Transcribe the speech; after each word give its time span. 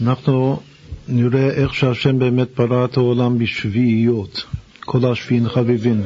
אנחנו 0.00 0.60
נראה 1.08 1.50
איך 1.50 1.74
שהשם 1.74 2.18
באמת 2.18 2.48
ברא 2.56 2.84
את 2.84 2.96
העולם 2.96 3.38
בשביעיות, 3.38 4.44
כל 4.80 5.12
השביעין 5.12 5.48
חביבין. 5.48 6.02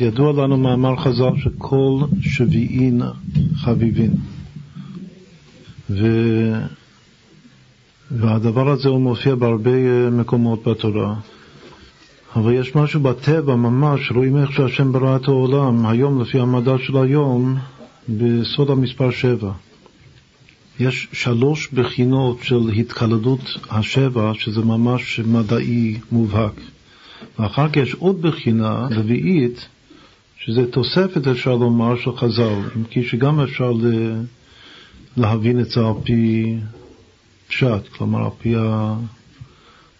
ידוע 0.00 0.32
לנו 0.32 0.56
מאמר 0.56 0.96
חז"ל 0.96 1.32
שכל 1.36 2.00
שביעין 2.20 3.02
חביבין. 3.56 4.14
ו... 5.90 6.06
והדבר 8.10 8.68
הזה 8.68 8.88
הוא 8.88 9.00
מופיע 9.00 9.34
בהרבה 9.34 9.70
אה, 9.70 10.10
מקומות 10.10 10.68
בתורה. 10.68 11.14
אבל 12.36 12.52
יש 12.52 12.76
משהו 12.76 13.00
בטבע 13.00 13.56
ממש, 13.56 14.12
רואים 14.12 14.36
איך 14.36 14.52
שהשם 14.52 14.92
ברא 14.92 15.16
את 15.16 15.28
העולם, 15.28 15.86
היום 15.86 16.22
לפי 16.22 16.40
המדע 16.40 16.74
של 16.78 16.96
היום, 16.96 17.56
בסוד 18.08 18.70
המספר 18.70 19.10
שבע. 19.10 19.52
יש 20.82 21.08
שלוש 21.12 21.68
בחינות 21.72 22.38
של 22.42 22.68
התקלדות 22.76 23.40
השבע, 23.70 24.32
שזה 24.34 24.60
ממש 24.60 25.20
מדעי 25.20 25.98
מובהק. 26.12 26.60
ואחר 27.38 27.68
כך 27.68 27.76
יש 27.76 27.94
עוד 27.94 28.22
בחינה 28.22 28.88
רביעית, 28.90 29.68
שזה 30.38 30.66
תוספת, 30.70 31.26
אפשר 31.26 31.54
לומר, 31.56 31.96
של 31.96 32.16
חז"ל, 32.16 32.54
אם 32.76 32.84
כי 32.90 33.04
שגם 33.04 33.40
אפשר 33.40 33.72
להבין 35.16 35.60
את 35.60 35.70
זה 35.70 35.80
על 35.80 35.92
פי 36.04 36.54
פשט, 37.48 37.88
כלומר 37.96 38.24
על 38.24 38.30
פי 38.38 38.54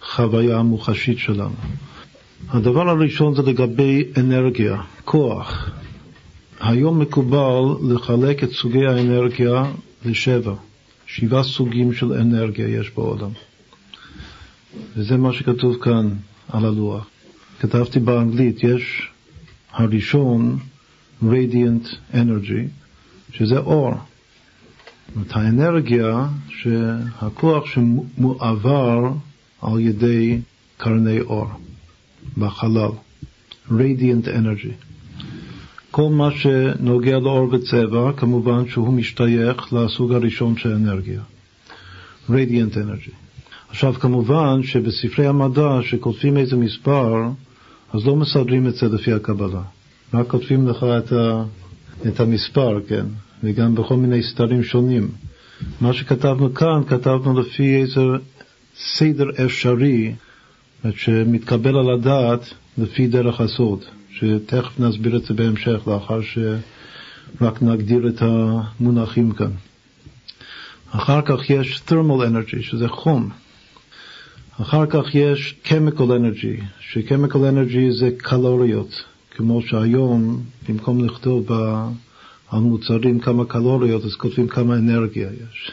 החוויה 0.03 0.59
המוחשית 0.59 1.19
שלנו. 1.19 1.55
הדבר 2.49 2.89
הראשון 2.89 3.35
זה 3.35 3.43
לגבי 3.43 4.05
אנרגיה, 4.17 4.83
כוח. 5.05 5.71
היום 6.61 6.99
מקובל 6.99 7.93
לחלק 7.95 8.45
את 8.45 8.53
סוגי 8.53 8.87
האנרגיה 8.87 9.65
לשבע. 10.05 10.55
שבעה 11.15 11.43
סוגים 11.43 11.93
של 11.93 12.13
אנרגיה 12.13 12.69
יש 12.69 12.91
בעולם. 12.91 13.31
וזה 14.97 15.17
מה 15.17 15.33
שכתוב 15.33 15.77
כאן 15.83 16.09
על 16.49 16.65
הלוח. 16.65 17.07
כתבתי 17.61 18.01
באנגלית, 18.01 18.65
יש 18.65 19.09
הראשון, 19.73 20.59
radiant 21.23 21.89
energy, 22.13 22.63
שזה 23.33 23.59
אור. 23.59 23.95
זאת 25.15 25.27
האנרגיה, 25.31 26.29
הכוח 27.21 27.67
שמועבר 27.67 29.13
על 29.63 29.81
ידי 29.81 30.41
קרני 30.77 31.21
אור 31.21 31.49
בחלל, 32.39 32.91
radiant 33.69 34.27
energy. 34.27 34.92
כל 35.93 36.11
מה 36.11 36.31
שנוגע 36.31 37.19
לאור 37.19 37.49
וצבע, 37.53 38.13
כמובן 38.17 38.69
שהוא 38.69 38.93
משתייך 38.93 39.73
לסוג 39.73 40.13
הראשון 40.13 40.57
של 40.57 40.73
אנרגיה, 40.73 41.21
radiant 42.31 42.75
energy. 42.75 43.13
עכשיו 43.69 43.95
כמובן 43.95 44.63
שבספרי 44.63 45.27
המדע 45.27 45.79
שכותבים 45.83 46.37
איזה 46.37 46.57
מספר, 46.57 47.15
אז 47.93 48.07
לא 48.07 48.17
מסדרים 48.17 48.69
את 48.69 48.75
זה 48.75 48.89
לפי 48.89 49.13
הקבלה. 49.13 49.63
רק 50.15 50.27
כותבים 50.29 50.69
לך 50.69 50.85
את, 50.99 51.13
ה, 51.13 51.45
את 52.09 52.21
המספר, 52.21 52.81
כן, 52.89 53.07
וגם 53.45 53.75
בכל 53.75 53.97
מיני 53.97 54.23
סתרים 54.23 54.63
שונים. 54.63 55.11
מה 55.81 55.93
שכתבנו 55.93 56.55
כאן, 56.55 56.83
כתבנו 56.87 57.41
לפי 57.41 57.77
איזה 57.77 58.01
סדר 58.77 59.45
אפשרי, 59.45 60.15
שמתקבל 60.95 61.77
על 61.77 61.91
הדעת 61.91 62.55
לפי 62.79 63.07
דרך 63.07 63.41
הסוד. 63.41 63.85
שתכף 64.13 64.81
נסביר 64.81 65.17
את 65.17 65.25
זה 65.25 65.35
בהמשך, 65.35 65.81
לאחר 65.87 66.21
שרק 66.23 67.63
נגדיר 67.63 68.09
את 68.09 68.23
המונחים 68.23 69.33
כאן. 69.33 69.51
אחר 70.91 71.23
כך 71.23 71.51
יש 71.51 71.83
thermal 71.89 72.23
energy, 72.31 72.63
שזה 72.63 72.89
חום. 72.89 73.31
אחר 74.61 74.87
כך 74.87 75.15
יש 75.15 75.55
chemical 75.65 76.01
energy, 76.01 76.63
ש-chemical 76.81 77.35
energy 77.35 77.91
זה 77.99 78.11
קלוריות, 78.17 79.05
כמו 79.31 79.63
שהיום, 79.63 80.43
במקום 80.69 81.05
לכתוב 81.05 81.53
על 82.49 82.61
מוצרים 82.61 83.21
כמה 83.21 83.45
קלוריות, 83.45 84.05
אז 84.05 84.15
כותבים 84.15 84.49
כמה 84.49 84.75
אנרגיה 84.75 85.29
יש. 85.29 85.73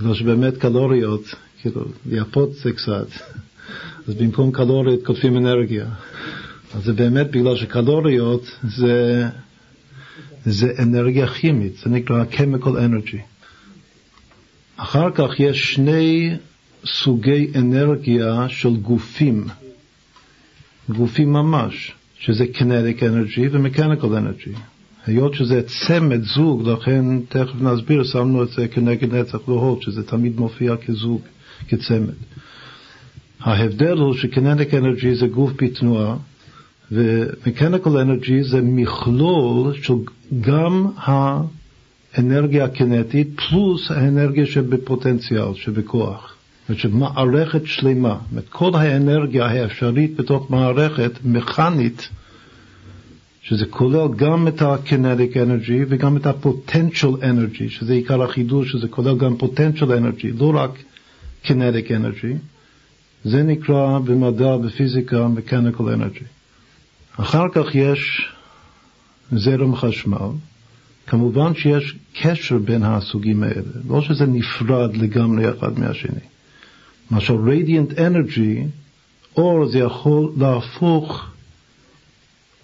בגלל 0.00 0.14
שבאמת 0.14 0.56
קלוריות, 0.56 1.34
כאילו, 1.60 1.84
יפות 2.10 2.52
זה 2.52 2.72
קצת, 2.72 3.08
אז 4.08 4.14
במקום 4.14 4.52
קלוריות 4.52 5.06
כותבים 5.06 5.36
אנרגיה. 5.36 5.86
אז 6.76 6.84
זה 6.84 6.92
באמת 6.92 7.30
בגלל 7.30 7.56
שקלוריות 7.56 8.58
זה, 8.62 9.26
זה 10.44 10.72
אנרגיה 10.78 11.26
כימית, 11.26 11.76
זה 11.76 11.90
נקרא 11.90 12.24
chemical 12.32 12.66
energy. 12.66 13.18
אחר 14.76 15.10
כך 15.14 15.40
יש 15.40 15.74
שני 15.74 16.36
סוגי 16.84 17.52
אנרגיה 17.54 18.48
של 18.48 18.76
גופים, 18.76 19.46
גופים 20.88 21.32
ממש, 21.32 21.92
שזה 22.18 22.44
kinetic 22.54 23.00
energy 23.00 23.52
ו-mechanical 23.52 24.04
energy. 24.04 24.58
היות 25.06 25.34
שזה 25.34 25.62
צמד 25.62 26.22
זוג, 26.22 26.68
לכן 26.68 27.20
תכף 27.28 27.60
נסביר, 27.60 28.04
שמנו 28.04 28.42
את 28.42 28.48
זה 28.48 28.68
כנגד 28.68 29.14
נצח 29.14 29.48
והוד, 29.48 29.82
שזה 29.82 30.02
תמיד 30.02 30.40
מופיע 30.40 30.76
כזוג, 30.76 31.20
כצמד. 31.68 32.14
ההבדל 33.40 33.98
הוא 33.98 34.14
ש-kinetic 34.14 34.72
energy 34.72 35.14
זה 35.14 35.26
גוף 35.26 35.52
בתנועה, 35.62 36.16
ו-mechanical 36.92 37.86
energy 37.86 38.42
זה 38.50 38.60
מכלול 38.62 39.74
של 39.82 39.94
גם 40.40 40.86
האנרגיה 40.96 42.64
הקינטית 42.64 43.40
פלוס 43.40 43.90
האנרגיה 43.90 44.46
שבפוטנציאל, 44.46 45.54
שבכוח. 45.54 46.36
זאת 46.68 46.84
אומרת 46.84 47.14
מערכת 47.16 47.62
שלמה. 47.64 48.18
זאת 48.34 48.48
כל 48.48 48.70
האנרגיה 48.74 49.46
האפשרית 49.46 50.16
בתוך 50.16 50.50
מערכת 50.50 51.12
מכנית, 51.24 52.08
שזה 53.42 53.66
כולל 53.66 54.08
גם 54.16 54.48
את 54.48 54.62
ה-kinetic 54.62 55.34
energy 55.34 55.84
וגם 55.88 56.16
את 56.16 56.26
ה-potential 56.26 57.22
energy, 57.22 57.68
שזה 57.68 57.92
עיקר 57.92 58.22
החידוש, 58.22 58.72
שזה 58.72 58.88
כולל 58.88 59.18
גם 59.18 59.34
potential 59.40 59.88
energy, 59.88 60.26
לא 60.38 60.52
רק 60.54 60.70
kinetic 61.44 61.88
energy. 61.88 62.36
זה 63.24 63.42
נקרא 63.42 63.98
במדע, 63.98 64.56
בפיזיקה, 64.56 65.28
mechanical 65.36 65.80
energy. 65.80 66.35
אחר 67.16 67.48
כך 67.54 67.74
יש 67.74 68.28
זרם 69.32 69.76
חשמל. 69.76 70.28
כמובן 71.06 71.54
שיש 71.54 71.94
קשר 72.20 72.58
בין 72.58 72.82
הסוגים 72.82 73.42
האלה, 73.42 73.72
לא 73.88 74.02
שזה 74.02 74.26
נפרד 74.26 74.96
לגמרי 74.96 75.50
אחד 75.50 75.78
מהשני. 75.78 76.20
למשל 77.10 77.34
radiant 77.34 77.98
energy, 77.98 78.66
אור 79.36 79.68
זה 79.68 79.78
יכול 79.78 80.32
להפוך 80.38 81.26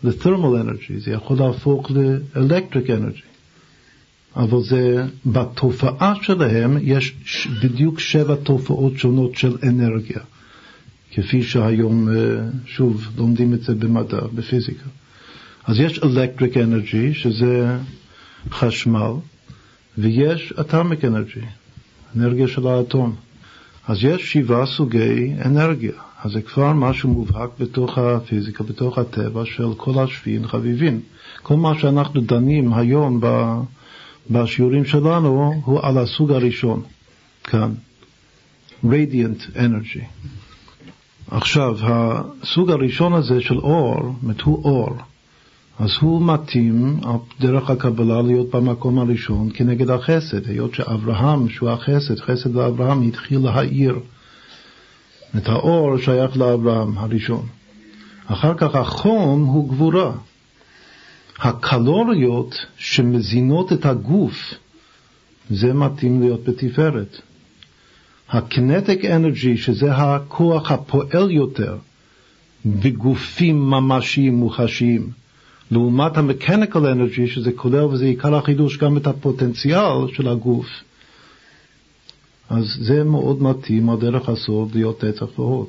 ל-thermal 0.04 0.62
energy, 0.62 1.04
זה 1.04 1.10
יכול 1.10 1.36
להפוך 1.38 1.90
ל-electric 1.90 2.86
energy. 2.88 3.32
אבל 4.36 4.62
זה, 4.62 5.06
בתופעה 5.26 6.14
שלהם 6.22 6.78
יש 6.80 7.48
בדיוק 7.62 8.00
שבע 8.00 8.34
תופעות 8.34 8.98
שונות 8.98 9.36
של 9.36 9.56
אנרגיה. 9.62 10.20
כפי 11.12 11.42
שהיום 11.42 12.08
אה, 12.08 12.14
שוב 12.66 13.08
לומדים 13.16 13.54
את 13.54 13.62
זה 13.62 13.74
במדע, 13.74 14.20
בפיזיקה. 14.34 14.88
אז 15.64 15.80
יש 15.80 15.98
electric 15.98 16.54
energy, 16.54 17.14
שזה 17.14 17.78
חשמל, 18.50 19.12
ויש 19.98 20.52
atomic 20.56 21.04
energy, 21.04 21.44
אנרגיה 22.16 22.48
של 22.48 22.66
האטום. 22.66 23.14
אז 23.88 24.04
יש 24.04 24.32
שבעה 24.32 24.66
סוגי 24.66 25.34
אנרגיה. 25.44 25.92
אז 26.22 26.32
זה 26.32 26.42
כבר 26.42 26.72
משהו 26.72 27.08
מובהק 27.08 27.50
בתוך 27.60 27.98
הפיזיקה, 27.98 28.64
בתוך 28.64 28.98
הטבע 28.98 29.42
של 29.44 29.74
כל 29.76 30.04
השביעים 30.04 30.46
חביבים. 30.46 31.00
כל 31.42 31.56
מה 31.56 31.78
שאנחנו 31.78 32.20
דנים 32.20 32.72
היום 32.72 33.20
בשיעורים 34.30 34.84
שלנו 34.84 35.62
הוא 35.64 35.80
על 35.82 35.98
הסוג 35.98 36.32
הראשון, 36.32 36.82
כאן, 37.44 37.74
radiant 38.84 39.56
energy. 39.56 40.04
עכשיו, 41.34 41.76
הסוג 41.80 42.70
הראשון 42.70 43.12
הזה 43.12 43.40
של 43.40 43.58
אור, 43.58 44.14
זאת 44.22 44.40
הוא 44.40 44.64
אור, 44.64 44.96
אז 45.78 45.90
הוא 46.00 46.22
מתאים 46.22 47.00
דרך 47.40 47.70
הקבלה 47.70 48.22
להיות 48.22 48.50
במקום 48.50 48.98
הראשון 48.98 49.48
כנגד 49.54 49.90
החסד, 49.90 50.48
היות 50.48 50.74
שאברהם, 50.74 51.48
שהוא 51.48 51.70
החסד, 51.70 52.20
חסד 52.20 52.54
לאברהם, 52.54 53.02
התחיל 53.02 53.38
להאיר. 53.38 53.98
את 55.36 55.48
האור 55.48 55.98
שייך 55.98 56.36
לאברהם 56.36 56.98
הראשון. 56.98 57.46
אחר 58.26 58.54
כך 58.54 58.74
החום 58.74 59.44
הוא 59.44 59.68
גבורה. 59.68 60.12
הקלוריות 61.38 62.66
שמזינות 62.76 63.72
את 63.72 63.86
הגוף, 63.86 64.54
זה 65.50 65.72
מתאים 65.72 66.20
להיות 66.20 66.44
בתפארת. 66.44 67.20
הקינטיק 68.32 69.04
אנרגי, 69.04 69.56
שזה 69.56 69.94
הכוח 69.94 70.72
הפועל 70.72 71.30
יותר 71.30 71.76
בגופים 72.66 73.70
ממשיים 73.70 74.34
מוחשיים, 74.34 75.10
לעומת 75.70 76.16
המקניקל 76.16 76.86
אנרגי, 76.86 77.26
שזה 77.28 77.52
כולל 77.52 77.84
וזה 77.84 78.04
עיקר 78.04 78.34
החידוש 78.34 78.78
גם 78.78 78.96
את 78.96 79.06
הפוטנציאל 79.06 80.08
של 80.14 80.28
הגוף, 80.28 80.66
אז 82.50 82.78
זה 82.80 83.04
מאוד 83.04 83.42
מתאים 83.42 83.90
על 83.90 83.96
דרך 83.96 84.28
הסוד 84.28 84.74
להיות 84.74 85.04
נצח 85.04 85.38
והוד. 85.38 85.68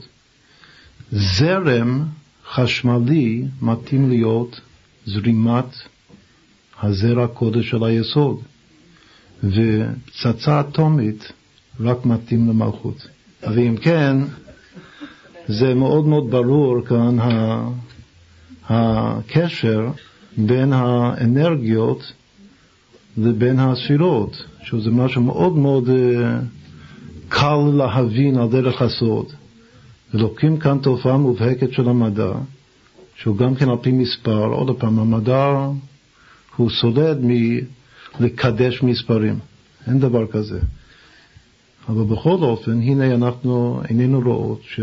זרם 1.12 2.04
חשמלי 2.50 3.44
מתאים 3.62 4.10
להיות 4.10 4.62
זרימת 5.06 5.76
הזרע 6.82 7.28
קודש 7.28 7.70
של 7.70 7.84
היסוד, 7.84 8.40
ופצצה 9.44 10.60
אטומית 10.60 11.34
רק 11.80 12.06
מתאים 12.06 12.50
למלכות. 12.50 13.08
ואם 13.56 13.76
כן, 13.82 14.18
זה 15.48 15.74
מאוד 15.74 16.06
מאוד 16.06 16.32
ברור 16.32 16.86
כאן 16.86 17.18
הקשר 18.70 19.90
בין 20.38 20.74
האנרגיות 20.74 22.14
לבין 23.18 23.60
הספירות, 23.60 24.46
שזה 24.64 24.92
משהו 24.92 25.22
מאוד 25.22 25.58
מאוד 25.58 25.90
אה, 25.90 26.40
קל 27.30 27.58
להבין 27.74 28.38
על 28.38 28.50
דרך 28.50 28.82
הסוד. 28.82 29.26
ולוקחים 30.14 30.58
כאן 30.58 30.78
תופעה 30.78 31.18
מובהקת 31.18 31.74
של 31.74 31.90
המדע, 31.90 32.32
שהוא 33.16 33.38
גם 33.38 33.56
כן 33.56 33.70
על 33.70 33.78
פי 33.82 33.92
מספר, 33.92 34.46
עוד 34.46 34.80
פעם, 34.80 35.00
המדע 35.00 35.68
הוא 36.56 36.70
סולד 36.70 37.18
מלקדש 38.20 38.84
מספרים, 38.84 39.40
אין 39.88 40.00
דבר 40.00 40.28
כזה. 40.28 40.60
אבל 41.90 42.04
בכל 42.04 42.38
אופן, 42.42 42.82
הנה 42.82 43.16
אנחנו 43.16 43.82
איננו 43.90 44.22
רואות 44.26 44.62
ש... 44.64 44.80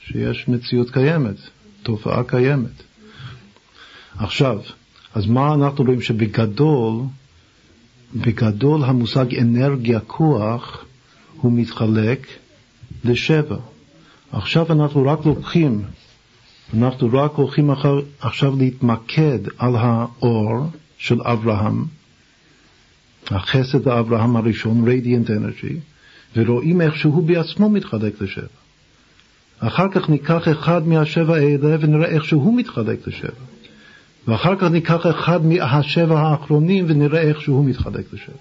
שיש 0.00 0.48
מציאות 0.48 0.90
קיימת, 0.90 1.36
תופעה 1.82 2.24
קיימת. 2.24 2.82
עכשיו, 4.16 4.58
אז 5.14 5.26
מה 5.26 5.54
אנחנו 5.54 5.84
רואים? 5.84 6.00
שבגדול, 6.00 7.02
בגדול 8.14 8.84
המושג 8.84 9.34
אנרגיה, 9.34 10.00
כוח, 10.00 10.84
הוא 11.40 11.52
מתחלק 11.52 12.26
לשבע. 13.04 13.56
עכשיו 14.32 14.72
אנחנו 14.72 15.06
רק 15.06 15.26
לוקחים, 15.26 15.82
אנחנו 16.74 17.08
רק 17.12 17.32
הולכים 17.32 17.70
אחר, 17.70 18.00
עכשיו 18.20 18.56
להתמקד 18.56 19.38
על 19.58 19.76
האור 19.76 20.66
של 20.98 21.22
אברהם, 21.22 21.84
החסד 23.26 23.88
האברהם 23.88 24.36
הראשון, 24.36 24.88
radiant 24.88 25.28
energy, 25.28 25.93
ורואים 26.36 26.80
איך 26.80 26.96
שהוא 26.96 27.22
בעצמו 27.22 27.70
מתחלק 27.70 28.22
לשבע. 28.22 28.46
אחר 29.58 29.88
כך 29.88 30.10
ניקח 30.10 30.48
אחד 30.48 30.88
מהשבע 30.88 31.36
האלה 31.36 31.76
ונראה 31.80 32.08
איך 32.08 32.24
שהוא 32.24 32.56
מתחלק 32.56 33.06
לשבע. 33.06 33.44
ואחר 34.28 34.56
כך 34.56 34.70
ניקח 34.70 35.06
אחד 35.06 35.46
מהשבע 35.46 36.20
האחרונים 36.20 36.84
ונראה 36.88 37.20
איך 37.20 37.40
שהוא 37.40 37.64
מתחלק 37.64 38.04
לשבע. 38.12 38.36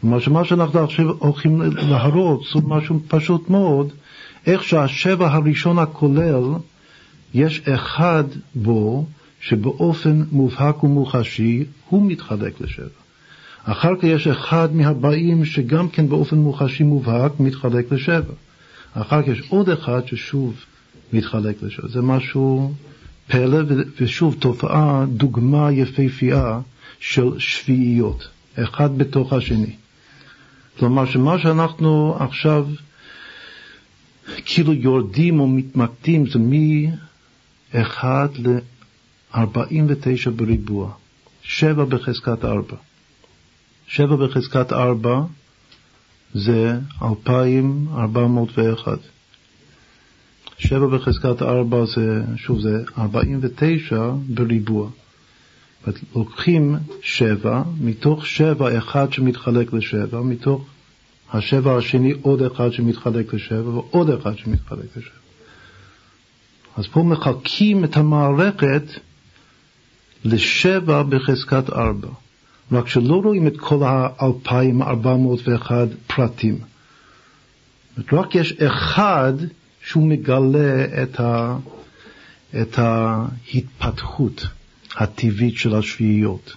כלומר 0.00 0.20
שמה 0.20 0.44
שאנחנו 0.44 0.84
עכשיו 0.84 1.10
הולכים 1.18 1.62
להראות 1.62 2.40
זה 2.54 2.60
משהו 2.66 3.00
פשוט 3.08 3.50
מאוד, 3.50 3.92
איך 4.46 4.62
שהשבע 4.64 5.32
הראשון 5.32 5.78
הכולל, 5.78 6.44
יש 7.34 7.60
אחד 7.68 8.24
בו 8.54 9.06
שבאופן 9.40 10.24
מובהק 10.32 10.84
ומוחשי 10.84 11.64
הוא 11.88 12.10
מתחלק 12.10 12.60
לשבע. 12.60 13.03
אחר 13.64 13.96
כך 13.96 14.04
יש 14.04 14.26
אחד 14.26 14.76
מהבאים 14.76 15.44
שגם 15.44 15.88
כן 15.88 16.08
באופן 16.08 16.36
מוחשי 16.36 16.82
מובהק 16.82 17.32
מתחלק 17.40 17.92
לשבע. 17.92 18.34
אחר 18.94 19.22
כך 19.22 19.28
יש 19.28 19.42
עוד 19.48 19.68
אחד 19.68 20.06
ששוב 20.06 20.54
מתחלק 21.12 21.62
לשבע. 21.62 21.88
זה 21.88 22.02
משהו 22.02 22.72
פלא, 23.28 23.58
ושוב 24.00 24.36
תופעה, 24.38 25.04
דוגמה 25.08 25.72
יפהפייה 25.72 26.60
של 27.00 27.38
שביעיות, 27.38 28.28
אחד 28.54 28.98
בתוך 28.98 29.32
השני. 29.32 29.72
כלומר 30.78 31.06
שמה 31.06 31.38
שאנחנו 31.38 32.16
עכשיו 32.20 32.66
כאילו 34.44 34.72
יורדים 34.72 35.40
או 35.40 35.46
מתמקדים 35.46 36.26
זה 36.26 36.38
מ-1 36.38 38.04
ל-49 38.38 40.30
בריבוע, 40.36 40.92
7 41.42 41.84
בחזקת 41.84 42.44
4. 42.44 42.76
7 43.86 44.16
בחזקת 44.16 44.72
4 44.72 45.22
זה 46.34 46.78
2,401. 47.02 48.98
7 50.58 50.86
בחזקת 50.86 51.42
4 51.42 51.84
זה, 51.84 52.22
שוב, 52.36 52.60
זה 52.60 52.84
49 52.98 54.10
בריבוע. 54.28 54.90
לוקחים 56.14 56.76
7, 57.02 57.62
מתוך 57.80 58.26
7 58.26 58.78
אחד 58.78 59.12
שמתחלק 59.12 59.72
ל-7, 59.72 60.16
מתוך 60.16 60.66
השבע 61.32 61.76
השני 61.76 62.12
עוד 62.22 62.42
אחד 62.42 62.72
שמתחלק 62.72 63.34
לשבע 63.34 63.68
ועוד 63.68 64.10
אחד 64.10 64.38
שמתחלק 64.38 64.96
לשבע. 64.96 65.10
אז 66.76 66.86
פה 66.86 67.02
מחלקים 67.02 67.84
את 67.84 67.96
המערכת 67.96 68.82
לשבע 70.24 71.02
בחזקת 71.02 71.70
ארבע. 71.70 72.08
רק 72.72 72.88
שלא 72.88 73.14
רואים 73.14 73.46
את 73.46 73.56
כל 73.56 73.82
ה-2,401 73.82 75.70
פרטים. 76.06 76.58
רק 78.12 78.34
יש 78.34 78.52
אחד 78.52 79.32
שהוא 79.84 80.08
מגלה 80.08 80.84
את, 81.02 81.20
ה, 81.20 81.56
את 82.62 82.78
ההתפתחות 82.78 84.46
הטבעית 84.96 85.56
של 85.56 85.74
השביעיות. 85.74 86.56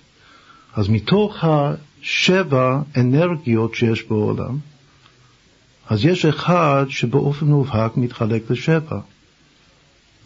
אז 0.73 0.89
מתוך 0.89 1.43
השבע 1.43 2.81
אנרגיות 2.97 3.75
שיש 3.75 4.03
בעולם, 4.03 4.57
אז 5.89 6.05
יש 6.05 6.25
אחד 6.25 6.85
שבאופן 6.89 7.45
מובהק 7.45 7.97
מתחלק 7.97 8.51
לשבע. 8.51 8.99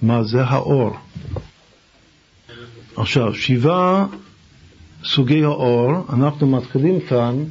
מה 0.01 0.24
זה 0.24 0.44
האור? 0.44 0.98
עכשיו, 2.95 3.36
שבעה 3.36 4.06
סוגי 5.03 5.44
האור, 5.44 5.92
אנחנו 6.13 6.48
מתחילים 6.48 7.00
כאן, 7.00 7.44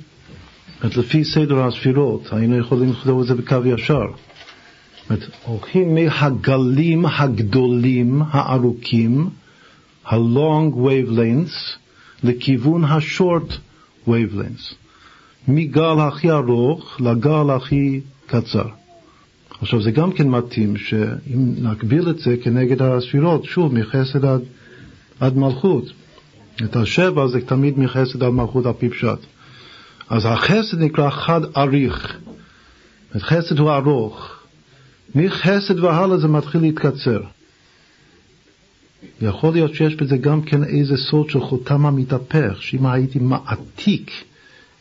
את 0.86 0.96
לפי 0.96 1.24
סדר 1.24 1.66
הספירות, 1.66 2.28
היינו 2.32 2.58
יכולים 2.58 2.90
לכתוב 2.90 3.20
את 3.20 3.26
זה 3.26 3.34
בקו 3.34 3.56
ישר. 3.66 4.06
הולכים 5.44 5.94
מהגלים 5.94 7.06
הגדולים, 7.06 8.22
הארוכים, 8.30 9.28
ה-long 10.06 10.74
wavelengths, 10.76 11.78
לכיוון 12.24 12.84
ה-short 12.84 13.52
wavelengths. 14.08 14.74
מגל 15.48 16.00
הכי 16.00 16.30
ארוך 16.30 17.00
לגל 17.00 17.50
הכי 17.50 18.00
קצר. 18.26 18.66
עכשיו 19.60 19.82
זה 19.82 19.90
גם 19.90 20.12
כן 20.12 20.28
מתאים 20.28 20.76
שאם 20.76 21.54
נקביל 21.58 22.10
את 22.10 22.18
זה 22.18 22.36
כנגד 22.42 22.82
הספירות, 22.82 23.44
שוב, 23.44 23.74
מחסד 23.74 24.24
עד, 24.24 24.40
עד 25.20 25.36
מלכות. 25.36 25.84
את 26.64 26.76
השבע 26.76 27.26
זה 27.26 27.40
תמיד 27.40 27.78
מחסד 27.78 28.22
עד 28.22 28.32
מלכות 28.32 28.66
על 28.66 28.72
פי 28.72 28.88
פשט. 28.88 29.18
אז 30.08 30.26
החסד 30.26 30.78
נקרא 30.78 31.10
חד 31.10 31.40
אריך. 31.56 32.16
חסד 33.18 33.58
הוא 33.58 33.70
ארוך. 33.70 34.40
מחסד 35.14 35.78
והלאה 35.80 36.18
זה 36.18 36.28
מתחיל 36.28 36.60
להתקצר. 36.60 37.20
יכול 39.20 39.52
להיות 39.52 39.74
שיש 39.74 39.94
בזה 39.94 40.16
גם 40.16 40.42
כן 40.42 40.64
איזה 40.64 40.96
סוד 40.96 41.30
של 41.30 41.40
חותם 41.40 41.86
המתהפך, 41.86 42.56
שאם 42.60 42.86
הייתי 42.86 43.18
מעתיק 43.18 44.10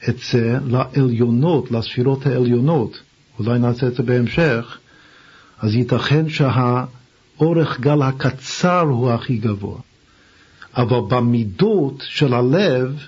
את 0.10 0.16
זה 0.32 0.58
לעליונות, 0.68 1.72
לספירות 1.72 2.26
העליונות, 2.26 3.00
אולי 3.40 3.60
נעשה 3.60 3.88
את 3.88 3.96
זה 3.96 4.04
בהמשך, 4.04 4.78
אז 5.60 5.76
ייתכן 5.76 6.30
שהאורך 6.30 7.80
גל 7.80 8.02
הקצר 8.02 8.82
הוא 8.82 9.12
הכי 9.12 9.38
גבוה. 9.38 9.78
אבל 10.76 11.00
במידות 11.10 12.04
של 12.08 12.34
הלב, 12.34 13.00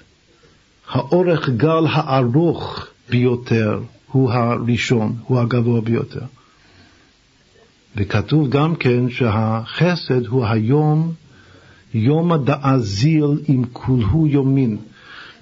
האורך 0.90 1.50
גל 1.50 1.86
הארוך 1.92 2.88
ביותר 3.10 3.80
הוא 4.12 4.32
הראשון, 4.32 5.16
הוא 5.24 5.40
הגבוה 5.40 5.82
ביותר. 5.82 6.26
וכתוב 7.96 8.50
גם 8.50 8.76
כן 8.76 9.10
שהחסד 9.10 10.26
הוא 10.26 10.46
היום 10.46 11.14
יומא 11.94 12.38
דאזיל 12.38 13.42
עם 13.48 13.64
כולהו 13.74 14.28
יומין. 14.28 14.78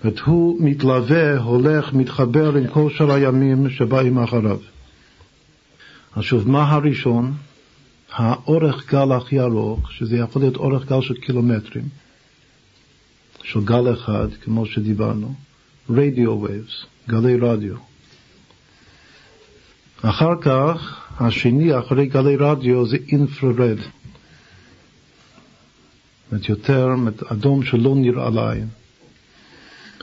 זאת 0.04 0.20
הוא 0.20 0.58
מתלווה, 0.60 1.38
הולך, 1.38 1.94
מתחבר 1.94 2.56
עם 2.56 2.68
כל 2.68 2.90
שאר 2.90 3.12
הימים 3.12 3.70
שבאים 3.70 4.20
אחריו. 4.20 4.58
עכשיו, 6.16 6.42
מה 6.46 6.72
הראשון? 6.72 7.34
האורך 8.14 8.94
גל 8.94 9.12
הכי 9.12 9.40
ארוך, 9.40 9.92
שזה 9.92 10.18
יכול 10.18 10.42
להיות 10.42 10.56
אורך 10.56 10.86
גל 10.86 11.02
של 11.02 11.14
קילומטרים, 11.14 11.84
של 13.52 13.64
גל 13.64 13.94
אחד, 13.94 14.28
כמו 14.44 14.66
שדיברנו, 14.66 15.34
רדיו 15.90 16.42
וייבס, 16.42 16.86
גלי 17.08 17.36
רדיו. 17.36 17.76
אחר 20.02 20.42
כך, 20.42 21.02
השני, 21.20 21.80
אחרי 21.80 22.06
גלי 22.06 22.36
רדיו, 22.36 22.88
זה 22.88 22.98
אינפרד. 23.12 23.78
זאת 26.32 26.50
יותר 26.50 26.88
אדום 27.32 27.64
שלא 27.64 27.96
נראה 27.96 28.30
לעין. 28.30 28.68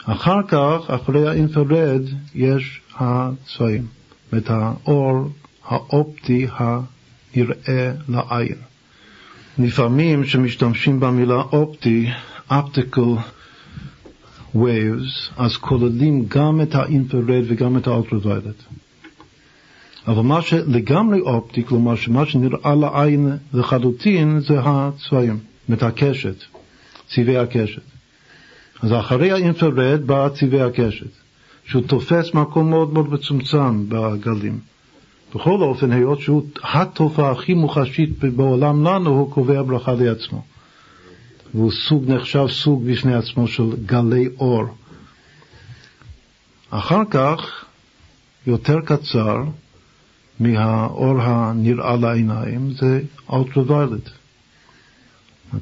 אחר 0.05 0.43
כך, 0.49 0.91
אחרי 0.91 1.29
האינפרד, 1.29 2.03
יש 2.35 2.81
הצבעים, 2.95 3.87
את 4.37 4.50
האור 4.50 5.29
האופטי 5.65 6.47
הנראה 6.53 7.93
לעין. 8.09 8.57
לפעמים 9.59 10.23
כשמשתמשים 10.23 11.00
במילה 11.00 11.35
אופטי, 11.35 12.11
optical 12.50 13.36
waves, 14.55 15.33
אז 15.37 15.57
כוללים 15.57 16.25
גם 16.29 16.61
את 16.61 16.75
האינפרד 16.75 17.45
וגם 17.47 17.76
את 17.76 17.87
האולטרויילט. 17.87 18.62
אבל 20.07 20.23
מה 20.23 20.43
שלגמרי 20.43 21.21
אופטי, 21.21 21.65
כלומר 21.65 21.97
שמה 21.97 22.26
שנראה 22.26 22.75
לעין 22.75 23.37
לחלוטין 23.55 24.41
זה 24.41 24.61
הצבעים, 24.61 25.38
את 25.73 25.83
הקשת, 25.83 26.37
צבעי 27.09 27.38
הקשת. 27.38 27.83
אז 28.83 28.93
אחרי 28.93 29.33
האינפרד 29.33 30.07
בא 30.07 30.29
צבעי 30.29 30.62
הקשת, 30.62 31.11
שהוא 31.65 31.83
תופס 31.87 32.35
מקום 32.35 32.71
מאוד 32.71 32.93
מאוד 32.93 33.12
מצומצם 33.12 33.88
בגלים. 33.88 34.59
בכל 35.35 35.62
אופן, 35.62 35.93
היות 35.93 36.21
שהוא 36.21 36.43
התופעה 36.62 37.31
הכי 37.31 37.55
מוחשית 37.55 38.19
בעולם 38.19 38.87
לנו, 38.87 39.11
הוא 39.11 39.33
קובע 39.33 39.62
ברכה 39.62 39.95
לעצמו. 39.95 40.43
והוא 41.56 41.72
סוג, 41.72 42.10
נחשב 42.10 42.46
סוג 42.48 42.90
בפני 42.90 43.14
עצמו 43.14 43.48
של 43.48 43.62
גלי 43.86 44.28
אור. 44.38 44.64
אחר 46.70 47.02
כך, 47.10 47.64
יותר 48.46 48.80
קצר 48.80 49.36
מהאור 50.40 51.22
הנראה 51.22 51.96
לעיניים, 51.96 52.70
זה 52.70 53.02
ultraviolet, 53.28 54.11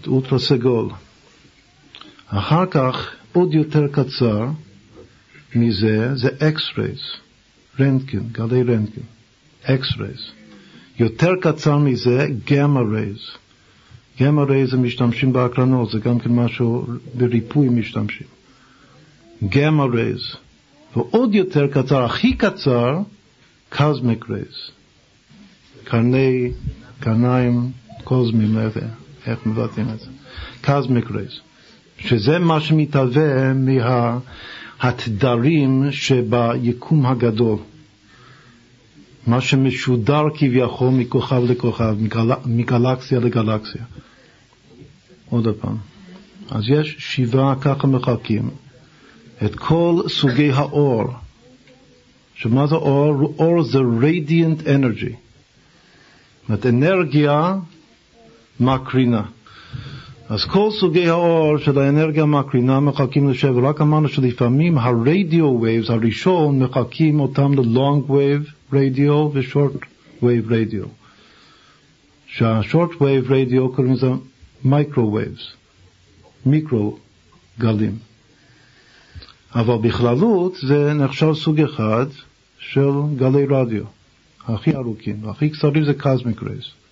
אולטרה 0.06 0.38
סגול. 0.38 0.90
אחר 2.26 2.66
כך, 2.66 3.10
עוד 3.32 3.54
יותר 3.54 3.86
קצר 3.92 4.46
מזה, 5.54 6.16
זה 6.16 6.28
X-rays, 6.28 7.00
רנטגן, 7.80 8.28
גלי 8.32 8.62
רנטגן, 8.62 9.02
X-rays. 9.62 10.30
יותר 10.98 11.30
קצר 11.42 11.78
מזה, 11.78 12.26
gamma 12.50 12.80
rays. 12.92 13.43
gamma 14.20 14.40
rays 14.40 14.74
הם 14.74 14.82
משתמשים 14.82 15.32
בהקרנות, 15.32 15.90
זה 15.90 15.98
גם 15.98 16.18
כן 16.18 16.30
משהו, 16.30 16.86
בריפוי 17.14 17.68
משתמשים. 17.68 18.26
gamma 19.48 19.82
rays. 19.92 20.36
ועוד 20.96 21.34
יותר 21.34 21.66
קצר, 21.66 22.04
הכי 22.04 22.32
קצר, 22.36 22.98
cosmic 23.68 24.30
rays. 24.30 24.70
קרני, 25.84 26.50
קרניים 27.00 27.70
קוזמיים, 28.04 28.58
איך 29.26 29.46
מבטאים 29.46 29.86
את 29.94 30.00
זה? 30.00 30.06
cosmic 30.60 31.10
rays. 31.10 31.40
שזה 31.98 32.38
מה 32.38 32.60
שמתהווה 32.60 33.52
מהתדרים 34.82 35.86
שביקום 35.90 37.06
הגדול. 37.06 37.58
מה 39.26 39.40
שמשודר 39.40 40.22
כביכול 40.34 40.90
מכוכב 40.90 41.42
לכוכב, 41.48 41.96
מגל... 41.98 42.30
מגלקסיה 42.46 43.20
לגלקסיה. 43.20 43.82
עוד 45.30 45.48
פעם. 45.60 45.76
אז 46.50 46.62
יש 46.68 46.96
שבעה 46.98 47.54
ככה 47.60 47.86
מחלקים 47.86 48.50
את 49.44 49.54
כל 49.54 50.02
סוגי 50.08 50.50
האור. 50.52 51.04
שמה 52.34 52.66
זה 52.66 52.74
אור? 52.74 53.34
אור 53.38 53.62
זה 53.62 53.78
radiant 53.78 54.62
energy. 54.62 55.12
זאת 55.12 56.48
אומרת, 56.48 56.66
אנרגיה 56.66 57.54
מקרינה. 58.60 59.22
אז 60.34 60.44
כל 60.44 60.70
סוגי 60.70 61.08
האור 61.08 61.58
של 61.58 61.78
האנרגיה 61.78 62.22
המקרינה 62.22 62.80
מחלקים 62.80 63.30
לשבע, 63.30 63.68
רק 63.68 63.80
אמרנו 63.80 64.08
שלפעמים 64.08 64.78
הרדיו 64.78 65.58
וייבס 65.62 65.90
הראשון 65.90 66.62
מחלקים 66.62 67.20
אותם 67.20 67.54
ל-long 67.54 68.10
wave 68.10 68.50
רדיו 68.72 69.30
ו-short 69.32 69.84
wave 70.22 70.50
רדיו. 70.50 70.84
שה-short 72.26 72.92
wave 73.00 73.28
רדיו 73.28 73.68
קוראים 73.72 73.92
לזה 73.92 74.10
microwaves, 74.64 75.42
מיקרו 76.46 76.98
גלים. 77.58 77.98
אבל 79.54 79.88
בכללות 79.88 80.56
זה 80.62 80.94
נחשב 80.94 81.32
סוג 81.34 81.60
אחד 81.60 82.06
של 82.58 82.90
גלי 83.16 83.46
רדיו, 83.46 83.84
הכי 84.46 84.74
ארוכים, 84.76 85.28
הכי 85.28 85.50
קצרים 85.50 85.84
זה 85.84 85.92
cosmic 86.00 86.42
rays. 86.42 86.83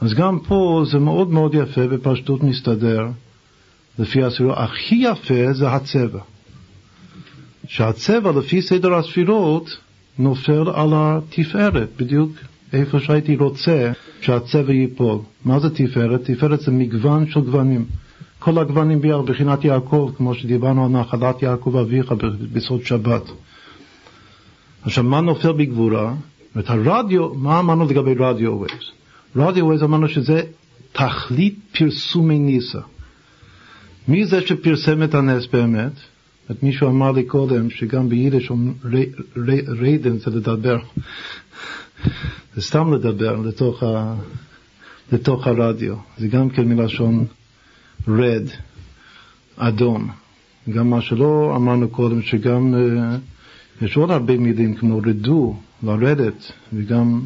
אז 0.00 0.14
גם 0.14 0.38
פה 0.38 0.84
זה 0.90 0.98
מאוד 0.98 1.30
מאוד 1.30 1.54
יפה, 1.54 1.86
בפשטות 1.86 2.42
מסתדר, 2.42 3.06
לפי 3.98 4.24
הספירות. 4.24 4.54
הכי 4.58 4.94
יפה 4.94 5.52
זה 5.52 5.70
הצבע. 5.70 6.20
שהצבע, 7.66 8.32
לפי 8.32 8.62
סדר 8.62 8.94
הספירות, 8.94 9.76
נופל 10.18 10.70
על 10.74 10.90
התפארת, 10.94 11.88
בדיוק 11.96 12.30
איפה 12.72 13.00
שהייתי 13.00 13.36
רוצה 13.36 13.92
שהצבע 14.20 14.72
ייפול. 14.72 15.18
מה 15.44 15.60
זה 15.60 15.70
תפארת? 15.70 16.30
תפארת 16.30 16.60
זה 16.60 16.70
מגוון 16.70 17.30
של 17.30 17.40
גוונים. 17.40 17.84
כל 18.38 18.58
הגוונים 18.58 19.00
ביחד, 19.00 19.24
בחינת 19.26 19.64
יעקב, 19.64 20.12
כמו 20.16 20.34
שדיברנו 20.34 20.84
על 20.84 20.90
נחלת 20.90 21.42
יעקב 21.42 21.76
אביך 21.76 22.12
בסוד 22.52 22.84
שבת. 22.84 23.22
עכשיו, 24.82 25.04
מה 25.04 25.20
נופל 25.20 25.52
בגבורה? 25.52 26.14
את 26.58 26.70
הרדיו, 26.70 27.34
מה 27.34 27.58
אמרנו 27.58 27.84
לגבי 27.84 28.14
radio 28.18 28.52
waves? 28.52 28.99
radio 29.36 29.66
waves 29.66 29.82
אמרנו 29.82 30.08
שזה 30.08 30.42
תכלית 30.92 31.58
פרסומי 31.72 32.38
ניסא. 32.38 32.80
מי 34.08 34.26
זה 34.26 34.40
שפרסם 34.40 35.02
את 35.02 35.14
הנס 35.14 35.46
באמת? 35.46 35.92
את 36.50 36.62
מישהו 36.62 36.88
אמר 36.88 37.12
לי 37.12 37.24
קודם 37.24 37.70
שגם 37.70 38.08
ביידיש 38.08 38.52
ריידן 39.80 40.18
זה 40.18 40.30
לדבר. 40.30 40.78
זה 42.54 42.62
סתם 42.62 42.92
לדבר 42.92 43.36
לתוך, 43.36 43.82
ה, 43.82 44.14
לתוך 45.12 45.46
הרדיו. 45.46 45.94
זה 46.18 46.28
גם 46.28 46.50
כן 46.50 46.68
מלשון 46.68 47.26
רד, 48.08 48.44
אדום. 49.56 50.10
גם 50.70 50.90
מה 50.90 51.00
שלא 51.00 51.52
אמרנו 51.56 51.88
קודם, 51.88 52.22
שגם 52.22 52.74
uh, 52.74 53.84
יש 53.84 53.96
עוד 53.96 54.10
הרבה 54.10 54.38
מילים 54.38 54.74
כמו 54.74 54.98
רדו, 54.98 55.56
לרדת, 55.82 56.52
וגם 56.72 57.20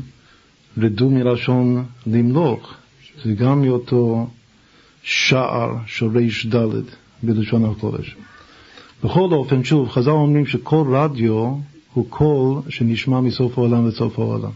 רדו 0.79 1.11
מלשון 1.11 1.85
למלוך, 2.07 2.75
זה 3.25 3.33
גם 3.33 3.63
מאותו 3.63 4.27
שער 5.03 5.77
של 5.87 6.07
ריש 6.07 6.47
ד' 6.47 6.83
בלשון 7.23 7.65
הקודש. 7.65 8.17
בכל 9.05 9.29
אופן, 9.33 9.65
שוב, 9.65 9.89
חז"ל 9.89 10.11
אומרים 10.11 10.47
שכל 10.47 10.85
רדיו 10.91 11.55
הוא 11.93 12.07
קול 12.09 12.63
שנשמע 12.69 13.21
מסוף 13.21 13.59
העולם 13.59 13.89
לסוף 13.89 14.19
העולם. 14.19 14.51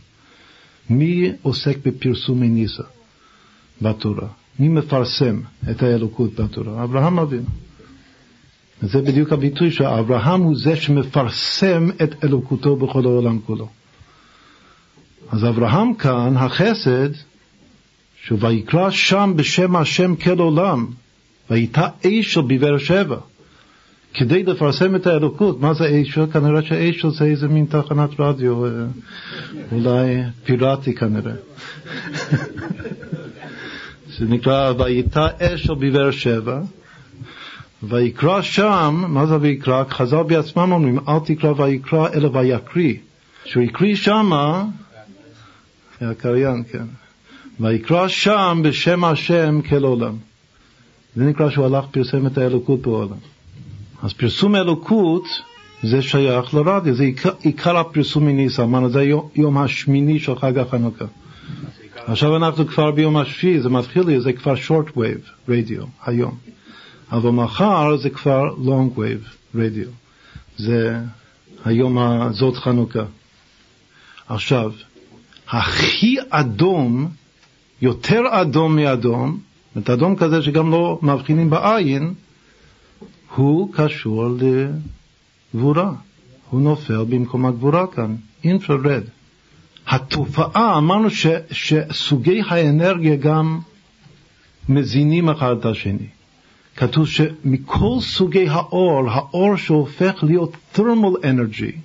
מי 0.91 1.33
עוסק 1.43 1.77
בפרסומי 1.87 2.49
ניסה 2.49 2.83
בתורה? 3.83 4.29
מי 4.59 4.69
מפרסם 4.69 5.41
את 5.71 5.83
האלוקות 5.83 6.35
בתורה? 6.35 6.85
אברהם 6.85 7.19
אבינו. 7.19 7.49
וזה 8.83 9.03
בדיוק 9.03 9.33
הביטוי 9.33 9.71
שאברהם 9.71 10.41
הוא 10.41 10.57
זה 10.57 10.77
שמפרסם 10.77 11.89
את 12.03 12.25
אלוקותו 12.25 12.77
בכל 12.77 13.05
העולם 13.05 13.39
כולו. 13.47 13.69
אז 15.33 15.45
אברהם 15.45 15.95
כאן, 15.95 16.37
החסד, 16.37 17.11
שויקרא 18.23 18.91
שם 18.91 19.33
בשם 19.37 19.77
השם 19.77 20.17
כל 20.17 20.39
עולם, 20.39 20.87
והייתה 21.51 21.89
אשל 22.07 22.41
בבאר 22.41 22.79
שבע, 22.79 23.17
כדי 24.15 24.43
לפרסם 24.43 24.97
את 24.97 25.07
האלוקות. 25.07 25.61
מה 25.61 25.75
זה 25.75 26.03
אשל? 26.03 26.27
כנראה 26.33 26.63
שאשל 26.63 27.11
זה 27.11 27.25
איזה 27.25 27.49
מין 27.49 27.67
תחנת 27.67 28.11
רדיו, 28.19 28.67
אה, 28.67 28.71
אולי 29.73 30.23
פיראטי 30.45 30.95
כנראה. 30.95 31.33
זה 34.19 34.25
נקרא 34.25 34.73
והייתה 34.79 35.27
אשל 35.41 35.75
בבאר 35.75 36.11
שבע, 36.11 36.61
ויקרא 37.83 38.43
שם, 38.43 39.05
מה 39.09 39.27
זה 39.27 39.37
ויקרא? 39.41 39.85
חז"ל 39.91 40.23
בעצמם 40.23 40.73
אומרים, 40.73 40.99
אל 41.09 41.19
תקרא 41.25 41.53
ויקרא 41.57 42.09
אלא 42.15 42.31
ויקריא. 42.33 42.95
שהוא 43.45 43.63
הקריא 43.63 43.97
שמה 43.97 44.65
הקריין, 46.01 46.63
כן. 46.73 46.85
ויקרא 47.61 48.09
שם 48.09 48.61
בשם 48.65 49.05
השם 49.05 49.61
כל 49.69 49.85
עולם. 49.85 50.17
זה 51.17 51.25
נקרא 51.25 51.51
שהוא 51.51 51.67
הלך 51.67 51.85
פרסם 51.91 52.27
את 52.27 52.39
האלוקות 52.39 52.83
בעולם. 52.83 53.17
אז 54.03 54.13
פרסום 54.13 54.55
האלוקות 54.55 55.25
זה 55.83 56.03
שייך 56.03 56.55
לרדיו, 56.55 56.95
זה 56.95 57.03
עיקר, 57.03 57.31
עיקר 57.41 57.77
הפרסום 57.77 58.27
מניסה, 58.27 58.63
אמרנו, 58.63 58.91
זה 58.91 59.03
יום, 59.03 59.29
יום 59.35 59.59
השמיני 59.59 60.19
של 60.19 60.39
חג 60.39 60.59
החנוכה. 60.59 61.05
עכשיו 62.07 62.37
אנחנו 62.37 62.67
כבר 62.67 62.91
ביום 62.91 63.17
השביעי, 63.17 63.61
זה 63.61 63.69
מתחיל 63.69 64.03
לי, 64.03 64.21
זה 64.21 64.33
כבר 64.33 64.55
short 64.55 64.97
wave 64.97 65.49
רדיו, 65.49 65.83
היום. 66.07 66.35
אבל 67.13 67.31
מחר 67.31 67.97
זה 67.97 68.11
כבר 68.11 68.45
long 68.65 68.99
wave 68.99 69.59
רדיו. 69.59 69.89
זה 70.57 70.99
היום 71.65 71.99
הזאת 71.99 72.57
חנוכה. 72.57 73.05
עכשיו, 74.29 74.73
הכי 75.51 76.17
אדום, 76.31 77.09
יותר 77.83 78.23
אדום 78.31 78.77
מאדום, 78.77 79.39
זאת 79.75 79.91
אדום 79.91 80.17
כזה 80.17 80.43
שגם 80.43 80.71
לא 80.71 80.99
מבחינים 81.03 81.51
בעין, 81.51 82.15
הוא 83.37 83.73
קשור 83.73 84.27
לגבורה, 85.55 85.93
הוא 86.51 86.61
נופל 86.61 87.05
במקום 87.05 87.47
הגבורה 87.47 87.87
כאן, 87.87 88.17
אינפרד. 88.45 89.03
התופעה, 89.87 90.79
אמרנו 90.79 91.11
ש, 91.11 91.27
שסוגי 91.51 92.43
האנרגיה 92.49 93.17
גם 93.17 93.59
מזינים 94.69 95.29
אחד 95.29 95.57
את 95.61 95.65
השני. 95.65 96.07
כתוב 96.77 97.07
שמכל 97.09 98.01
סוגי 98.01 98.49
האור, 98.49 99.11
האור 99.11 99.57
שהופך 99.57 100.15
להיות 100.23 100.57
thermal 100.75 101.23
energy, 101.23 101.77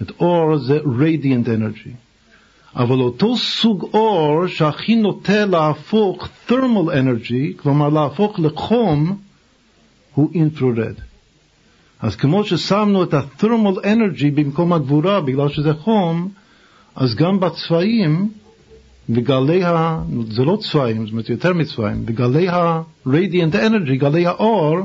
זאת 0.00 0.10
אור 0.20 0.58
זה 0.58 0.78
radiant 0.78 1.46
energy, 1.46 2.07
אבל 2.76 3.00
אותו 3.00 3.36
סוג 3.36 3.88
אור 3.94 4.46
שהכי 4.46 4.96
נוטה 4.96 5.46
להפוך 5.46 6.28
thermal 6.48 6.92
energy, 6.92 7.62
כלומר 7.62 7.88
להפוך 7.88 8.40
לחום, 8.40 9.16
הוא 10.14 10.30
אינפרורד. 10.34 10.94
אז 12.00 12.16
כמו 12.16 12.44
ששמנו 12.44 13.02
את 13.02 13.14
ה-thermal 13.14 13.84
energy 13.84 14.30
במקום 14.34 14.72
הגבורה 14.72 15.20
בגלל 15.20 15.48
שזה 15.48 15.74
חום, 15.74 16.28
אז 16.96 17.14
גם 17.14 17.40
בצבעים, 17.40 18.30
בגלי 19.08 19.64
ה... 19.64 19.98
זה 20.30 20.44
לא 20.44 20.58
צבעים, 20.60 21.04
זאת 21.04 21.12
אומרת 21.12 21.28
יותר 21.28 21.52
מצבעים, 21.52 22.06
בגלי 22.06 22.48
ה-radiant 22.48 23.54
energy, 23.54 23.94
גלי 23.98 24.26
האור, 24.26 24.78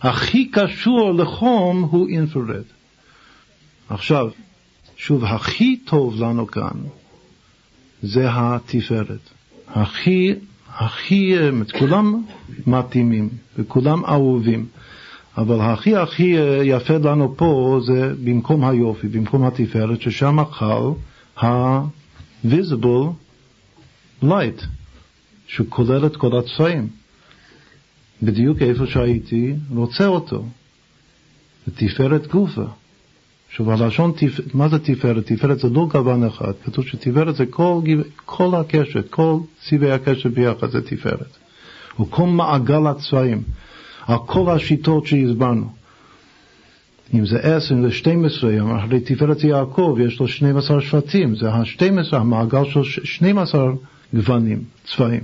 הכי 0.00 0.48
קשור 0.48 1.14
לחום 1.14 1.82
הוא 1.82 2.08
אינפרד. 2.08 2.64
עכשיו, 3.88 4.28
שוב, 4.96 5.24
הכי 5.24 5.76
טוב 5.76 6.22
לנו 6.22 6.46
כאן 6.46 6.72
זה 8.02 8.26
התפארת. 8.30 9.30
הכי, 9.68 10.34
הכי, 10.68 11.34
כולם 11.78 12.22
מתאימים 12.66 13.28
וכולם 13.58 14.04
אהובים, 14.04 14.66
אבל 15.36 15.60
הכי 15.60 15.96
הכי 15.96 16.36
יפה 16.64 16.94
לנו 16.94 17.36
פה 17.36 17.80
זה 17.86 18.14
במקום 18.24 18.64
היופי, 18.64 19.08
במקום 19.08 19.44
התפארת, 19.44 20.02
ששם 20.02 20.36
חל 20.50 20.90
ה-visible 21.46 23.12
light, 24.24 24.64
שכולל 25.46 26.06
את 26.06 26.16
כל 26.16 26.38
הצבעים. 26.38 26.88
בדיוק 28.22 28.62
איפה 28.62 28.86
שהייתי 28.86 29.54
רוצה 29.70 30.06
אותו. 30.06 30.44
תפארת 31.74 32.26
גופה. 32.26 32.64
שוב, 33.56 33.70
הלשון, 33.70 34.12
מה 34.54 34.68
זה 34.68 34.78
תפארת? 34.78 35.26
תפארת 35.26 35.58
זה 35.58 35.68
לא 35.68 35.86
גוון 35.90 36.24
אחד, 36.24 36.52
כתוב 36.64 36.86
שתפארת 36.86 37.36
זה 37.36 37.46
כל, 37.46 37.80
כל 38.24 38.54
הקשת, 38.54 39.10
כל 39.10 39.38
צבעי 39.60 39.92
הקשת 39.92 40.26
ביחד 40.26 40.70
זה 40.70 40.82
תפארת. 40.82 41.36
וכל 42.00 42.26
מעגל 42.26 42.86
הצבעים, 42.86 43.42
על 44.06 44.16
כל 44.26 44.50
השיטות 44.50 45.06
שהסברנו. 45.06 45.66
אם 47.14 47.26
זה 47.26 47.38
עשר, 47.38 47.74
אם 47.74 47.82
זה 47.82 47.90
12, 47.90 48.50
הרי 48.60 49.00
תפארת 49.00 49.44
יעקב, 49.44 49.98
יש 50.00 50.20
לו 50.20 50.28
12 50.28 50.80
שבטים, 50.80 51.36
זה 51.36 51.50
ה-12, 51.50 52.16
המעגל 52.16 52.64
של 52.64 52.82
12 52.82 53.72
גוונים, 54.14 54.64
צבעים. 54.84 55.22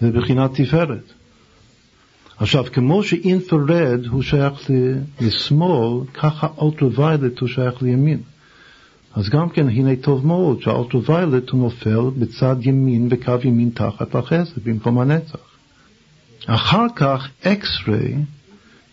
זה 0.00 0.10
בחינת 0.10 0.50
תפארת. 0.60 1.12
עכשיו, 2.42 2.64
כמו 2.72 3.02
שאינפרד 3.02 4.06
הוא 4.10 4.22
שייך 4.22 4.70
לשמאל, 5.20 6.06
ככה 6.14 6.46
אולטרוviolent 6.58 7.40
הוא 7.40 7.48
שייך 7.48 7.82
לימין. 7.82 8.18
אז 9.14 9.28
גם 9.28 9.48
כן, 9.48 9.68
הנה 9.68 9.96
טוב 9.96 10.26
מאוד 10.26 10.62
שהאולטרוviolent 10.62 11.50
הוא 11.50 11.60
נופל 11.60 12.00
בצד 12.18 12.56
ימין, 12.60 13.08
בקו 13.08 13.32
ימין 13.44 13.70
תחת 13.74 14.14
החסד, 14.14 14.64
במקום 14.64 14.98
הנצח. 14.98 15.38
אחר 16.46 16.86
כך 16.96 17.28
אקס-ריי, 17.46 18.14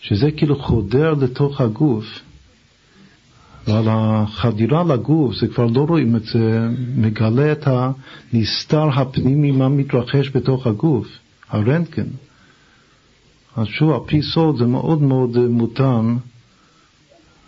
שזה 0.02 0.32
כאילו 0.32 0.60
חודר 0.60 1.14
לתוך 1.14 1.62
הגוף, 1.62 2.20
ועל 3.68 3.86
החדירה 3.90 4.84
לגוף 4.84 5.36
זה 5.36 5.48
כבר 5.48 5.66
לא 5.66 5.82
רואים 5.82 6.16
את 6.16 6.24
זה, 6.24 6.68
מגלה 6.96 7.52
את 7.52 7.68
הנסתר 7.68 8.90
הפנימי, 8.96 9.52
מה 9.52 9.70
מתרחש 9.70 10.30
בתוך 10.30 10.68
הגוף, 10.68 11.08
הרנטגן. 11.50 12.08
אז 13.60 13.68
שוב, 13.68 13.92
על 13.92 14.00
פי 14.08 14.22
סוד 14.22 14.58
זה 14.58 14.66
מאוד 14.66 15.02
מאוד 15.02 15.38
מותאם 15.38 16.18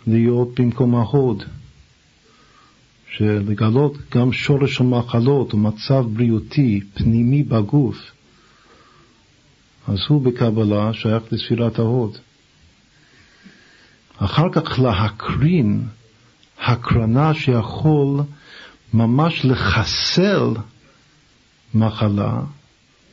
להיות 0.06 0.60
במקום 0.60 0.94
ההוד, 0.94 1.44
שלגלות 3.16 3.96
גם 4.10 4.32
שורש 4.32 4.80
המחלות 4.80 5.54
ומצב 5.54 6.04
בריאותי 6.12 6.80
פנימי 6.94 7.42
בגוף, 7.42 7.96
אז 9.88 9.98
הוא 10.08 10.22
בקבלה 10.22 10.92
שייך 10.92 11.22
לספירת 11.32 11.78
ההוד. 11.78 12.18
אחר 14.16 14.52
כך 14.52 14.78
להקרין 14.78 15.86
הקרנה 16.60 17.34
שיכול 17.34 18.20
ממש 18.94 19.44
לחסל 19.44 20.54
מחלה, 21.74 22.40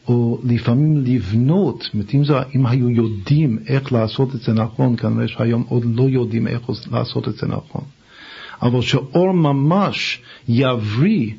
או 0.10 0.40
לפעמים 0.44 1.04
לבנות, 1.06 1.82
זאת 1.82 1.94
אומרת, 1.94 2.48
אם, 2.56 2.66
היו 2.66 2.90
יודעים 2.90 3.60
איך 3.68 3.94
לעשות 3.94 4.36
את 4.36 4.42
זה 4.42 4.54
נכון, 4.54 4.96
כנראה 4.96 5.28
שהיום 5.28 5.66
עוד 5.68 5.84
לא 5.86 6.04
יודעים 6.04 6.48
איך 6.48 6.62
לעשות 6.92 7.28
את 7.28 7.36
זה 7.36 7.48
נכון. 7.48 7.82
אבל 8.62 8.82
שאור 8.82 9.32
ממש 9.32 10.22
יבריא, 10.48 11.34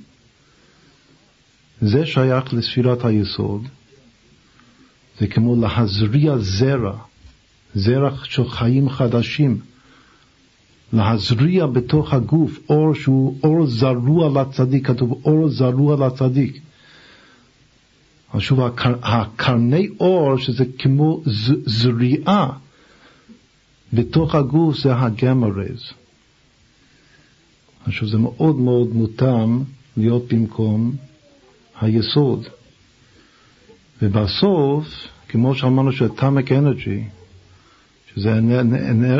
זה 1.80 2.06
שייך 2.06 2.54
לספירת 2.54 3.04
היסוד, 3.04 3.68
זה 5.20 5.26
כמו 5.26 5.56
להזריע 5.56 6.38
זרע, 6.38 6.96
זרע 7.74 8.11
של 8.24 8.48
חיים 8.48 8.88
חדשים, 8.88 9.59
להזריע 10.92 11.66
בתוך 11.66 12.14
הגוף 12.14 12.59
אור 12.68 12.94
שהוא 12.94 13.38
אור 13.42 13.66
זרוע 13.66 14.42
לצדיק, 14.42 14.87
כתוב 14.87 15.20
אור 15.24 15.48
זרוע 15.48 16.06
לצדיק. 16.06 16.61
שוב, 18.38 18.61
הקרני 19.03 19.88
אור, 20.01 20.38
שזה 20.38 20.64
כמו 20.79 21.23
זריעה 21.64 22.51
בתוך 23.93 24.35
הגוף, 24.35 24.77
זה 24.77 24.97
הגמרז. 24.97 25.93
עכשיו, 27.87 28.09
זה 28.09 28.19
מאוד 28.19 28.57
מאוד 28.57 28.88
מותאם 28.88 29.62
להיות 29.97 30.33
במקום 30.33 30.93
היסוד. 31.81 32.47
ובסוף, 34.03 34.87
כמו 35.29 35.55
שאמרנו 35.55 35.93
שטאמק 35.93 36.53
אנרגי, 36.53 37.05
שזה 38.14 38.38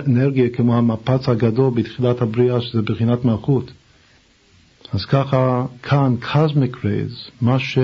אנרגיה 0.07 0.49
כמו 0.49 0.79
המפץ 0.79 1.29
הגדול 1.29 1.71
בתחילת 1.75 2.23
הבריאה, 2.23 2.61
שזה 2.61 2.83
בחינת 2.83 3.25
מלכות. 3.25 3.71
אז 4.93 5.05
ככה, 5.05 5.67
כאן, 5.83 6.15
קזמיק 6.21 6.85
רייז, 6.85 7.31
מה 7.41 7.59
ש... 7.59 7.79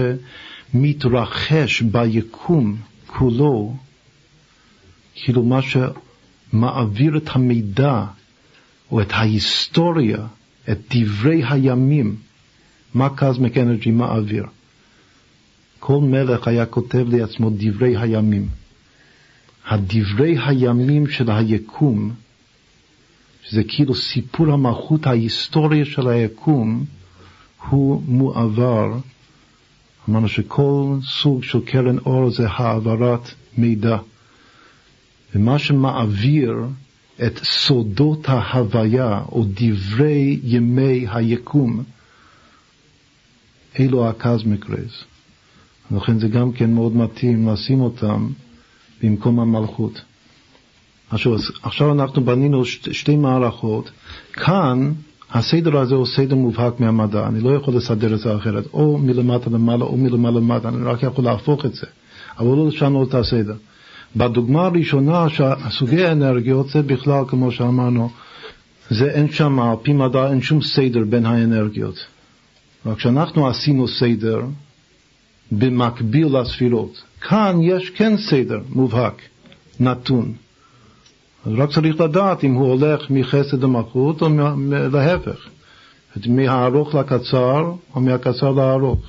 מתרחש 0.74 1.82
ביקום 1.82 2.76
כולו, 3.06 3.76
כאילו 5.14 5.42
מה 5.42 5.60
שמעביר 5.62 7.16
את 7.16 7.28
המידע 7.32 8.04
או 8.90 9.00
את 9.00 9.12
ההיסטוריה, 9.12 10.26
את 10.70 10.78
דברי 10.90 11.42
הימים, 11.48 12.16
מה 12.94 13.08
קזמיק 13.16 13.56
אנרגי 13.56 13.90
מעביר. 13.90 14.44
כל 15.78 16.00
מלך 16.00 16.48
היה 16.48 16.66
כותב 16.66 17.06
לעצמו 17.08 17.50
דברי 17.56 17.96
הימים. 17.96 18.48
הדברי 19.66 20.36
הימים 20.46 21.06
של 21.06 21.30
היקום, 21.30 22.14
שזה 23.42 23.62
כאילו 23.68 23.94
סיפור 23.94 24.52
המלכות 24.52 25.06
ההיסטוריה 25.06 25.84
של 25.84 26.08
היקום, 26.08 26.84
הוא 27.68 28.02
מועבר 28.08 28.98
אמרנו 30.08 30.28
שכל 30.28 30.96
סוג 31.02 31.44
של 31.44 31.60
קרן 31.64 31.98
אור 31.98 32.30
זה 32.30 32.48
העברת 32.48 33.30
מידע. 33.58 33.98
ומה 35.34 35.58
שמעביר 35.58 36.54
את 37.26 37.38
סודות 37.44 38.28
ההוויה 38.28 39.22
או 39.32 39.44
דברי 39.54 40.40
ימי 40.42 41.06
היקום, 41.10 41.82
אלו 43.80 44.08
הקזמיק 44.08 44.70
רייז. 44.70 44.92
לכן 45.90 46.18
זה 46.18 46.28
גם 46.28 46.52
כן 46.52 46.74
מאוד 46.74 46.96
מתאים 46.96 47.48
לשים 47.48 47.80
אותם 47.80 48.28
במקום 49.02 49.40
המלכות. 49.40 50.00
עכשיו, 51.10 51.32
עכשיו 51.62 51.92
אנחנו 51.92 52.24
בנינו 52.24 52.64
שתי 52.64 53.16
מערכות. 53.16 53.90
כאן 54.32 54.92
הסדר 55.32 55.78
הזה 55.78 55.94
הוא 55.94 56.06
סדר 56.06 56.34
מובהק 56.34 56.80
מהמדע, 56.80 57.26
אני 57.26 57.40
לא 57.40 57.50
יכול 57.50 57.76
לסדר 57.76 58.14
את 58.14 58.18
זה 58.18 58.36
אחרת, 58.36 58.64
או 58.72 58.98
מלמטה 58.98 59.50
למעלה 59.50 59.84
או 59.84 59.96
מלמעלה 59.96 60.40
למטה, 60.40 60.68
אני 60.68 60.84
רק 60.84 61.02
יכול 61.02 61.24
להפוך 61.24 61.66
את 61.66 61.74
זה, 61.74 61.86
אבל 62.38 62.46
לא 62.46 62.66
לשנות 62.68 63.08
את 63.08 63.14
הסדר. 63.14 63.54
בדוגמה 64.16 64.66
הראשונה, 64.66 65.26
סוגי 65.70 66.04
האנרגיות 66.04 66.68
זה 66.68 66.82
בכלל, 66.82 67.24
כמו 67.28 67.52
שאמרנו, 67.52 68.10
זה 68.90 69.10
אין 69.10 69.30
שם, 69.30 69.60
על 69.60 69.76
פי 69.82 69.92
מדע 69.92 70.30
אין 70.30 70.42
שום 70.42 70.62
סדר 70.62 71.04
בין 71.08 71.26
האנרגיות. 71.26 72.06
רק 72.86 73.00
שאנחנו 73.00 73.48
עשינו 73.48 73.88
סדר 73.88 74.40
במקביל 75.52 76.26
לספירות. 76.36 77.02
כאן 77.20 77.58
יש 77.62 77.90
כן 77.90 78.16
סדר 78.16 78.60
מובהק, 78.68 79.22
נתון. 79.80 80.32
אז 81.46 81.52
רק 81.54 81.70
צריך 81.70 82.00
לדעת 82.00 82.44
אם 82.44 82.54
הוא 82.54 82.68
הולך 82.68 83.10
מחסד 83.10 83.62
למלכות 83.62 84.22
או 84.22 84.28
להפך, 84.92 85.48
מהארוך 86.26 86.94
לקצר 86.94 87.72
או 87.94 88.00
מהקצר 88.00 88.50
לארוך. 88.50 89.00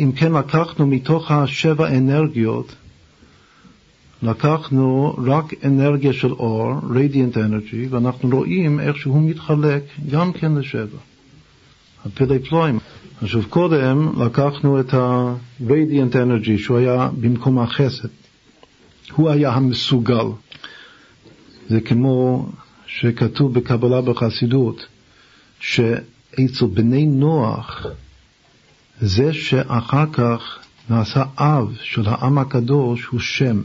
אם 0.00 0.12
כן 0.12 0.32
לקחנו 0.32 0.86
מתוך 0.86 1.30
השבע 1.30 1.88
אנרגיות, 1.88 2.74
לקחנו 4.22 5.16
רק 5.26 5.64
אנרגיה 5.64 6.12
של 6.12 6.32
אור, 6.32 6.72
radiant 6.72 7.36
energy, 7.36 7.86
ואנחנו 7.90 8.36
רואים 8.36 8.80
איך 8.80 8.96
שהוא 8.96 9.30
מתחלק 9.30 9.82
גם 10.10 10.32
כן 10.32 10.54
לשבע. 10.54 10.98
הפלא 12.06 12.38
פלואים. 12.48 12.78
עכשיו 13.22 13.42
קודם 13.48 14.08
לקחנו 14.24 14.80
את 14.80 14.94
ה-radiant 14.94 16.14
energy 16.14 16.58
שהוא 16.58 16.78
היה 16.78 17.10
במקום 17.20 17.58
החסד. 17.58 18.08
הוא 19.12 19.30
היה 19.30 19.50
המסוגל. 19.50 20.26
זה 21.70 21.80
כמו 21.80 22.48
שכתוב 22.86 23.54
בקבלה 23.54 24.00
בחסידות, 24.00 24.86
שאצל 25.60 26.66
בני 26.74 27.06
נוח, 27.06 27.86
זה 29.00 29.32
שאחר 29.32 30.04
כך 30.12 30.58
נעשה 30.90 31.24
אב 31.38 31.76
של 31.82 32.02
העם 32.06 32.38
הקדוש 32.38 33.04
הוא 33.04 33.20
שם. 33.20 33.62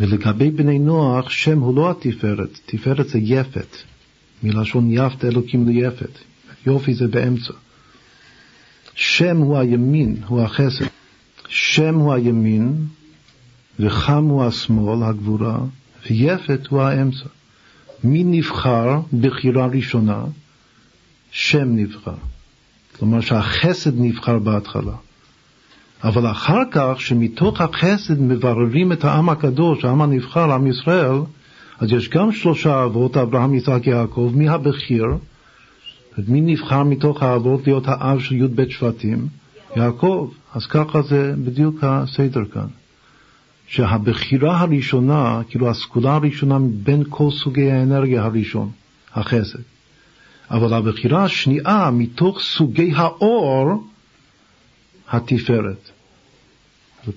ולגבי 0.00 0.50
בני 0.50 0.78
נוח, 0.78 1.30
שם 1.30 1.58
הוא 1.58 1.76
לא 1.76 1.90
התפארת, 1.90 2.58
תפארת 2.66 3.08
זה 3.08 3.18
יפת, 3.18 3.76
מלשון 4.42 4.90
יפת 4.90 5.24
אלוקים 5.24 5.68
ליפת, 5.68 6.18
יופי 6.66 6.94
זה 6.94 7.08
באמצע. 7.08 7.52
שם 8.94 9.36
הוא 9.36 9.58
הימין, 9.58 10.16
הוא 10.26 10.40
החסד. 10.40 10.84
שם 11.48 11.94
הוא 11.94 12.12
הימין, 12.12 12.86
וחם 13.80 14.24
הוא 14.24 14.44
השמאל, 14.44 15.02
הגבורה, 15.02 15.58
ויפת 16.10 16.66
הוא 16.66 16.82
האמצע. 16.82 17.24
מי 18.04 18.24
נבחר 18.24 19.00
בחירה 19.20 19.66
ראשונה? 19.66 20.24
שם 21.30 21.76
נבחר. 21.76 22.14
כלומר 22.98 23.20
שהחסד 23.20 24.00
נבחר 24.00 24.38
בהתחלה. 24.38 24.94
אבל 26.04 26.30
אחר 26.30 26.62
כך, 26.70 26.94
שמתוך 27.00 27.60
החסד 27.60 28.20
מבררים 28.20 28.92
את 28.92 29.04
העם 29.04 29.28
הקדוש, 29.28 29.84
העם 29.84 30.02
הנבחר, 30.02 30.52
עם 30.52 30.66
ישראל, 30.66 31.16
אז 31.78 31.92
יש 31.92 32.08
גם 32.08 32.32
שלושה 32.32 32.84
אבות, 32.84 33.16
אברהם, 33.16 33.54
יצחק, 33.54 33.86
יעקב, 33.86 34.32
מי 34.34 34.48
הבכיר? 34.48 35.06
מי 36.28 36.40
נבחר 36.40 36.82
מתוך 36.82 37.22
האבות 37.22 37.66
להיות 37.66 37.84
האב 37.86 38.20
של 38.20 38.34
י"ב 38.34 38.68
שבטים? 38.68 39.26
יעקב. 39.76 40.30
אז 40.54 40.66
ככה 40.66 41.02
זה 41.02 41.34
בדיוק 41.44 41.76
הסדר 41.82 42.44
כאן. 42.52 42.66
שהבחירה 43.72 44.60
הראשונה, 44.60 45.40
כאילו 45.48 45.70
הסגולה 45.70 46.14
הראשונה 46.14 46.58
מבין 46.58 47.02
כל 47.08 47.30
סוגי 47.30 47.70
האנרגיה 47.70 48.24
הראשון, 48.24 48.70
החסד. 49.14 49.58
אבל 50.50 50.74
הבחירה 50.74 51.24
השנייה 51.24 51.90
מתוך 51.92 52.40
סוגי 52.40 52.92
האור, 52.94 53.84
התפארת. 55.08 55.90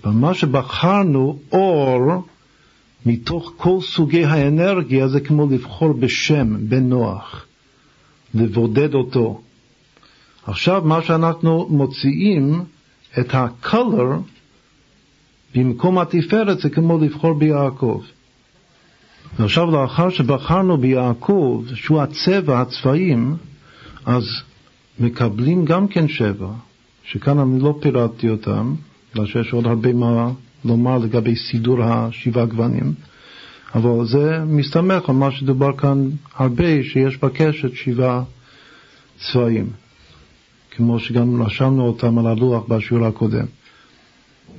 ומה 0.05 0.33
שבחרנו 0.33 1.39
אור 1.51 2.25
מתוך 3.05 3.53
כל 3.57 3.77
סוגי 3.81 4.25
האנרגיה 4.25 5.07
זה 5.07 5.19
כמו 5.19 5.47
לבחור 5.51 5.93
בשם 5.93 6.69
בנוח, 6.69 7.45
לבודד 8.33 8.93
אותו. 8.93 9.41
עכשיו 10.45 10.81
מה 10.85 11.01
שאנחנו 11.01 11.67
מוציאים 11.69 12.63
את 13.19 13.35
ה-color 13.35 14.34
במקום 15.55 15.97
התפארת 15.97 16.59
זה 16.59 16.69
כמו 16.69 16.97
לבחור 16.97 17.33
ביעקב. 17.33 18.01
ועכשיו 19.39 19.71
לאחר 19.71 20.09
שבחרנו 20.09 20.77
ביעקב, 20.77 21.63
שהוא 21.73 22.01
הצבע, 22.01 22.61
הצבעים, 22.61 23.35
אז 24.05 24.23
מקבלים 24.99 25.65
גם 25.65 25.87
כן 25.87 26.07
שבע, 26.07 26.49
שכאן 27.03 27.39
אני 27.39 27.59
לא 27.59 27.77
פירטתי 27.81 28.29
אותם, 28.29 28.75
בגלל 29.13 29.25
שיש 29.25 29.53
עוד 29.53 29.65
הרבה 29.65 29.93
מה 29.93 30.31
לומר 30.65 30.97
לגבי 30.97 31.35
סידור 31.35 31.83
השבעה 31.83 32.45
גוונים, 32.45 32.93
אבל 33.75 34.05
זה 34.05 34.39
מסתמך 34.45 35.09
על 35.09 35.15
מה 35.15 35.31
שדובר 35.31 35.77
כאן 35.77 36.09
הרבה, 36.35 36.83
שיש 36.83 37.17
בקשת 37.17 37.75
שבעה 37.75 38.23
צבעים, 39.19 39.69
כמו 40.71 40.99
שגם 40.99 41.41
רשמנו 41.41 41.87
אותם 41.87 42.17
על 42.17 42.27
הלוח 42.27 42.63
בשיעור 42.67 43.05
הקודם. 43.05 43.45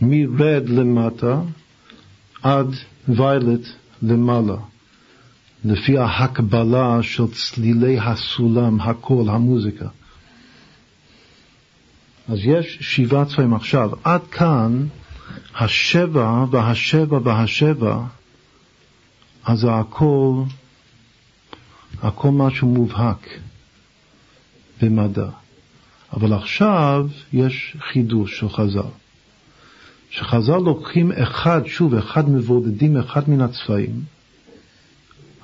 מרד 0.03 0.69
למטה 0.69 1.41
עד 2.43 2.67
ויילט 3.09 3.67
למעלה, 4.03 4.57
לפי 5.65 5.99
ההקבלה 5.99 7.03
של 7.03 7.27
צלילי 7.27 7.99
הסולם, 7.99 8.81
הקול, 8.81 9.29
המוזיקה. 9.29 9.89
אז 12.29 12.39
יש 12.45 12.79
שבעה 12.81 13.25
צבעים. 13.25 13.55
עכשיו, 13.55 13.91
עד 14.05 14.21
כאן 14.31 14.87
השבע 15.55 16.45
והשבע 16.51 17.19
והשבע, 17.25 17.99
אז 19.45 19.67
הכל, 19.71 20.43
הכל 22.03 22.31
משהו 22.31 22.69
מובהק 22.69 23.29
במדע. 24.83 25.29
אבל 26.13 26.33
עכשיו 26.33 27.07
יש 27.33 27.77
חידוש 27.93 28.39
של 28.41 28.49
חז"ל. 28.49 29.06
שחז"ל 30.17 30.57
לוקחים 30.57 31.13
אחד, 31.13 31.61
שוב, 31.67 31.95
אחד 31.95 32.31
מבודדים 32.31 32.97
אחד 32.97 33.31
מן 33.31 33.41
הצבעים, 33.41 34.01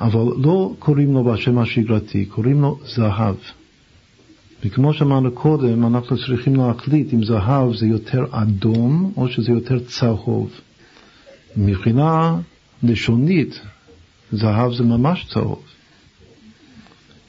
אבל 0.00 0.42
לא 0.42 0.74
קוראים 0.78 1.12
לו 1.12 1.24
בשם 1.24 1.58
השגרתי, 1.58 2.24
קוראים 2.24 2.60
לו 2.60 2.78
זהב. 2.84 3.34
וכמו 4.64 4.94
שאמרנו 4.94 5.32
קודם, 5.32 5.86
אנחנו 5.86 6.16
צריכים 6.16 6.56
להחליט 6.56 7.14
אם 7.14 7.24
זהב 7.24 7.74
זה 7.74 7.86
יותר 7.86 8.24
אדום 8.30 9.12
או 9.16 9.28
שזה 9.28 9.52
יותר 9.52 9.78
צהוב. 9.78 10.50
מבחינה 11.56 12.36
לשונית, 12.82 13.60
זהב 14.32 14.72
זה 14.72 14.84
ממש 14.84 15.26
צהוב. 15.28 15.62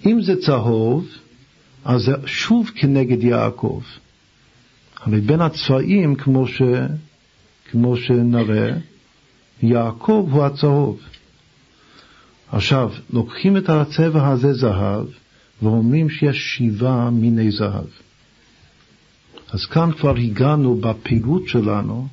אם 0.06 0.22
זה 0.22 0.42
צהוב, 0.42 1.08
אז 1.86 2.02
זה 2.02 2.14
שוב 2.26 2.72
כנגד 2.76 3.24
יעקב. 3.24 3.82
הרי 5.04 5.22
בין 5.22 5.42
הצבעים, 5.42 6.16
כמו, 6.16 6.48
ש... 6.48 6.62
כמו 7.74 7.98
שנראה, 7.98 8.70
יעקב 9.62 10.30
הוא 10.32 10.44
הצהוב. 10.44 11.00
עכשיו, 12.52 12.92
לוקחים 13.14 13.58
את 13.58 13.70
הצבע 13.70 14.28
הזה 14.28 14.54
זהב, 14.54 15.06
ואומרים 15.62 16.10
שיש 16.10 16.56
שבעה 16.58 17.10
מיני 17.10 17.52
זהב. 17.52 17.86
אז 19.52 19.66
כאן 19.66 19.92
כבר 19.92 20.16
הגענו 20.16 20.76
בפירוט 20.76 21.48
שלנו 21.48 22.08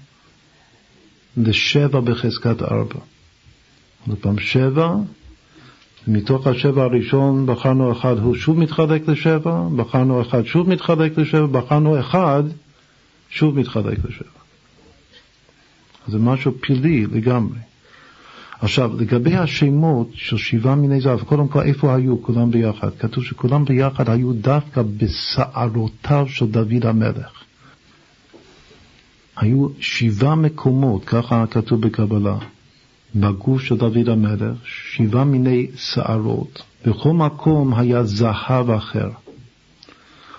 לשבע 1.37 2.01
בחזקת 2.01 2.63
ארבע. 2.63 3.01
עוד 4.09 4.19
פעם 4.19 4.39
שבע, 4.39 4.95
מתוך 6.09 6.47
השבע 6.47 6.83
הראשון 6.83 7.47
בחרנו 7.47 7.93
אחד, 7.93 8.19
הוא 8.19 8.35
שוב 8.35 8.59
מתחלק 8.59 9.09
לשבע, 9.09 9.69
בחרנו 9.77 10.23
אחד 10.23 10.47
שוב 10.47 10.69
מתחלק 10.69 11.19
לשבע, 11.19 11.47
בחרנו 11.47 12.01
אחד 12.01 12.43
שוב 13.31 13.59
מתחלק 13.59 13.99
לשבע. 14.05 14.40
זה 16.11 16.19
משהו 16.19 16.53
פילי 16.61 17.07
לגמרי. 17.07 17.59
עכשיו, 18.61 19.01
לגבי 19.01 19.37
השמות 19.37 20.11
של 20.15 20.37
שבעה 20.37 20.75
מיני 20.75 21.01
זהב, 21.01 21.21
קודם 21.21 21.49
כל 21.49 21.63
איפה 21.63 21.95
היו 21.95 22.23
כולם 22.23 22.51
ביחד? 22.51 22.91
כתוב 22.99 23.25
שכולם 23.25 23.65
ביחד 23.65 24.11
היו 24.11 24.33
דווקא 24.33 24.83
בשערותיו 24.97 26.27
של 26.29 26.47
דוד 26.47 26.87
המלך. 26.87 27.45
היו 29.37 29.69
שבעה 29.81 30.35
מקומות, 30.35 31.05
ככה 31.05 31.45
כתוב 31.51 31.81
בקבלה, 31.81 32.37
בגוף 33.15 33.63
של 33.63 33.77
דוד 33.77 34.09
המלך, 34.09 34.57
שבעה 34.65 35.25
מיני 35.25 35.67
שערות. 35.77 36.63
בכל 36.87 37.13
מקום 37.13 37.75
היה 37.75 38.05
זהב 38.05 38.71
אחר. 38.71 39.11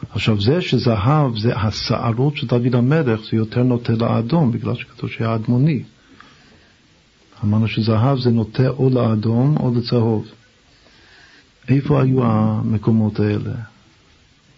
עכשיו 0.09 0.41
זה 0.41 0.61
שזהב 0.61 1.37
זה 1.37 1.55
השערות 1.55 2.37
של 2.37 2.47
דוד 2.47 2.75
המלך, 2.75 3.19
זה 3.31 3.37
יותר 3.37 3.63
נוטה 3.63 3.93
לאדום, 3.93 4.51
בגלל 4.51 4.75
שכתוב 4.75 5.09
שהיה 5.09 5.35
אדמוני. 5.35 5.83
אמרנו 7.43 7.67
שזהב 7.67 8.19
זה 8.19 8.29
נוטה 8.29 8.67
או 8.67 8.89
לאדום 8.89 9.57
או 9.57 9.73
לצהוב. 9.75 10.27
איפה 11.67 12.01
היו 12.01 12.25
המקומות 12.25 13.19
האלה? 13.19 13.53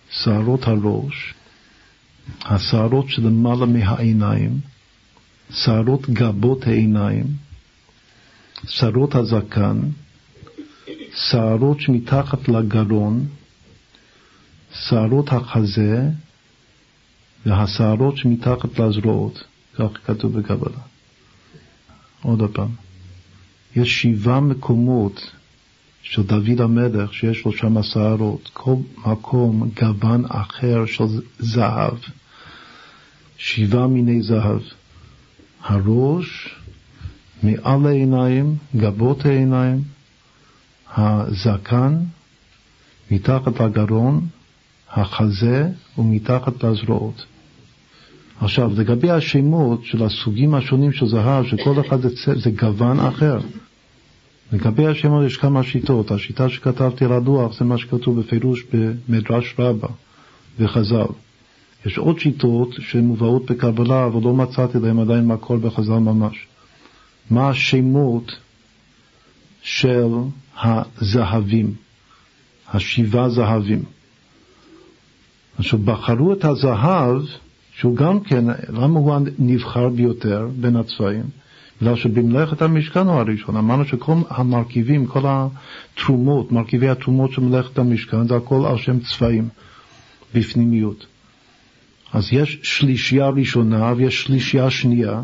שערות 0.10 0.67
הראש, 0.67 1.34
השערות 2.45 3.10
שלמעלה 3.10 3.65
מהעיניים, 3.65 4.60
שערות 5.51 6.10
גבות 6.10 6.67
העיניים, 6.67 7.25
שערות 8.67 9.15
הזקן, 9.15 9.79
שערות 11.15 11.82
שמתחת 11.82 12.49
לגרון, 12.49 13.25
שערות 14.73 15.33
החזה 15.33 16.09
והשערות 17.45 18.17
שמתחת 18.17 18.79
לזרועות, 18.79 19.43
כך 19.75 19.88
כתוב 20.05 20.39
בקבלה. 20.39 20.79
עוד 22.21 22.41
פעם. 22.53 22.69
יש 23.75 24.01
שבעה 24.01 24.39
מקומות 24.39 25.31
של 26.01 26.23
דוד 26.23 26.62
המלך 26.62 27.13
שיש 27.13 27.45
לו 27.45 27.53
שם 27.53 27.83
שערות, 27.83 28.49
כל 28.53 28.75
מקום 29.05 29.69
גוון 29.81 30.25
אחר 30.29 30.86
של 30.86 31.03
זהב, 31.39 31.97
שבעה 33.38 33.88
מיני 33.88 34.21
זהב. 34.21 34.62
הראש, 35.63 36.55
מעל 37.43 37.86
העיניים, 37.86 38.55
גבות 38.75 39.25
העיניים, 39.25 39.83
הזקן, 40.97 41.97
מתחת 43.12 43.59
לגרון, 43.59 44.27
החזה 44.93 45.69
ומתחת 45.97 46.63
לזרועות. 46.63 47.25
עכשיו, 48.41 48.71
לגבי 48.77 49.12
השמות 49.12 49.86
של 49.86 50.03
הסוגים 50.03 50.56
השונים 50.56 50.91
של 50.91 51.08
זהב, 51.08 51.45
שכל 51.45 51.82
אחד 51.82 52.01
זה, 52.01 52.10
זה 52.36 52.51
גוון 52.51 52.99
אחר. 52.99 53.39
לגבי 54.51 54.88
השמות 54.88 55.25
יש 55.25 55.38
כמה 55.38 55.63
שיטות. 55.63 56.12
השיטה 56.12 56.49
שכתבתי 56.49 57.06
על 57.06 57.12
הדוח 57.12 57.60
זה 57.60 57.65
מה 57.65 57.77
שכתוב 57.77 58.19
בפירוש 58.19 58.63
במדרש 58.73 59.56
רבה 59.60 59.88
וחז"ל. 60.60 61.06
יש 61.86 61.97
עוד 61.97 62.19
שיטות 62.19 62.69
שמובאות 62.79 63.51
בקבלה, 63.51 64.06
אבל 64.06 64.21
לא 64.23 64.34
מצאתי 64.34 64.79
להם 64.79 64.99
עדיין 64.99 65.27
מקור 65.27 65.58
בחז"ל 65.58 65.93
ממש. 65.99 66.47
מה 67.29 67.49
השמות 67.49 68.32
של 69.62 70.08
הזהבים, 70.56 71.73
השבעה 72.73 73.29
זהבים. 73.29 73.84
עכשיו, 75.58 75.80
בחרו 75.80 76.34
את 76.34 76.46
הזהב, 76.46 77.22
שהוא 77.76 77.96
גם 77.96 78.20
כן, 78.20 78.46
למה 78.70 79.00
הוא 79.00 79.16
הנבחר 79.16 79.89
ביותר 79.89 80.48
בין 80.56 80.76
הצבעים? 80.76 81.24
בגלל 81.82 81.96
שבמלאכת 81.96 82.62
המשכן 82.62 83.08
הוא 83.08 83.16
הראשון. 83.16 83.58
אמרנו 83.58 83.86
שכל 83.86 84.13
המרכיבים, 84.30 85.06
כל 85.06 85.24
התרומות, 85.26 86.52
מרכיבי 86.52 86.89
התרומות 86.89 87.32
של 87.32 87.42
מלאכת 87.42 87.78
המשכן, 87.78 88.28
זה 88.28 88.36
הכל 88.36 88.66
על 88.66 88.78
שם 88.78 89.00
צבעים 89.00 89.50
בפנימיות. 90.36 91.06
אז 92.13 92.28
יש 92.32 92.60
שלישייה 92.63 93.30
ראשונה 93.30 93.94
ויש 93.98 94.22
שלישייה 94.24 94.70
שנייה. 94.70 95.22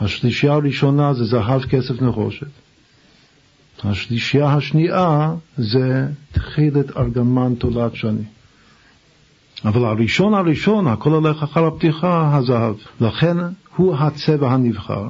השלישייה 0.00 0.52
הראשונה 0.52 1.14
זה 1.14 1.24
זהב, 1.24 1.62
כסף, 1.62 2.02
נחושת. 2.02 2.46
השלישייה 3.84 4.54
השנייה 4.54 5.34
זה 5.56 6.08
תחילת 6.32 6.96
ארגמן 6.96 7.54
תולת 7.54 7.94
שני. 7.94 8.24
אבל 9.64 9.84
הראשון 9.84 10.34
הראשון, 10.34 10.86
הכל 10.86 11.12
הולך 11.12 11.42
אחר 11.42 11.66
הפתיחה, 11.66 12.36
הזהב. 12.36 12.74
לכן 13.00 13.36
הוא 13.76 13.96
הצבע 13.96 14.52
הנבחר, 14.52 15.08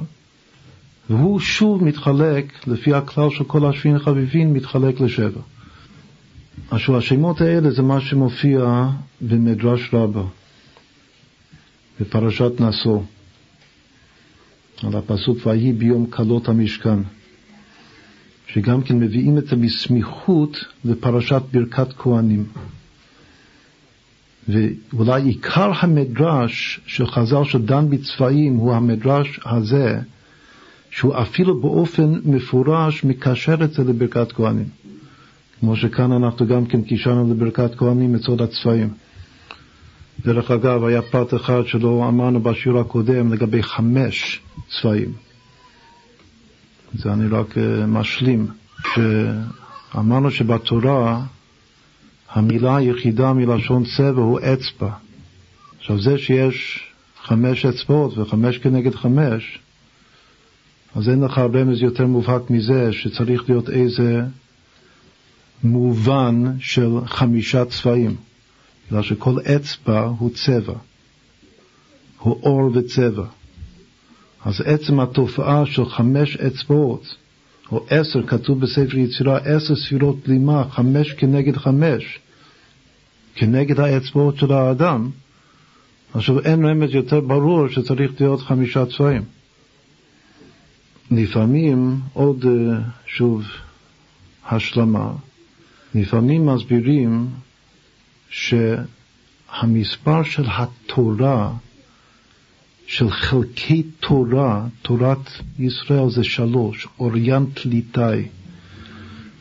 והוא 1.09 1.39
שוב 1.39 1.83
מתחלק, 1.83 2.67
לפי 2.67 2.93
הכלל 2.93 3.29
של 3.29 3.43
כל 3.43 3.65
השביעין 3.65 3.99
חביבין, 3.99 4.53
מתחלק 4.53 4.99
לשבע. 4.99 5.41
עכשיו 6.71 6.97
השמות 6.97 7.41
האלה 7.41 7.71
זה 7.71 7.81
מה 7.81 8.01
שמופיע 8.01 8.89
במדרש 9.21 9.93
רבה, 9.93 10.23
בפרשת 11.99 12.51
נשוא, 12.61 13.01
על 14.83 14.95
הפסוק 14.95 15.37
ויהי 15.45 15.73
ביום 15.73 16.05
כלות 16.05 16.49
המשכן. 16.49 16.99
שגם 18.47 18.81
כן 18.81 18.99
מביאים 18.99 19.37
את 19.37 19.47
זה 19.47 19.55
בסמיכות 19.55 20.65
לפרשת 20.85 21.41
ברכת 21.51 21.93
כהנים. 21.97 22.45
ואולי 24.47 25.21
עיקר 25.23 25.71
המדרש 25.79 26.79
של 26.85 27.07
חז"ל 27.07 27.43
שדן 27.43 27.89
בצבעים 27.89 28.55
הוא 28.55 28.73
המדרש 28.73 29.39
הזה, 29.45 29.99
שהוא 30.89 31.15
אפילו 31.21 31.61
באופן 31.61 32.19
מפורש 32.25 33.03
מקשר 33.03 33.63
את 33.63 33.73
זה 33.73 33.83
לברכת 33.83 34.31
כהנים. 34.31 34.67
כמו 35.59 35.75
שכאן 35.75 36.11
אנחנו 36.11 36.47
גם 36.47 36.65
כן 36.65 36.81
קישרנו 36.81 37.33
לברכת 37.33 37.75
כהנים 37.75 38.15
את 38.15 38.21
סוד 38.21 38.41
הצבעים. 38.41 38.89
דרך 40.25 40.51
אגב, 40.51 40.83
היה 40.83 41.01
פרט 41.01 41.33
אחד 41.33 41.61
שלא 41.65 42.05
אמרנו 42.07 42.39
בשיעור 42.39 42.79
הקודם 42.79 43.33
לגבי 43.33 43.63
חמש 43.63 44.41
צבעים. 44.69 45.13
זה 46.93 47.13
אני 47.13 47.27
רק 47.27 47.57
אה, 47.57 47.85
משלים, 47.87 48.47
שאמרנו 48.93 50.31
שבתורה 50.31 51.21
המילה 52.35 52.77
היחידה 52.77 53.33
מלשון 53.33 53.83
צבע 53.97 54.21
הוא 54.21 54.39
אצבע. 54.39 54.91
עכשיו 55.77 56.01
זה 56.01 56.17
שיש 56.17 56.83
חמש 57.23 57.65
אצבעות 57.65 58.17
וחמש 58.17 58.57
כנגד 58.57 58.95
חמש, 58.95 59.59
אז 60.95 61.09
אין 61.09 61.23
לך 61.23 61.37
רמז 61.37 61.81
יותר 61.81 62.07
מובהק 62.07 62.49
מזה 62.49 62.93
שצריך 62.93 63.49
להיות 63.49 63.69
איזה 63.69 64.21
מובן 65.63 66.43
של 66.59 66.89
חמישה 67.05 67.65
צבעים, 67.65 68.15
בגלל 68.87 69.03
שכל 69.03 69.35
אצבע 69.39 70.01
הוא 70.01 70.29
צבע, 70.29 70.73
הוא 72.19 72.39
אור 72.43 72.71
וצבע. 72.73 73.25
אז 74.45 74.61
עצם 74.61 74.99
התופעה 74.99 75.65
של 75.65 75.85
חמש 75.85 76.37
אצבעות, 76.37 77.15
או 77.71 77.85
עשר, 77.89 78.27
כתוב 78.27 78.59
בספר 78.59 78.97
יצירה, 78.97 79.37
עשר 79.37 79.75
ספירות 79.75 80.27
בלימה, 80.27 80.63
חמש 80.69 81.13
כנגד 81.13 81.57
חמש, 81.57 82.19
כנגד 83.35 83.79
האצבעות 83.79 84.37
של 84.37 84.51
האדם, 84.51 85.09
עכשיו 86.13 86.39
אין 86.39 86.65
רמז 86.65 86.93
יותר 86.93 87.19
ברור 87.19 87.67
שצריך 87.67 88.11
להיות 88.19 88.41
חמישה 88.41 88.85
צבעים. 88.85 89.23
לפעמים, 91.11 91.99
עוד 92.13 92.45
אה, 92.45 92.79
שוב 93.05 93.43
השלמה, 94.45 95.11
לפעמים 95.95 96.45
מסבירים 96.45 97.27
שהמספר 98.29 100.23
של 100.23 100.45
התורה 100.47 101.53
של 102.87 103.09
חלקי 103.11 103.83
תורה, 103.99 104.67
תורת 104.81 105.29
ישראל 105.59 106.09
זה 106.09 106.23
שלוש, 106.23 106.87
אוריינט 106.99 107.65
ליטאי. 107.65 108.25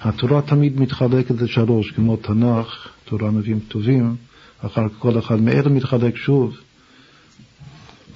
התורה 0.00 0.42
תמיד 0.42 0.80
מתחלקת 0.80 1.42
לשלוש, 1.42 1.90
כמו 1.90 2.16
תנ"ך, 2.16 2.88
תורה 3.04 3.30
נביאים 3.30 3.60
כתובים, 3.60 4.16
אחר 4.60 4.88
כך 4.88 4.94
כל 4.98 5.18
אחד 5.18 5.40
מאלה 5.40 5.68
מתחלק 5.68 6.16
שוב. 6.16 6.56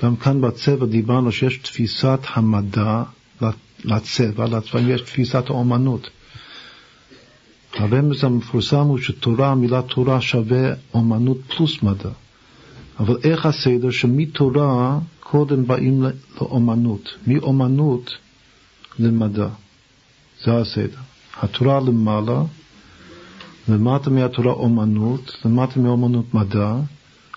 גם 0.03 0.17
כאן 0.17 0.41
בצבע 0.41 0.87
דיברנו 0.87 1.33
שיש 1.33 1.57
תפיסת 1.59 2.19
המדע 2.35 3.03
לצבע, 3.85 4.47
לצבעים 4.47 4.91
יש 4.91 5.01
תפיסת 5.01 5.45
האומנות. 5.51 6.11
הרמז 7.75 8.25
המפורסם 8.25 8.77
הוא 8.77 8.99
שתורה, 8.99 9.51
המילה 9.51 9.83
תורה 9.83 10.21
שווה 10.21 10.73
אומנות 10.95 11.39
פלוס 11.57 11.83
מדע. 11.83 12.09
אבל 12.99 13.17
איך 13.25 13.47
הסדר 13.47 13.91
שמתורה 13.91 14.99
קודם 15.21 15.67
באים 15.67 16.05
לאומנות, 16.41 17.15
מאומנות 17.27 18.17
למדע. 18.99 19.49
זה 20.45 20.57
הסדר. 20.57 20.99
התורה 21.43 21.81
למעלה, 21.81 22.43
למטה 23.69 24.11
מהתורה 24.11 24.53
אומנות, 24.53 25.37
למטה 25.45 25.81
מאומנות 25.81 26.35
מדע, 26.35 26.77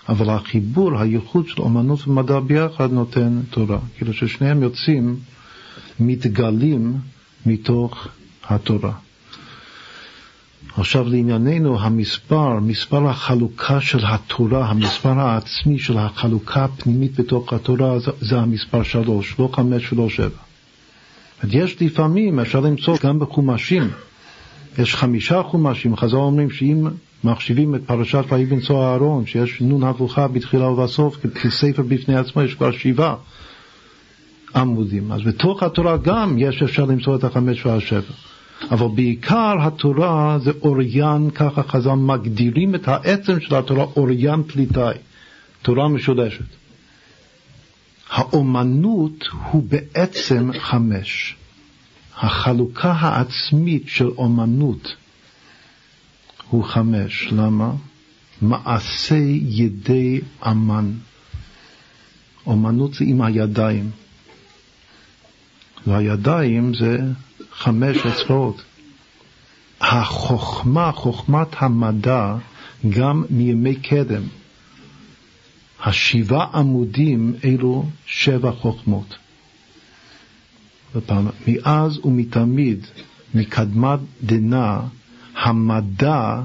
אבל 0.08 0.30
החיבור, 0.30 0.98
הייחוד 0.98 1.48
של 1.48 1.62
אומנות 1.62 2.08
ומדע 2.08 2.40
ביחד 2.40 2.92
נותן 2.92 3.40
תורה. 3.50 3.78
כאילו 3.96 4.12
ששניהם 4.12 4.62
יוצאים, 4.62 5.16
מתגלים 6.00 6.96
מתוך 7.46 8.08
התורה. 8.44 8.92
עכשיו 10.76 11.08
לענייננו, 11.08 11.80
המספר, 11.80 12.60
מספר 12.60 13.08
החלוקה 13.08 13.80
של 13.80 13.98
התורה, 14.06 14.66
המספר 14.66 15.20
העצמי 15.20 15.78
של 15.78 15.98
החלוקה 15.98 16.64
הפנימית 16.64 17.20
בתוך 17.20 17.52
התורה, 17.52 17.98
זה, 18.20 18.38
המספר 18.38 18.82
שלוש, 18.82 19.38
לא 19.38 19.48
חמש 19.52 19.92
ולא 19.92 20.08
שבע. 20.08 20.38
יש 21.50 21.82
לפעמים, 21.82 22.40
אפשר 22.40 22.60
למצוא 22.60 22.96
גם 23.04 23.18
בחומשים, 23.18 23.90
יש 24.78 24.94
חמישה 24.94 25.42
חומשים, 25.42 25.96
חז"ל 25.96 26.16
אומרים 26.16 26.50
שאם 26.50 26.86
מחשיבים 27.24 27.74
את 27.74 27.80
פרשת 27.86 28.24
ויהי 28.28 28.46
בנצור 28.46 28.84
אהרון, 28.84 29.26
שיש 29.26 29.60
נון 29.60 29.82
הפוכה 29.82 30.28
בתחילה 30.28 30.68
ובסוף, 30.68 31.16
כספר 31.26 31.82
בפני 31.82 32.16
עצמו, 32.16 32.42
יש 32.42 32.54
כבר 32.54 32.72
שבעה 32.72 33.14
עמודים. 34.54 35.12
אז 35.12 35.20
בתוך 35.22 35.62
התורה 35.62 35.96
גם 35.96 36.38
יש 36.38 36.62
אפשר 36.62 36.84
למצוא 36.84 37.16
את 37.16 37.24
החמש 37.24 37.66
והשבע. 37.66 38.12
אבל 38.70 38.86
בעיקר 38.94 39.54
התורה 39.60 40.38
זה 40.38 40.50
אוריין, 40.62 41.30
ככה 41.30 41.62
חז"ל 41.62 41.92
מגדירים 41.94 42.74
את 42.74 42.88
העצם 42.88 43.40
של 43.40 43.54
התורה, 43.54 43.84
אוריין 43.96 44.42
פליטאי, 44.42 44.94
תורה 45.62 45.88
משולשת. 45.88 46.44
האומנות 48.10 49.28
הוא 49.50 49.62
בעצם 49.68 50.50
חמש. 50.58 51.36
החלוקה 52.16 52.92
העצמית 52.92 53.82
של 53.86 54.08
אומנות 54.08 54.96
הוא 56.48 56.64
חמש. 56.64 57.28
למה? 57.32 57.72
מעשה 58.42 59.16
ידי 59.48 60.20
אמן. 60.46 60.92
אומנות 62.46 62.94
זה 62.94 63.04
עם 63.04 63.22
הידיים. 63.22 63.90
והידיים 65.86 66.74
זה 66.74 66.98
חמש 67.54 67.96
אצבעות. 67.96 68.62
החוכמה, 69.80 70.92
חוכמת 70.92 71.48
המדע, 71.56 72.34
גם 72.88 73.24
מימי 73.30 73.74
קדם. 73.74 74.22
השבעה 75.84 76.46
עמודים 76.54 77.34
אלו 77.44 77.84
שבע 78.06 78.52
חוכמות. 78.52 79.16
ופעם, 80.94 81.28
מאז 81.46 81.98
ומתמיד, 82.04 82.86
מקדמת 83.34 83.98
דנא, 84.22 84.78
המדע 85.36 86.40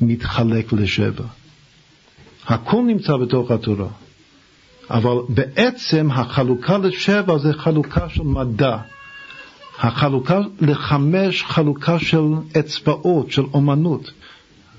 מתחלק 0.00 0.72
לשבע. 0.72 1.24
הכל 2.46 2.82
נמצא 2.86 3.16
בתוך 3.16 3.50
התורה, 3.50 3.88
אבל 4.90 5.16
בעצם 5.28 6.10
החלוקה 6.10 6.78
לשבע 6.78 7.38
זה 7.38 7.52
חלוקה 7.52 8.08
של 8.08 8.22
מדע. 8.22 8.76
החלוקה 9.82 10.40
לחמש, 10.60 11.42
חלוקה 11.42 11.98
של 11.98 12.24
אצבעות, 12.58 13.30
של 13.30 13.42
אומנות, 13.54 14.10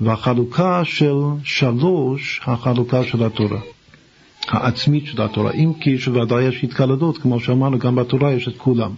והחלוקה 0.01 0.85
של 0.85 1.15
שלוש, 1.43 2.41
החלוקה 2.43 3.03
של 3.03 3.23
התורה, 3.23 3.59
העצמית 4.47 5.05
של 5.05 5.21
התורה, 5.21 5.51
אם 5.51 5.71
כי 5.81 5.97
שוודאי 5.97 6.43
יש 6.43 6.63
התקלדות, 6.63 7.17
כמו 7.17 7.39
שאמרנו, 7.39 7.79
גם 7.79 7.95
בתורה 7.95 8.33
יש 8.33 8.47
את 8.47 8.57
כולם. 8.57 8.91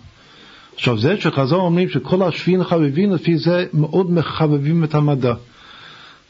עכשיו 0.75 0.97
זה 0.97 1.21
שחז"ל 1.21 1.55
אומרים 1.55 1.89
שכל 1.89 2.23
השביעין 2.23 2.63
חביבים, 2.63 3.13
לפי 3.13 3.37
זה 3.37 3.65
מאוד 3.73 4.11
מחבבים 4.11 4.83
את 4.83 4.95
המדע, 4.95 5.33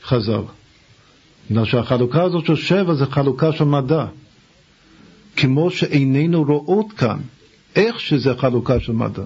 חז"ל. 0.03 0.41
בגלל 1.51 1.65
שהחלוקה 1.65 2.23
הזאת 2.23 2.45
של 2.45 2.55
שבע 2.55 2.93
זה 2.93 3.05
חלוקה 3.05 3.51
של 3.51 3.63
מדע. 3.63 4.05
כמו 5.35 5.71
שעינינו 5.71 6.43
רואות 6.43 6.91
כאן, 6.93 7.19
איך 7.75 7.99
שזה 7.99 8.33
חלוקה 8.37 8.79
של 8.79 8.91
מדע. 8.91 9.23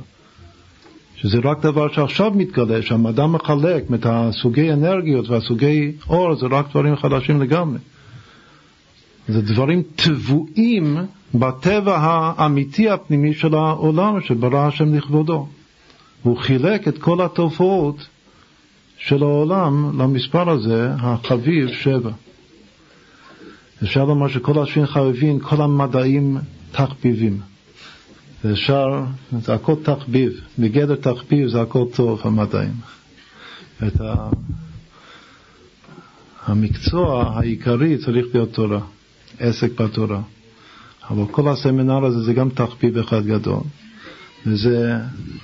שזה 1.22 1.38
רק 1.44 1.62
דבר 1.62 1.92
שעכשיו 1.92 2.32
מתגלה, 2.36 2.82
שהמדע 2.82 3.26
מחלק 3.26 3.84
את 3.94 4.06
הסוגי 4.10 4.74
אנרגיות 4.74 5.30
והסוגי 5.30 5.92
אור, 6.10 6.36
זה 6.36 6.46
רק 6.52 6.70
דברים 6.70 6.96
חדשים 6.96 7.42
לגמרי. 7.42 7.80
זה 9.28 9.42
דברים 9.42 9.84
טבועים 9.96 10.98
בטבע 11.36 11.98
האמיתי 11.98 12.90
הפנימי 12.90 13.34
של 13.34 13.56
העולם 13.56 14.22
שברא 14.22 14.68
השם 14.68 14.96
לכבודו. 14.96 15.48
הוא 16.24 16.38
חילק 16.38 16.88
את 16.88 16.98
כל 16.98 17.22
התופעות 17.22 18.08
של 18.98 19.24
העולם 19.24 20.02
למספר 20.02 20.50
הזה, 20.50 20.90
החביב 21.00 21.68
שבע. 21.68 22.12
אפשר 23.84 24.06
לומר 24.06 24.28
שכל 24.28 24.64
השבים 24.64 24.86
חביבים, 24.86 25.40
כל 25.40 25.62
המדעים 25.62 26.38
תחביבים. 26.72 27.40
ואפשר, 28.44 29.04
זה 29.42 29.54
הכל 29.54 29.76
תחביב, 29.84 30.42
בגדר 30.60 30.96
תחביב 30.96 31.48
זה 31.48 31.62
הכל 31.62 31.86
טוב, 31.96 32.22
המדעים. 32.24 32.74
את 33.88 34.02
ה... 34.02 34.30
המקצוע 36.46 37.24
העיקרי 37.36 37.98
צריך 37.98 38.26
להיות 38.34 38.54
תורה, 38.54 38.80
עסק 39.40 39.82
בתורה. 39.82 40.22
אבל 41.10 41.24
כל 41.32 41.48
הסמינר 41.50 42.06
הזה 42.06 42.22
זה 42.22 42.34
גם 42.34 42.50
תחביב 42.50 42.98
אחד 42.98 43.26
גדול. 43.26 43.62
וזה, 44.48 44.96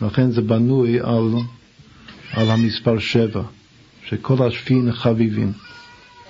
לכן 0.02 0.32
זה 0.32 0.42
בנוי 0.42 1.00
על, 1.00 1.34
על 2.34 2.52
המספר 2.52 3.00
שבע, 3.00 3.42
שכל 4.06 4.48
השפין 4.48 4.92
חביבים. 4.92 5.52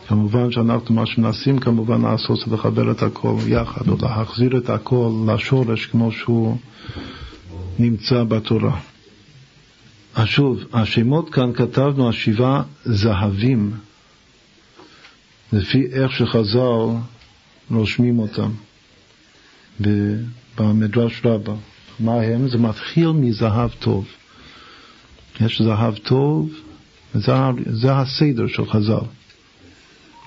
כמובן 0.08 0.52
שאנחנו, 0.52 0.96
מה 0.96 1.06
שמנסים 1.06 1.60
כמובן 1.60 2.02
לעשות 2.02 2.40
זה 2.40 2.56
לחבר 2.56 2.92
את 2.92 3.04
הכל 3.04 3.36
יחד, 3.48 3.88
או 3.88 3.98
להחזיר 4.02 4.58
את 4.58 4.70
הכל 4.70 5.12
לשורש 5.28 5.86
כמו 5.86 6.12
שהוא 6.12 6.58
נמצא 7.80 8.24
בתורה. 8.24 8.80
אז 10.16 10.28
שוב, 10.28 10.60
השמות 10.74 11.30
כאן 11.30 11.54
כתבנו 11.54 12.10
השבעה 12.10 12.64
זהבים, 12.86 13.72
לפי 15.54 15.88
איך 15.92 16.12
שחז"ל 16.12 16.98
רושמים 17.72 18.20
אותם 18.20 18.52
במדרש 20.58 21.22
רבה. 21.26 21.54
מה 22.00 22.14
הם? 22.22 22.48
זה 22.48 22.58
מתחיל 22.58 23.10
מזהב 23.10 23.70
טוב. 23.80 24.06
יש 25.42 25.62
זהב 25.62 25.98
טוב, 25.98 26.50
וזה 27.16 27.34
זה 27.66 27.94
הסדר 27.94 28.48
של 28.48 28.66
חז"ל. 28.66 29.06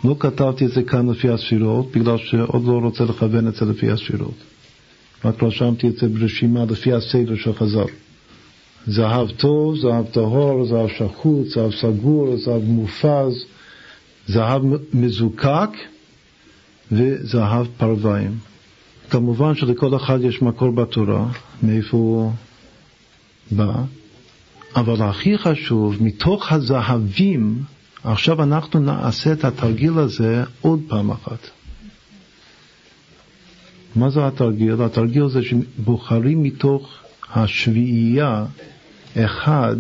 לא 0.05 0.17
כתבתי 0.19 0.67
את 0.67 0.71
זה 0.71 0.83
כאן 0.83 1.11
לפי 1.11 1.29
הספירות, 1.29 1.97
בגלל 1.97 2.19
שעוד 2.19 2.65
לא 2.65 2.79
רוצה 2.83 3.05
לכוון 3.05 3.49
את 3.49 3.55
זה 3.55 3.65
לפי 3.65 3.91
הספירות. 3.91 4.35
רק 5.25 5.43
רשמתי 5.43 5.89
את 5.89 5.97
זה 5.97 6.09
ברשימה 6.09 6.65
לפי 6.65 6.93
הסדר 6.93 7.37
של 7.37 7.55
חז"ל. 7.55 7.85
זהב 8.87 9.31
טוב, 9.31 9.77
זהב 9.77 10.07
טהור, 10.07 10.65
זהב 10.65 10.89
שחוט, 10.89 11.47
זהב 11.47 11.73
סגור, 11.73 12.37
זהב 12.37 12.63
מופז, 12.63 13.45
זהב 14.27 14.63
מזוקק 14.95 15.71
וזהב 16.93 17.67
פרוויים. 17.77 18.39
כמובן 19.11 19.55
שלכל 19.55 19.97
אחד 19.97 20.19
יש 20.23 20.43
מקור 20.43 20.71
בתורה, 20.71 21.27
מאיפה 21.63 21.97
הוא 21.97 22.33
בא, 23.51 23.83
אבל 24.77 25.03
הכי 25.03 25.39
חשוב, 25.39 26.03
מתוך 26.03 26.53
הזהבים 26.53 27.63
עכשיו 28.05 28.43
אנחנו 28.43 28.81
נעשה 28.81 29.33
את 29.33 29.45
התרגיל 29.45 29.99
הזה 29.99 30.45
עוד 30.61 30.81
פעם 30.89 31.11
אחת. 31.11 31.39
מה 33.97 34.11
זה 34.11 34.27
התרגיל? 34.27 34.83
התרגיל 34.83 35.29
זה 35.29 35.41
שבוחרים 35.43 36.43
מתוך 36.43 36.95
השביעייה 37.31 38.45
אחד 39.17 39.77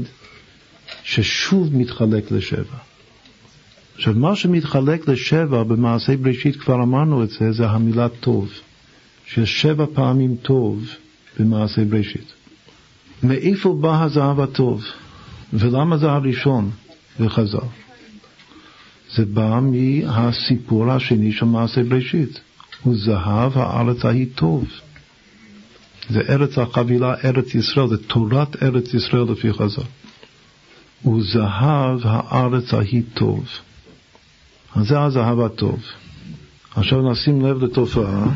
ששוב 1.02 1.76
מתחלק 1.76 2.31
לשבע. 2.31 2.78
עכשיו, 3.94 4.14
מה 4.14 4.37
שמתחלק 4.37 5.09
לשבע 5.09 5.62
במעשה 5.62 6.16
בראשית, 6.16 6.57
כבר 6.57 6.74
אמרנו 6.74 7.22
את 7.22 7.31
זה, 7.31 7.52
זה 7.52 7.66
המילה 7.68 8.09
טוב. 8.09 8.50
שיש 9.26 9.62
שבע 9.62 9.87
פעמים 9.94 10.37
טוב 10.37 10.85
במעשה 11.38 11.85
בראשית. 11.85 12.33
מאיפה 13.22 13.78
בא 13.81 14.02
הזהב 14.02 14.40
הטוב? 14.40 14.85
ולמה 15.52 15.96
זה 15.96 16.11
הראשון 16.11 16.70
וחזר? 17.20 17.59
זה 19.14 19.25
בא 19.25 19.61
מהסיפור 19.62 20.90
השני 20.92 21.33
של 21.33 21.47
מעשה 21.47 21.83
בראשית. 21.85 22.40
הוא 22.83 22.94
זהב 22.99 23.59
הארץ 23.59 24.05
ההיא 24.05 24.27
טוב. 24.35 24.64
זה 26.11 26.21
ארץ 26.29 26.59
החבילה, 26.59 27.14
ארץ 27.25 27.55
ישראל, 27.55 27.88
זה 27.88 27.97
תורת 28.07 28.62
ארץ 28.62 28.94
ישראל 28.94 29.23
לפי 29.33 29.53
חז"ל. 29.53 29.83
הוא 31.03 31.23
זהב 31.25 32.01
הארץ 32.05 32.75
ההיא 32.75 33.03
טוב. 33.14 33.47
אז 34.75 34.87
זה 34.87 35.01
הזהב 35.03 35.40
הטוב. 35.40 35.81
עכשיו 36.75 37.11
נשים 37.11 37.47
לב 37.47 37.64
לתופעה. 37.64 38.27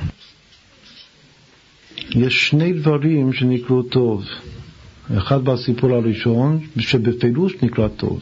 יש 2.10 2.48
שני 2.48 2.72
דברים 2.72 3.32
שנקראו 3.32 3.82
טוב. 3.82 4.24
אחד 5.18 5.44
בסיפור 5.44 5.92
הראשון, 5.92 6.60
שבפירוש 6.78 7.52
נקרא 7.62 7.88
טוב. 7.88 8.20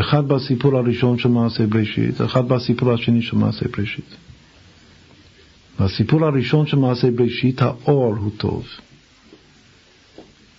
אחד 0.00 0.28
בסיפור 0.28 0.76
הראשון 0.76 1.18
של 1.18 1.28
מעשה 1.28 1.66
בראשית, 1.66 2.20
אחד 2.20 2.48
בסיפור 2.48 2.92
השני 2.92 3.22
של 3.22 3.36
מעשה 3.36 3.66
בראשית. 3.76 4.16
בסיפור 5.80 6.24
הראשון 6.24 6.66
של 6.66 6.76
מעשה 6.76 7.10
בראשית 7.10 7.62
האור 7.62 8.16
הוא 8.16 8.30
טוב. 8.36 8.66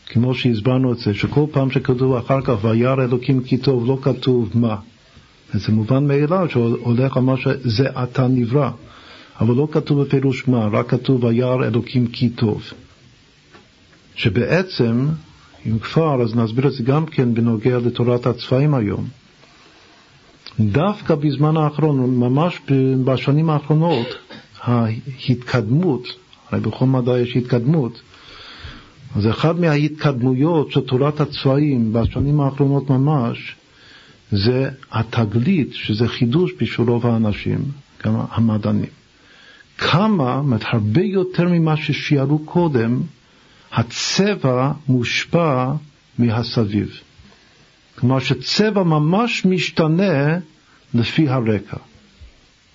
כמו 0.06 0.36
שהסברנו 0.36 0.94
את 0.94 0.98
זה, 0.98 1.14
שכל 1.14 1.46
פעם 1.52 1.72
שכתוב 1.72 2.16
אחר 2.16 2.42
כך 2.42 2.64
וירא 2.64 3.04
אלוקים 3.04 3.44
כי 3.44 3.58
טוב, 3.58 3.88
לא 3.88 3.98
כתוב 4.02 4.50
מה. 4.54 4.76
זה 5.54 5.72
מובן 5.72 6.08
מאליו 6.08 6.48
שהולך 6.50 7.18
על 7.18 7.24
מה 7.24 7.38
שזה 7.38 7.90
עתה 7.96 8.28
נברא, 8.28 8.70
אבל 9.40 9.56
לא 9.56 9.68
כתוב 9.72 10.04
בפירוש 10.04 10.48
מה, 10.48 10.68
רק 10.68 10.90
כתוב 10.90 11.24
וירא 11.24 11.66
אלוקים 11.68 12.08
כי 12.08 12.30
טוב. 12.30 12.64
שבעצם, 14.16 15.08
אם 15.68 15.80
כבר, 15.80 16.22
אז 16.22 16.36
נסביר 16.36 16.68
את 16.68 16.74
זה 16.74 16.84
גם 16.84 17.06
כן 17.06 17.34
בנוגע 17.34 17.78
לתורת 17.78 18.26
הצבעים 18.26 18.74
היום. 18.74 19.23
דווקא 20.60 21.16
בזמן 21.16 21.58
האחרון, 21.58 22.20
ממש 22.20 22.60
בשנים 23.06 23.50
האחרונות, 23.50 24.08
ההתקדמות, 24.62 26.08
הרי 26.50 26.62
בכל 26.62 26.86
מדע 26.86 27.20
יש 27.20 27.36
התקדמות, 27.36 28.02
אז 29.16 29.28
אחד 29.28 29.60
מההתקדמויות 29.60 30.72
של 30.72 30.82
תורת 30.82 31.22
הצבעים 31.22 31.94
בשנים 31.94 32.42
האחרונות 32.42 32.90
ממש, 32.90 33.56
זה 34.32 34.70
התגלית, 34.92 35.74
שזה 35.74 36.08
חידוש 36.08 36.52
בשביל 36.62 36.90
רוב 36.90 37.06
האנשים, 37.08 37.60
גם 38.06 38.16
המדענים. 38.32 38.90
כמה, 39.78 40.42
זאת 40.52 40.62
הרבה 40.66 41.02
יותר 41.02 41.50
ממה 41.50 41.78
ששיערו 41.78 42.40
קודם, 42.40 43.02
הצבע 43.72 44.72
מושפע 44.88 45.72
מהסביב. 46.20 47.00
כלומר 48.04 48.20
שצבע 48.20 48.84
ממש 48.84 49.46
משתנה 49.46 50.38
לפי 50.94 51.30
הרקע. 51.30 51.78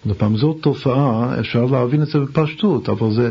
לפעמים 0.06 0.36
זאת 0.38 0.56
תופעה, 0.60 1.40
אפשר 1.40 1.64
להבין 1.64 2.02
את 2.02 2.06
זה 2.06 2.18
בפשטות, 2.18 2.88
אבל 2.88 3.12
זה 3.12 3.30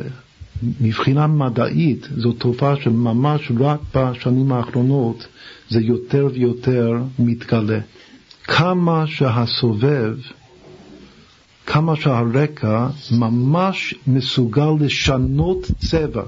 מבחינה 0.82 1.28
מדעית 1.28 2.08
זו 2.18 2.32
תופעה 2.32 2.76
שממש 2.76 3.52
רק 3.60 3.80
בשנים 3.96 4.52
האחרונות 4.52 5.28
זה 5.70 5.82
יותר 5.82 6.28
ויותר 6.34 6.94
מתגלה. 7.20 7.80
כמה 8.44 9.08
שהסובב, 9.08 10.18
כמה 11.66 11.96
שהרקע 11.96 12.88
ממש 13.12 13.96
מסוגל 14.08 14.70
לשנות 14.80 15.72
צבע. 15.78 16.24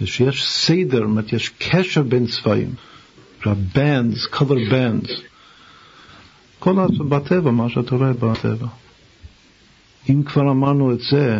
ושיש 0.00 0.44
סדר, 0.46 0.98
זאת 0.98 1.04
אומרת, 1.04 1.32
יש 1.32 1.50
קשר 1.58 2.02
בין 2.02 2.26
צבעים. 2.26 2.74
Bands, 3.52 4.34
color 4.34 4.70
bands. 4.70 5.10
כל 6.58 6.74
זה 6.98 7.04
בטבע, 7.04 7.50
מה 7.50 7.68
שאתה 7.68 7.96
רואה 7.96 8.12
בטבע. 8.12 8.66
אם 10.10 10.22
כבר 10.22 10.50
אמרנו 10.50 10.92
את 10.92 11.00
זה, 11.10 11.38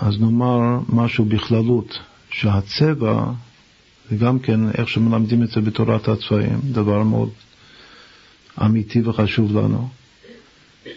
אז 0.00 0.20
נאמר 0.20 0.78
משהו 0.88 1.24
בכללות, 1.24 1.98
שהצבע, 2.30 3.24
זה 4.10 4.16
גם 4.16 4.38
כן 4.38 4.60
איך 4.70 4.88
שמלמדים 4.88 5.42
את 5.42 5.50
זה 5.50 5.60
בתורת 5.60 6.08
הצבעים, 6.08 6.60
דבר 6.72 7.02
מאוד 7.02 7.30
אמיתי 8.64 9.02
וחשוב 9.04 9.56
לנו. 9.56 9.88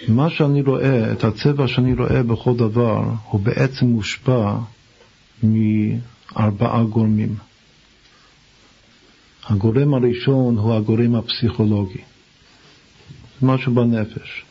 מה 0.08 0.30
שאני 0.30 0.62
רואה, 0.62 1.12
את 1.12 1.24
הצבע 1.24 1.68
שאני 1.68 1.94
רואה 1.94 2.24
בכל 2.24 2.56
דבר, 2.56 3.04
הוא 3.30 3.42
בעצם 3.42 3.86
מושפע 3.86 4.56
מארבעה 5.44 6.84
גורמים. 6.84 7.36
הגורם 9.50 9.94
הראשון 9.94 10.58
הוא 10.58 10.74
הגורם 10.74 11.16
הפסיכולוגי. 11.16 12.02
זה 13.42 13.48
משהו 13.48 13.74
בנפש. 13.74 14.44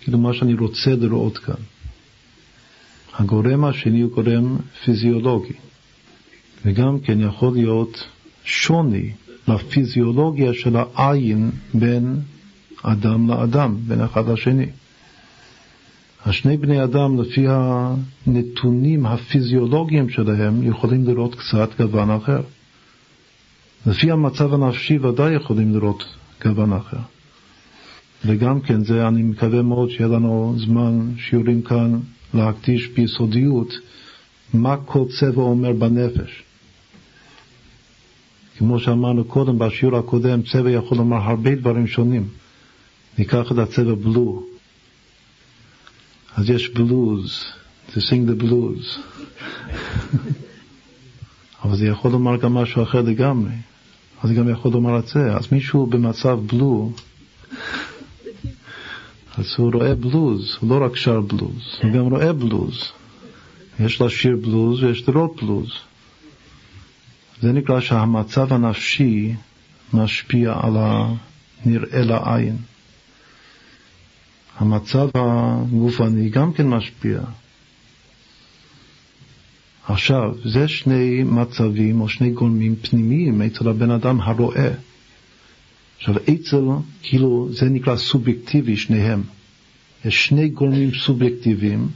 כאילו 0.00 0.18
מה 0.18 0.34
שאני 0.34 0.54
רוצה 0.54 0.90
לראות 0.90 1.38
כאן. 1.38 1.54
הגורם 3.18 3.64
השני 3.64 4.00
הוא 4.00 4.10
גורם 4.10 4.56
פיזיולוגי, 4.84 5.52
וגם 6.64 7.00
כן 7.00 7.20
יכול 7.20 7.52
להיות 7.52 8.04
שוני 8.44 9.12
לפיזיולוגיה 9.48 10.54
של 10.54 10.76
העין 10.76 11.50
בין 11.74 12.20
אדם 12.82 13.30
לאדם, 13.30 13.76
בין 13.86 14.00
אחד 14.00 14.28
לשני. 14.28 14.66
השני 16.26 16.56
בני 16.56 16.84
אדם, 16.84 17.20
לפי 17.20 17.46
הנתונים 17.48 19.06
הפיזיולוגיים 19.06 20.10
שלהם, 20.10 20.62
יכולים 20.62 21.04
לראות 21.04 21.34
קצת 21.34 21.70
גוון 21.78 22.10
אחר. 22.10 22.40
לפי 23.86 24.10
המצב 24.10 24.54
הנפשי 24.54 24.98
ודאי 24.98 25.34
יכולים 25.34 25.74
לראות 25.74 26.04
גוון 26.44 26.72
אחר. 26.72 26.96
וגם 28.24 28.60
כן, 28.60 28.84
זה 28.84 29.08
אני 29.08 29.22
מקווה 29.22 29.62
מאוד 29.62 29.90
שיהיה 29.90 30.08
לנו 30.08 30.54
זמן, 30.58 31.12
שיעורים 31.18 31.62
כאן, 31.62 32.00
להקדיש 32.34 32.88
ביסודיות 32.88 33.74
מה 34.54 34.76
כל 34.76 35.04
צבע 35.18 35.42
אומר 35.42 35.72
בנפש. 35.72 36.42
כמו 38.58 38.78
שאמרנו 38.78 39.24
קודם, 39.24 39.58
בשיעור 39.58 39.96
הקודם, 39.96 40.42
צבע 40.42 40.70
יכול 40.70 40.98
לומר 40.98 41.16
הרבה 41.16 41.54
דברים 41.54 41.86
שונים. 41.86 42.28
ניקח 43.18 43.52
את 43.52 43.58
הצבע 43.58 43.94
בלו. 43.94 44.42
אז 46.36 46.50
יש 46.50 46.68
בלוז, 46.68 47.44
to 47.88 47.92
sing 47.92 48.28
the 48.28 48.42
blues. 48.42 48.86
אבל 51.64 51.76
זה 51.76 51.86
יכול 51.86 52.10
לומר 52.10 52.36
גם 52.36 52.54
משהו 52.54 52.82
אחר 52.82 53.00
לגמרי. 53.00 53.52
אז 54.22 54.32
גם 54.32 54.48
יכול 54.48 54.72
לומר 54.72 54.98
את 54.98 55.06
זה. 55.06 55.36
אז 55.36 55.52
מישהו 55.52 55.86
במצב 55.86 56.38
בלו, 56.46 56.92
אז 59.38 59.46
הוא 59.56 59.72
רואה 59.72 59.94
בלוז, 59.94 60.56
הוא 60.60 60.70
לא 60.70 60.84
רק 60.86 60.96
שר 60.96 61.20
בלוז, 61.20 61.78
הוא 61.82 61.92
גם 61.92 62.00
רואה 62.00 62.32
בלוז. 62.32 62.92
יש 63.80 64.00
לשיר 64.00 64.36
בלוז 64.42 64.82
ויש 64.82 65.08
לראות 65.08 65.42
בלוז. 65.42 65.68
זה 67.42 67.52
נקרא 67.52 67.80
שהמצב 67.80 68.52
הנפשי 68.52 69.34
משפיע 69.92 70.54
על 70.62 70.76
הנראה 70.76 72.02
לעין. 72.02 72.56
המצב 74.58 75.08
הגופני 75.14 76.28
גם 76.28 76.52
כן 76.52 76.68
משפיע. 76.68 77.20
עכשיו, 79.90 80.34
זה 80.44 80.68
שני 80.68 81.22
מצבים 81.22 82.00
או 82.00 82.08
שני 82.08 82.30
גורמים 82.30 82.76
פנימיים 82.76 83.42
אצל 83.42 83.68
הבן 83.68 83.90
אדם 83.90 84.20
הרואה. 84.20 84.70
עכשיו, 85.98 86.14
אצל, 86.16 86.64
כאילו, 87.02 87.48
זה 87.52 87.68
נקרא 87.68 87.96
סובייקטיבי, 87.96 88.76
שניהם. 88.76 89.22
יש 90.04 90.26
שני 90.26 90.48
גורמים 90.48 90.90
סובייקטיביים 90.94 91.88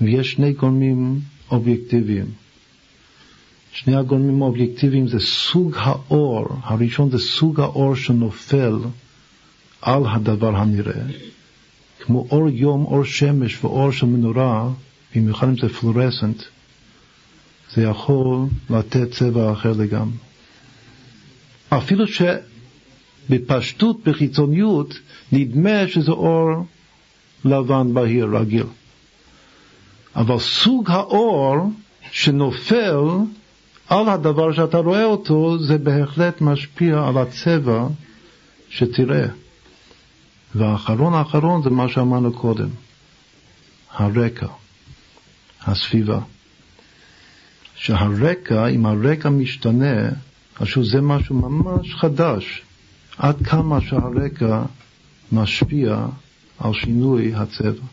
ויש 0.00 0.32
שני 0.32 0.52
גורמים 0.52 1.20
אובייקטיביים. 1.50 2.26
שני 3.72 3.96
הגורמים 3.96 4.42
האובייקטיביים 4.42 5.08
זה 5.08 5.18
סוג 5.20 5.76
האור, 5.76 6.46
הראשון 6.62 7.10
זה 7.10 7.18
סוג 7.18 7.60
האור 7.60 7.96
שנופל 7.96 8.76
על 9.82 10.02
הדבר 10.06 10.56
הנראה, 10.56 11.04
כמו 12.00 12.26
אור 12.30 12.48
יום, 12.48 12.84
אור 12.84 13.04
שמש 13.04 13.64
ואור 13.64 13.92
של 13.92 14.06
מנורה, 14.06 14.70
במיוחד 15.14 15.48
אם 15.48 15.56
זה 15.56 15.68
פלורסנט, 15.68 16.42
זה 17.74 17.82
יכול 17.82 18.46
לתת 18.70 19.10
צבע 19.10 19.52
אחר 19.52 19.72
לגמרי. 19.72 20.16
אפילו 21.68 22.04
שבפשטות, 23.28 23.96
בחיצוניות, 24.04 24.98
נדמה 25.32 25.88
שזה 25.88 26.12
אור 26.12 26.66
לבן 27.44 27.94
בהיר 27.94 28.36
רגיל. 28.36 28.66
אבל 30.16 30.38
סוג 30.38 30.90
האור 30.90 31.56
שנופל 32.10 32.96
על 33.88 34.08
הדבר 34.08 34.52
שאתה 34.52 34.78
רואה 34.78 35.04
אותו, 35.04 35.58
זה 35.58 35.78
בהחלט 35.78 36.40
משפיע 36.40 37.04
על 37.08 37.18
הצבע 37.18 37.86
שתראה. 38.70 39.26
והאחרון 40.54 41.14
האחרון 41.14 41.62
זה 41.62 41.70
מה 41.70 41.88
שאמרנו 41.88 42.32
קודם, 42.32 42.68
הרקע, 43.90 44.46
הסביבה. 45.66 46.18
שהרקע, 47.74 48.66
אם 48.66 48.86
הרקע 48.86 49.28
משתנה, 49.28 50.08
אז 50.60 50.68
זה 50.82 51.00
משהו 51.00 51.34
ממש 51.34 51.94
חדש, 51.94 52.62
עד 53.18 53.46
כמה 53.46 53.80
שהרקע 53.80 54.62
משפיע 55.32 56.06
על 56.58 56.72
שינוי 56.74 57.34
הצבע. 57.34 57.86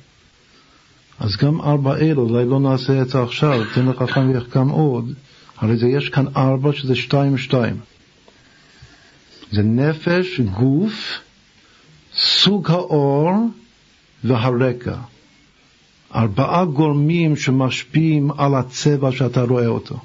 אז 1.19 1.37
גם 1.37 1.61
ארבע 1.61 1.97
אלו, 1.97 2.29
אולי 2.29 2.45
לא 2.45 2.59
נעשה 2.59 3.01
את 3.01 3.09
זה 3.09 3.21
עכשיו, 3.21 3.61
תן 3.73 3.85
לך 3.85 3.97
חכם 3.97 4.29
ויחכם 4.29 4.69
עוד, 4.69 5.13
הרי 5.57 5.77
זה 5.77 5.87
יש 5.87 6.09
כאן 6.09 6.25
ארבע 6.37 6.73
שזה 6.73 6.95
שתיים 6.95 7.37
שתיים. 7.37 7.77
זה 9.51 9.61
נפש, 9.63 10.39
גוף, 10.39 11.19
סוג 12.13 12.71
האור 12.71 13.31
והרקע. 14.23 14.95
ארבעה 16.15 16.65
גורמים 16.65 17.35
שמשפיעים 17.35 18.31
על 18.31 18.55
הצבע 18.55 19.11
שאתה 19.11 19.41
רואה 19.41 19.67
אותו, 19.67 19.99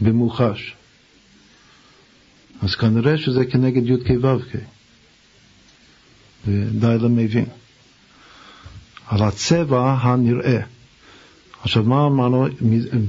במוחש. 0.00 0.74
אז 2.62 2.74
כנראה 2.74 3.18
שזה 3.18 3.44
כנגד 3.44 3.86
י"ק 3.90 4.10
ו"ק. 4.22 4.56
ודי 6.46 6.98
למבין. 7.00 7.44
על 9.06 9.22
הצבע 9.22 9.96
הנראה. 10.00 10.60
עכשיו, 11.62 11.82
מה 11.82 12.06
אמרנו? 12.06 12.46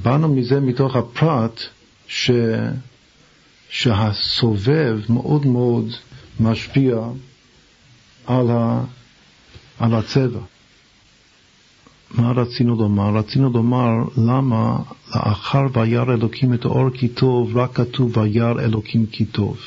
באנו 0.04 0.28
מזה 0.36 0.60
מתוך 0.60 0.96
הפרט 0.96 1.62
ש... 2.08 2.32
שהסובב 3.70 5.00
מאוד 5.10 5.46
מאוד 5.46 5.86
משפיע 6.40 6.98
על, 8.26 8.50
ה... 8.52 8.84
על 9.80 9.94
הצבע. 9.94 10.40
מה 12.12 12.32
רצינו 12.32 12.76
לומר? 12.76 13.18
רצינו 13.18 13.50
לומר 13.50 13.92
למה 14.18 14.78
לאחר 15.16 15.66
וירא 15.74 16.14
אלוקים 16.14 16.54
את 16.54 16.66
האור 16.66 16.90
כי 16.90 17.08
טוב, 17.08 17.58
רק 17.58 17.74
כתוב 17.74 18.18
וירא 18.18 18.62
אלוקים 18.62 19.06
כי 19.06 19.26
טוב. 19.26 19.58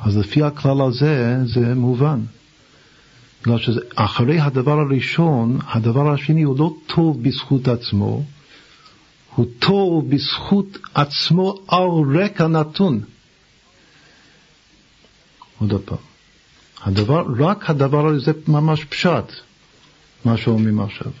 אז 0.00 0.16
לפי 0.16 0.42
הכלל 0.42 0.80
הזה 0.80 1.38
זה 1.44 1.74
מובן. 1.74 2.20
בגלל 3.42 3.58
שאחרי 3.58 4.40
הדבר 4.40 4.78
הראשון, 4.78 5.58
הדבר 5.66 6.12
השני 6.12 6.42
הוא 6.42 6.58
לא 6.58 6.74
טוב 6.86 7.22
בזכות 7.22 7.68
עצמו, 7.68 8.24
הוא 9.34 9.46
טוב 9.58 10.10
בזכות 10.10 10.78
עצמו 10.94 11.54
על 11.68 12.20
רקע 12.20 12.46
נתון. 12.46 13.00
עוד 15.58 15.72
פעם, 15.84 15.98
הדבר, 16.82 17.24
רק 17.38 17.70
הדבר 17.70 18.06
הזה 18.06 18.24
זה 18.24 18.32
ממש 18.48 18.84
פשט, 18.84 19.32
מה 20.24 20.36
שאומרים 20.36 20.80
עכשיו. 20.80 21.12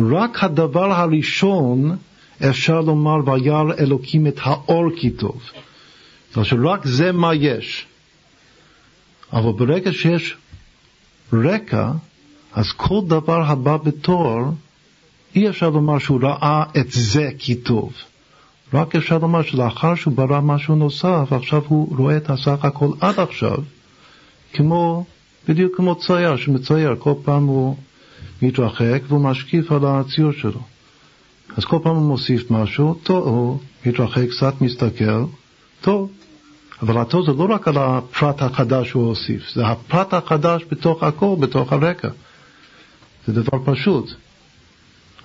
רק 0.00 0.44
הדבר 0.44 0.92
הראשון 0.92 1.96
אפשר 2.50 2.80
לומר 2.80 3.30
וירא 3.30 3.62
אלוקים 3.78 4.26
את 4.26 4.38
האור 4.42 4.90
כי 4.96 5.10
טוב. 5.10 5.40
רק 6.36 6.86
זה 6.86 7.12
מה 7.12 7.34
יש. 7.34 7.86
אבל 9.32 9.52
ברגע 9.52 9.92
שיש 9.92 10.36
רקע, 11.32 11.90
אז 12.52 12.72
כל 12.72 13.00
דבר 13.06 13.42
הבא 13.42 13.76
בתור 13.76 14.40
אי 15.36 15.48
אפשר 15.48 15.70
לומר 15.70 15.98
שהוא 15.98 16.20
ראה 16.22 16.64
את 16.76 16.86
זה 16.90 17.30
כי 17.38 17.54
טוב. 17.54 17.92
רק 18.74 18.96
אפשר 18.96 19.18
לומר 19.18 19.42
שלאחר 19.42 19.94
שהוא 19.94 20.14
ברא 20.14 20.40
משהו 20.40 20.74
נוסף, 20.74 21.28
עכשיו 21.30 21.62
הוא 21.68 21.96
רואה 21.98 22.16
את 22.16 22.30
הסך 22.30 22.64
הכל 22.64 22.88
עד 23.00 23.20
עכשיו, 23.20 23.56
כמו, 24.52 25.04
בדיוק 25.48 25.76
כמו 25.76 25.94
צייר 25.94 26.36
שמצייר, 26.36 26.96
כל 26.98 27.14
פעם 27.24 27.46
הוא 27.46 27.76
מתרחק 28.42 29.02
והוא 29.08 29.20
משקיף 29.20 29.72
על 29.72 29.80
הציור 29.84 30.32
שלו. 30.32 30.60
אז 31.56 31.64
כל 31.64 31.78
פעם 31.82 31.96
הוא 31.96 32.08
מוסיף 32.08 32.50
משהו, 32.50 32.94
טוב, 33.02 33.62
מתרחק 33.86 34.28
קצת, 34.30 34.60
מסתכל, 34.60 35.24
טוב. 35.80 36.10
אבל 36.82 36.98
הטוב 36.98 37.26
זה 37.26 37.32
לא 37.32 37.54
רק 37.54 37.68
על 37.68 37.74
הפרט 37.78 38.42
החדש 38.42 38.88
שהוא 38.88 39.06
הוסיף, 39.06 39.54
זה 39.54 39.66
הפרט 39.66 40.14
החדש 40.14 40.64
בתוך 40.70 41.02
הכל, 41.02 41.36
בתוך 41.40 41.72
הרקע. 41.72 42.08
זה 43.26 43.42
דבר 43.42 43.58
פשוט. 43.64 44.14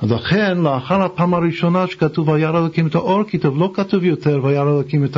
אז 0.01 0.11
לכן, 0.11 0.57
לאחר 0.57 1.01
הפעם 1.01 1.34
הראשונה 1.34 1.88
שכתוב 1.88 2.30
וירא 2.30 2.59
אלוקים 2.59 2.88
את 2.88 2.95
האור 2.95 3.24
כי 3.24 3.38
טוב, 3.38 3.59
לא 3.59 3.72
כתוב 3.74 4.03
יותר 4.03 4.39
וירא 4.43 4.63
אלוקים 4.63 5.05
את, 5.05 5.18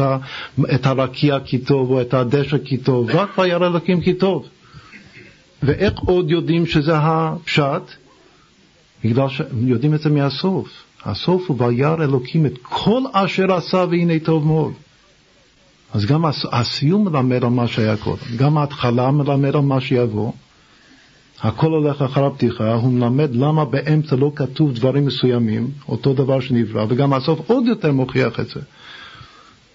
את 0.76 0.86
הרקיע 0.86 1.40
כי 1.46 1.58
טוב 1.58 1.92
או 1.92 2.02
את 2.02 2.14
הדשא 2.14 2.58
כי 2.66 2.78
טוב, 2.78 3.10
רק 3.10 3.38
וירא 3.38 3.68
אלוקים 3.68 4.02
כי 4.02 4.14
טוב. 4.14 4.46
ואיך 5.64 5.94
עוד 6.00 6.32
יודעים 6.32 6.66
שזה 6.66 6.98
הפשט? 6.98 7.82
בגלל 9.04 9.30
שיודעים 9.30 9.94
את 9.94 10.02
זה 10.02 10.10
מהסוף. 10.10 10.84
הסוף 11.06 11.50
הוא 11.50 11.64
וירא 11.64 12.04
אלוקים 12.04 12.46
את 12.46 12.54
כל 12.62 13.02
אשר 13.14 13.54
עשה 13.54 13.86
והנה 13.90 14.20
טוב 14.20 14.46
מאוד. 14.46 14.74
אז 15.94 16.06
גם 16.06 16.26
הסיום 16.52 17.08
מלמד 17.08 17.44
על 17.44 17.50
מה 17.50 17.68
שהיה 17.68 17.98
קודם, 17.98 18.36
גם 18.36 18.58
ההתחלה 18.58 19.12
מלמד 19.12 19.56
על 19.56 19.62
מה 19.62 19.82
שיבוא. 19.82 20.32
הכל 21.42 21.68
הולך 21.68 22.02
אחר 22.02 22.26
הפתיחה, 22.26 22.74
הוא 22.74 22.92
מלמד 22.92 23.36
למה 23.36 23.66
באמצע 23.66 24.16
לא 24.16 24.32
כתוב 24.36 24.74
דברים 24.74 25.06
מסוימים, 25.06 25.68
אותו 25.90 26.14
דבר 26.14 26.40
שנברא, 26.40 26.86
וגם 26.90 27.14
הסוף 27.14 27.40
עוד 27.48 27.68
יותר 27.68 27.92
מוכיח 27.92 28.40
את 28.40 28.48
זה. 28.48 28.60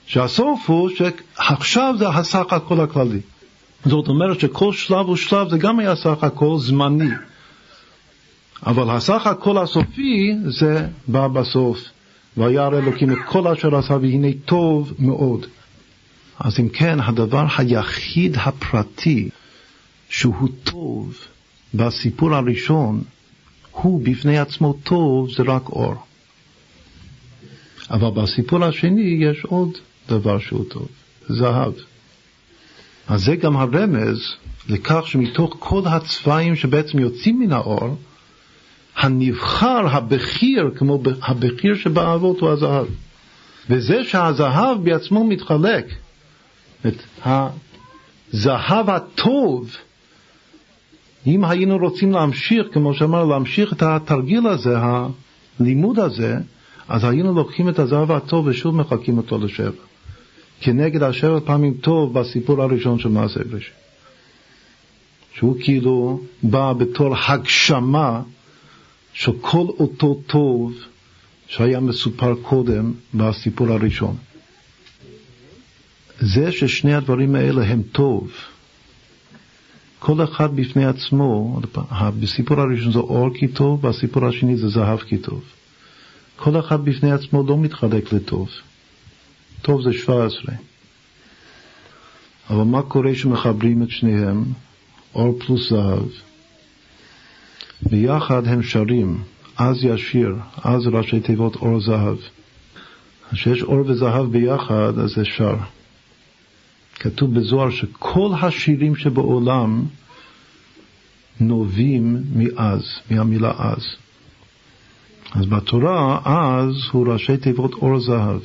שהסוף 0.06 0.70
הוא 0.70 0.90
שעכשיו 0.90 1.94
זה 1.98 2.08
הסך 2.08 2.52
הכל 2.52 2.80
הכללי. 2.80 3.20
זאת 3.86 4.08
אומרת 4.08 4.40
שכל 4.40 4.72
שלב 4.72 5.08
ושלב 5.08 5.48
זה 5.48 5.58
גם 5.58 5.78
היה 5.78 5.96
סך 5.96 6.24
הכל 6.24 6.58
זמני. 6.58 7.10
אבל 8.66 8.90
הסך 8.90 9.26
הכל 9.26 9.58
הסופי 9.58 10.34
זה 10.46 10.86
בא 11.08 11.28
בסוף. 11.28 11.78
וירא 12.36 12.78
אלוקים 12.78 13.12
את 13.12 13.18
כל 13.26 13.48
אשר 13.48 13.76
עשה 13.76 13.94
והנה 13.94 14.28
טוב 14.44 14.92
מאוד. 14.98 15.46
אז 16.40 16.60
אם 16.60 16.68
כן, 16.68 17.00
הדבר 17.00 17.46
היחיד 17.58 18.36
הפרטי 18.36 19.28
שהוא 20.08 20.48
טוב 20.64 21.14
בסיפור 21.74 22.34
הראשון, 22.34 23.02
הוא 23.70 24.00
בפני 24.04 24.38
עצמו 24.38 24.74
טוב, 24.82 25.30
זה 25.36 25.42
רק 25.42 25.68
אור. 25.68 25.94
אבל 27.90 28.22
בסיפור 28.22 28.64
השני 28.64 29.18
יש 29.20 29.44
עוד 29.44 29.70
דבר 30.08 30.38
שהוא 30.38 30.64
טוב, 30.70 30.88
זהב. 31.28 31.72
אז 33.08 33.24
זה 33.24 33.36
גם 33.36 33.56
הרמז 33.56 34.18
לכך 34.68 35.06
שמתוך 35.06 35.56
כל 35.58 35.82
הצבעים 35.86 36.56
שבעצם 36.56 36.98
יוצאים 36.98 37.40
מן 37.40 37.52
האור, 37.52 37.96
הנבחר, 38.96 39.86
הבכיר, 39.86 40.70
כמו 40.76 41.02
הבכיר 41.22 41.74
שבאבות 41.74 42.40
הוא 42.40 42.50
הזהב. 42.50 42.86
וזה 43.70 44.04
שהזהב 44.04 44.84
בעצמו 44.84 45.24
מתחלק, 45.24 45.86
את 46.86 46.94
הזהב 47.24 48.90
הטוב, 48.90 49.76
אם 51.26 51.44
היינו 51.44 51.76
רוצים 51.78 52.12
להמשיך, 52.12 52.66
כמו 52.72 52.94
שאמרנו, 52.94 53.30
להמשיך 53.30 53.72
את 53.72 53.82
התרגיל 53.82 54.46
הזה, 54.46 54.76
הלימוד 55.60 55.98
הזה, 55.98 56.36
אז 56.88 57.04
היינו 57.04 57.34
לוקחים 57.34 57.68
את 57.68 57.78
הזהב 57.78 58.10
הטוב 58.10 58.46
ושוב 58.46 58.76
מחלקים 58.76 59.18
אותו 59.18 59.38
לשבע. 59.38 59.82
כנגד 60.60 61.02
השבע 61.02 61.40
פעמים 61.44 61.74
טוב 61.74 62.18
בסיפור 62.18 62.62
הראשון 62.62 62.98
של 62.98 63.08
מעשה 63.08 63.44
בראשית. 63.44 63.72
שהוא 65.34 65.56
כאילו 65.60 66.20
בא 66.42 66.72
בתור 66.72 67.14
הגשמה 67.26 68.22
של 69.12 69.32
כל 69.40 69.66
אותו 69.78 70.20
טוב 70.26 70.74
שהיה 71.46 71.80
מסופר 71.80 72.34
קודם 72.42 72.92
בסיפור 73.14 73.72
הראשון. 73.72 74.16
זה 76.20 76.52
ששני 76.52 76.94
הדברים 76.94 77.34
האלה 77.34 77.64
הם 77.64 77.82
טוב, 77.92 78.30
כל 79.98 80.24
אחד 80.24 80.56
בפני 80.56 80.84
עצמו, 80.84 81.60
בסיפור 82.20 82.60
הראשון 82.60 82.92
זה 82.92 82.98
אור 82.98 83.34
כי 83.34 83.48
טוב, 83.48 83.84
והסיפור 83.84 84.26
השני 84.26 84.56
זה 84.56 84.68
זהב 84.68 84.98
כי 84.98 85.18
טוב. 85.18 85.42
כל 86.36 86.60
אחד 86.60 86.84
בפני 86.84 87.12
עצמו 87.12 87.42
לא 87.48 87.58
מתחלק 87.58 88.12
לטוב. 88.12 88.48
טוב 89.64 89.82
זה 89.82 89.92
17. 89.92 90.54
אבל 92.50 92.62
מה 92.62 92.82
קורה 92.82 93.14
שמחברים 93.14 93.82
את 93.82 93.90
שניהם, 93.90 94.44
אור 95.14 95.38
פלוס 95.38 95.70
זהב? 95.70 96.08
ביחד 97.82 98.46
הם 98.46 98.62
שרים, 98.62 99.22
אז 99.56 99.76
ישיר, 99.84 100.36
אז 100.64 100.86
ראשי 100.86 101.20
תיבות 101.20 101.56
אור 101.56 101.80
זהב. 101.80 102.16
כשיש 103.32 103.62
אור 103.62 103.80
וזהב 103.86 104.32
ביחד, 104.32 104.98
אז 104.98 105.10
זה 105.10 105.24
שר. 105.24 105.56
כתוב 106.94 107.34
בזוהר 107.34 107.70
שכל 107.70 108.30
השירים 108.40 108.96
שבעולם 108.96 109.84
נובעים 111.40 112.24
מאז, 112.34 112.82
מהמילה 113.10 113.52
אז. 113.58 113.86
אז 115.32 115.46
בתורה 115.46 116.20
אז 116.24 116.74
הוא 116.92 117.12
ראשי 117.12 117.36
תיבות 117.36 117.74
אור 117.74 118.00
זהב. 118.00 118.40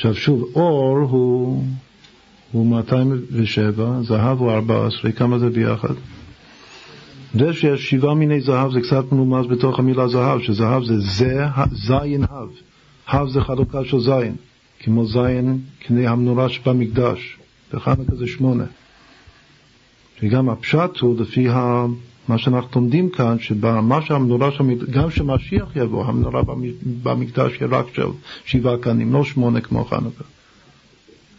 עכשיו 0.00 0.14
שוב, 0.14 0.50
אור 0.54 0.98
הוא, 0.98 1.64
הוא 2.52 2.66
207, 2.66 4.02
זהב 4.02 4.38
הוא 4.38 4.52
14, 4.52 5.12
כמה 5.12 5.38
זה 5.38 5.50
ביחד? 5.50 5.94
זה 7.34 7.52
שיש 7.52 7.90
שבעה 7.90 8.14
מיני 8.14 8.40
זהב 8.40 8.72
זה 8.72 8.80
קצת 8.80 9.12
מנומס 9.12 9.46
בתוך 9.46 9.78
המילה 9.78 10.08
זהב, 10.08 10.40
שזהב 10.40 10.84
זה 10.84 11.00
זה, 11.00 11.46
זין 11.72 12.24
הב. 12.30 12.48
הב 13.08 13.28
זה 13.28 13.40
חלוקה 13.40 13.84
של 13.84 14.00
זין, 14.00 14.34
כמו 14.80 15.06
זין 15.06 15.58
קנה 15.86 16.10
המנורה 16.10 16.48
שבמקדש. 16.48 17.38
בחנוכה 17.72 18.14
זה 18.16 18.26
שמונה. 18.26 18.64
שגם 20.20 20.48
הפשט 20.48 20.98
הוא 21.00 21.20
לפי. 21.20 21.48
מה 22.30 22.38
שאנחנו 22.38 22.80
לומדים 22.80 23.10
כאן, 23.10 23.36
שמה 23.40 24.02
שהמנורה 24.02 24.52
שם, 24.52 24.74
גם 24.90 25.08
כשמשיח 25.08 25.76
יבוא, 25.76 26.06
המנורה 26.06 26.42
במקדש 27.02 27.52
יהיה 27.60 27.68
רק 27.70 27.86
של 27.94 28.06
שבעה 28.44 28.76
קנים, 28.76 29.12
לא 29.12 29.24
שמונה 29.24 29.60
כמו 29.60 29.84
חנוכה. 29.84 30.24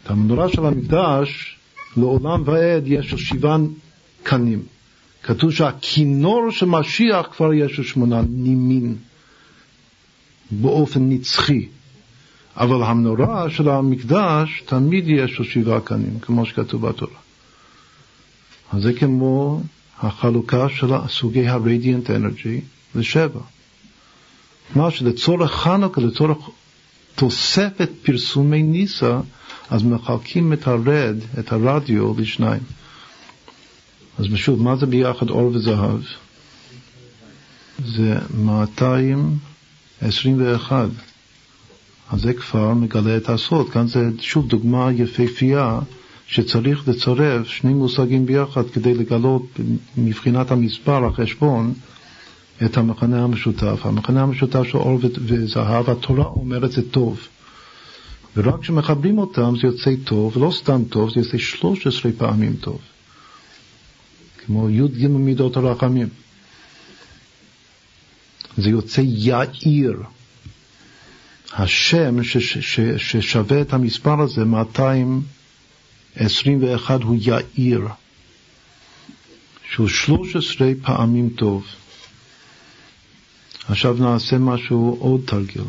המנורה 0.06 0.48
של 0.48 0.66
המקדש, 0.66 1.56
לעולם 1.96 2.42
ועד 2.44 2.82
יש 2.86 3.10
של 3.10 3.16
שבעה 3.16 3.56
קנים. 4.22 4.62
כתוב 5.22 5.52
שהכינור 5.52 6.50
של 6.50 6.66
משיח 6.66 7.26
כבר 7.36 7.54
יש 7.54 7.72
של 7.72 7.82
שמונה 7.82 8.22
נימין, 8.28 8.96
באופן 10.50 11.08
נצחי. 11.08 11.68
אבל 12.56 12.82
המנורה 12.82 13.50
של 13.50 13.68
המקדש 13.68 14.62
תמיד 14.66 15.04
יש 15.08 15.38
לו 15.38 15.44
שבעה 15.44 15.80
קנים, 15.80 16.18
כמו 16.20 16.46
שכתוב 16.46 16.88
בתורה. 16.88 17.18
אז 18.72 18.82
זה 18.82 18.92
כמו 18.92 19.60
החלוקה 20.02 20.68
של 20.68 20.90
סוגי 21.08 21.48
ה-radiant 21.48 22.08
energy 22.08 22.60
לשבע. 22.94 23.40
מה 24.76 24.90
שלצורך 24.90 25.52
חנוכה, 25.52 26.00
לצורך 26.00 26.38
תוספת 27.14 27.90
פרסומי 28.02 28.62
ניסה, 28.62 29.20
אז 29.70 29.82
מחלקים 29.82 30.52
את 30.52 30.66
הרד, 30.66 31.16
את 31.38 31.52
הרדיו, 31.52 32.14
לשניים. 32.18 32.62
אז 34.18 34.26
שוב, 34.34 34.62
מה 34.62 34.76
זה 34.76 34.86
ביחד 34.86 35.30
אור 35.30 35.50
וזהב? 35.54 36.00
זה 37.86 38.18
221. 38.38 40.88
אז 42.10 42.20
זה 42.20 42.34
כבר 42.34 42.74
מגלה 42.74 43.16
את 43.16 43.28
הסוד. 43.28 43.70
כאן 43.70 43.86
זה 43.86 44.10
שוב 44.20 44.48
דוגמה 44.48 44.92
יפהפייה 44.92 45.78
שצריך 46.32 46.88
לצרף 46.88 47.46
שני 47.46 47.74
מושגים 47.74 48.26
ביחד 48.26 48.70
כדי 48.70 48.94
לגלות 48.94 49.60
מבחינת 49.96 50.50
המספר, 50.50 51.06
החשבון, 51.06 51.74
את 52.64 52.76
המכנה 52.76 53.24
המשותף. 53.24 53.80
המכנה 53.84 54.22
המשותף 54.22 54.62
של 54.62 54.76
אור 54.78 54.98
וזהב, 55.02 55.90
התורה 55.90 56.24
אומרת 56.24 56.72
זה 56.72 56.90
טוב. 56.90 57.20
ורק 58.36 58.60
כשמחברים 58.60 59.18
אותם 59.18 59.54
זה 59.60 59.66
יוצא 59.66 59.90
טוב, 60.04 60.36
ולא 60.36 60.50
סתם 60.50 60.82
טוב, 60.88 61.10
זה 61.10 61.20
יוצא 61.20 61.38
13 61.38 62.12
פעמים 62.18 62.56
טוב. 62.60 62.78
כמו 64.46 64.70
י"ג 64.70 65.06
מידות 65.06 65.56
הרחמים. 65.56 66.08
זה 68.56 68.70
יוצא 68.70 69.02
יאיר. 69.04 70.02
השם 71.52 72.24
ששווה 72.96 73.60
את 73.60 73.72
המספר 73.72 74.20
הזה, 74.20 74.44
221, 76.16 77.02
הוא 77.02 77.16
יאיר, 77.20 77.88
שהוא 79.70 79.88
13 79.88 80.72
פעמים 80.82 81.28
טוב. 81.28 81.66
עכשיו 83.68 83.96
נעשה 84.00 84.38
משהו, 84.38 84.96
עוד 85.00 85.20
תרגיל. 85.26 85.64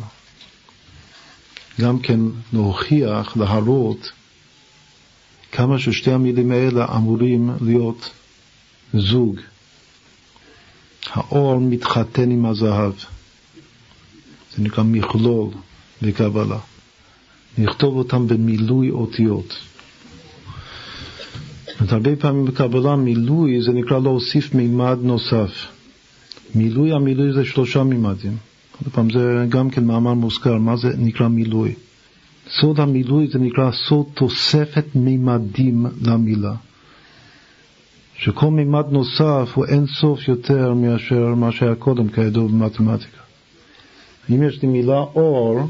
גם 1.82 2.00
כן 2.00 2.20
להוכיח, 2.54 3.38
להראות, 3.38 4.12
כמה 5.52 5.80
ששתי 5.80 6.12
המילים 6.12 6.52
האלה 6.52 6.96
אמורים 6.96 7.50
להיות 7.62 8.10
זוג. 8.94 9.40
האור 11.06 11.60
מתחתן 11.60 12.32
עם 12.32 12.46
הזהב. 12.46 12.94
זה 14.56 14.64
נקרא 14.64 14.84
מכלול 14.84 15.50
בקבלה. 16.02 16.60
נכתוב 17.58 17.96
אותם 17.98 18.28
במילוי 18.28 18.92
אותיות. 18.92 19.58
הרבה 21.80 22.16
פעמים 22.16 22.46
בקבלה 22.46 22.96
מילוי 22.96 23.62
זה 23.62 23.72
נקרא 23.72 24.00
להוסיף 24.00 24.56
מימד 24.56 24.98
נוסף. 25.02 25.68
מילוי 26.56 26.94
המילוי 26.94 27.34
זה 27.34 27.46
שלושה 27.46 27.84
מימדים. 27.84 28.38
עוד 28.84 28.94
פעם 28.94 29.10
זה 29.10 29.46
גם 29.50 29.70
כן 29.70 29.86
מאמר 29.86 30.14
מוזכר, 30.14 30.58
מה 30.58 30.76
זה 30.76 30.90
נקרא 30.98 31.28
מילוי? 31.28 31.74
סוד 32.60 32.80
המילוי 32.80 33.28
זה 33.28 33.40
נקרא 33.40 33.72
סוד 33.72 34.06
תוספת 34.14 34.86
מימדים 34.96 35.86
למילה. 36.02 36.54
שכל 38.18 38.52
מימד 38.52 38.86
נוסף 38.92 39.52
הוא 39.54 39.66
אין 39.66 39.86
סוף 39.88 40.28
יותר 40.28 40.74
מאשר 40.74 41.36
מה 41.36 41.52
שהיה 41.52 41.76
קודם, 41.76 42.08
כידוע 42.08 42.48
במתמטיקה. 42.48 43.22
אם 44.30 44.44
יש 44.44 44.62
לי 44.62 44.68
מילה 44.68 44.98
אור, 44.98 45.68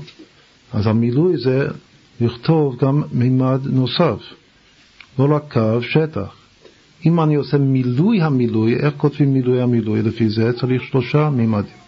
אז 0.74 0.88
המילוי 0.88 1.38
זה 1.38 1.68
לכתוב 2.22 2.78
גם 2.78 3.04
מימד 3.12 3.60
נוסף, 3.64 4.20
לא 5.20 5.36
רק 5.36 5.53
קו, 5.53 5.82
שטח. 5.82 6.36
אם 7.05 7.22
אני 7.22 7.36
עושה 7.36 7.57
מילוי 7.57 8.22
המילוי, 8.22 8.76
איך 8.76 8.93
כותבים 8.97 9.34
מילוי 9.34 9.61
המילוי? 9.61 10.01
לפי 10.01 10.30
זה 10.30 10.53
צריך 10.53 10.84
שלושה 10.84 11.30
מימדים. 11.30 11.84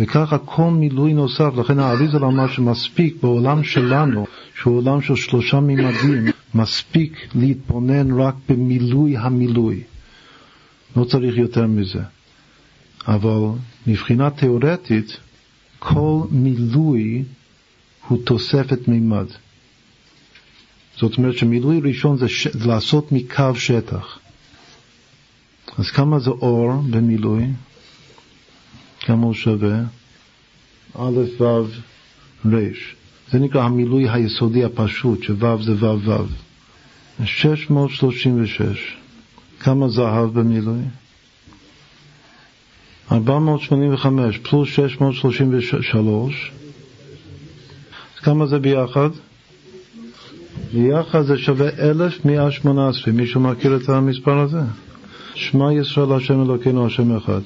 וככה 0.00 0.38
כל 0.38 0.70
מילוי 0.70 1.12
נוסף, 1.12 1.50
לכן 1.56 1.78
האריזה 1.78 2.16
אמר 2.16 2.48
שמספיק 2.48 3.16
בעולם 3.22 3.64
שלנו, 3.64 4.26
שהוא 4.54 4.76
עולם 4.78 5.00
של 5.00 5.16
שלושה 5.16 5.60
מימדים, 5.60 6.24
מספיק 6.54 7.28
להתבונן 7.34 8.20
רק 8.20 8.34
במילוי 8.48 9.16
המילוי. 9.16 9.82
לא 10.96 11.04
צריך 11.04 11.36
יותר 11.36 11.66
מזה. 11.66 12.02
אבל 13.08 13.40
מבחינה 13.86 14.30
תיאורטית, 14.30 15.16
כל 15.78 16.20
מילוי 16.30 17.24
הוא 18.08 18.18
תוספת 18.24 18.88
מימד. 18.88 19.26
זאת 20.98 21.18
אומרת 21.18 21.38
שמילוי 21.38 21.80
ראשון 21.80 22.16
זה, 22.16 22.28
ש... 22.28 22.48
זה 22.48 22.68
לעשות 22.68 23.12
מקו 23.12 23.54
שטח. 23.54 24.18
אז 25.78 25.90
כמה 25.90 26.18
זה 26.18 26.30
אור 26.30 26.72
במילוי? 26.90 27.44
כמה 29.00 29.26
הוא 29.26 29.34
שווה? 29.34 29.80
א', 30.98 31.42
ו', 31.42 31.66
ר'. 32.46 32.58
זה 33.30 33.38
נקרא 33.38 33.62
המילוי 33.62 34.10
היסודי 34.10 34.64
הפשוט, 34.64 35.22
שו' 35.22 35.62
זה 35.62 35.72
ו' 35.72 36.00
ו'. 36.04 36.24
636. 37.24 38.96
כמה 39.60 39.88
זהב 39.88 40.38
במילוי? 40.38 40.82
485 43.12 44.38
פלוס 44.38 44.68
633. 44.68 46.52
כמה 48.16 48.46
זה 48.46 48.58
ביחד? 48.58 49.10
ביחד 50.74 51.22
זה 51.22 51.38
שווה 51.38 51.68
1118. 51.68 53.12
מישהו 53.14 53.40
מכיר 53.40 53.76
את 53.76 53.88
המספר 53.88 54.38
הזה? 54.38 54.60
שמע 55.34 55.72
ישראל 55.72 56.12
השם 56.12 56.42
אלוקינו 56.42 56.86
השם 56.86 57.16
אחד. 57.16 57.40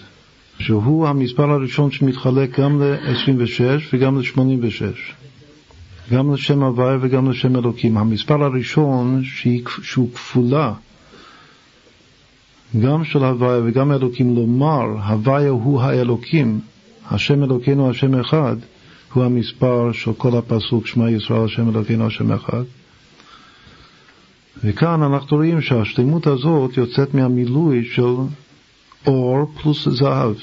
שהוא 0.59 1.09
המספר 1.09 1.51
הראשון 1.51 1.91
שמתחלק 1.91 2.61
גם 2.61 2.83
ל-26 2.83 3.61
וגם 3.93 4.19
ל-86. 4.19 4.83
גם 6.13 6.35
לשם 6.35 6.63
הוויה 6.63 6.99
וגם 7.01 7.31
לשם 7.31 7.57
אלוקים. 7.57 7.99
המספר 7.99 8.45
הראשון 8.45 9.23
שהוא 9.83 10.09
כפולה 10.15 10.73
גם 12.81 13.05
של 13.05 13.25
הוויה 13.25 13.61
וגם 13.65 13.93
אלוקים, 13.93 14.37
לומר 14.37 14.85
הוויה 15.09 15.51
הוא 15.51 15.81
האלוקים, 15.83 16.61
השם 17.11 17.45
אלוקינו 17.45 17.91
השם 17.91 18.15
אחד, 18.15 18.57
הוא 19.13 19.25
המספר 19.25 19.93
של 19.93 20.13
כל 20.13 20.37
הפסוק 20.37 20.87
שמע 20.87 21.11
ישראל 21.11 21.45
השם 21.45 21.69
אלוקינו 21.69 22.07
השם 22.07 22.33
אחד. 22.33 22.63
וכאן 24.65 25.03
אנחנו 25.03 25.37
רואים 25.37 25.61
שהשלמות 25.61 26.27
הזאת 26.27 26.77
יוצאת 26.77 27.15
מהמילוי 27.15 27.85
של 27.85 28.15
אור 29.07 29.53
פלוס 29.63 29.89
זהב. 29.89 30.35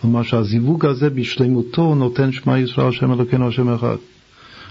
כלומר 0.00 0.22
שהזיווג 0.22 0.86
הזה 0.86 1.10
בשלמותו 1.10 1.94
נותן 1.94 2.32
שמע 2.32 2.58
ישראל 2.58 2.88
השם 2.88 3.12
אלוקינו 3.12 3.48
השם 3.48 3.68
אחד. 3.74 3.96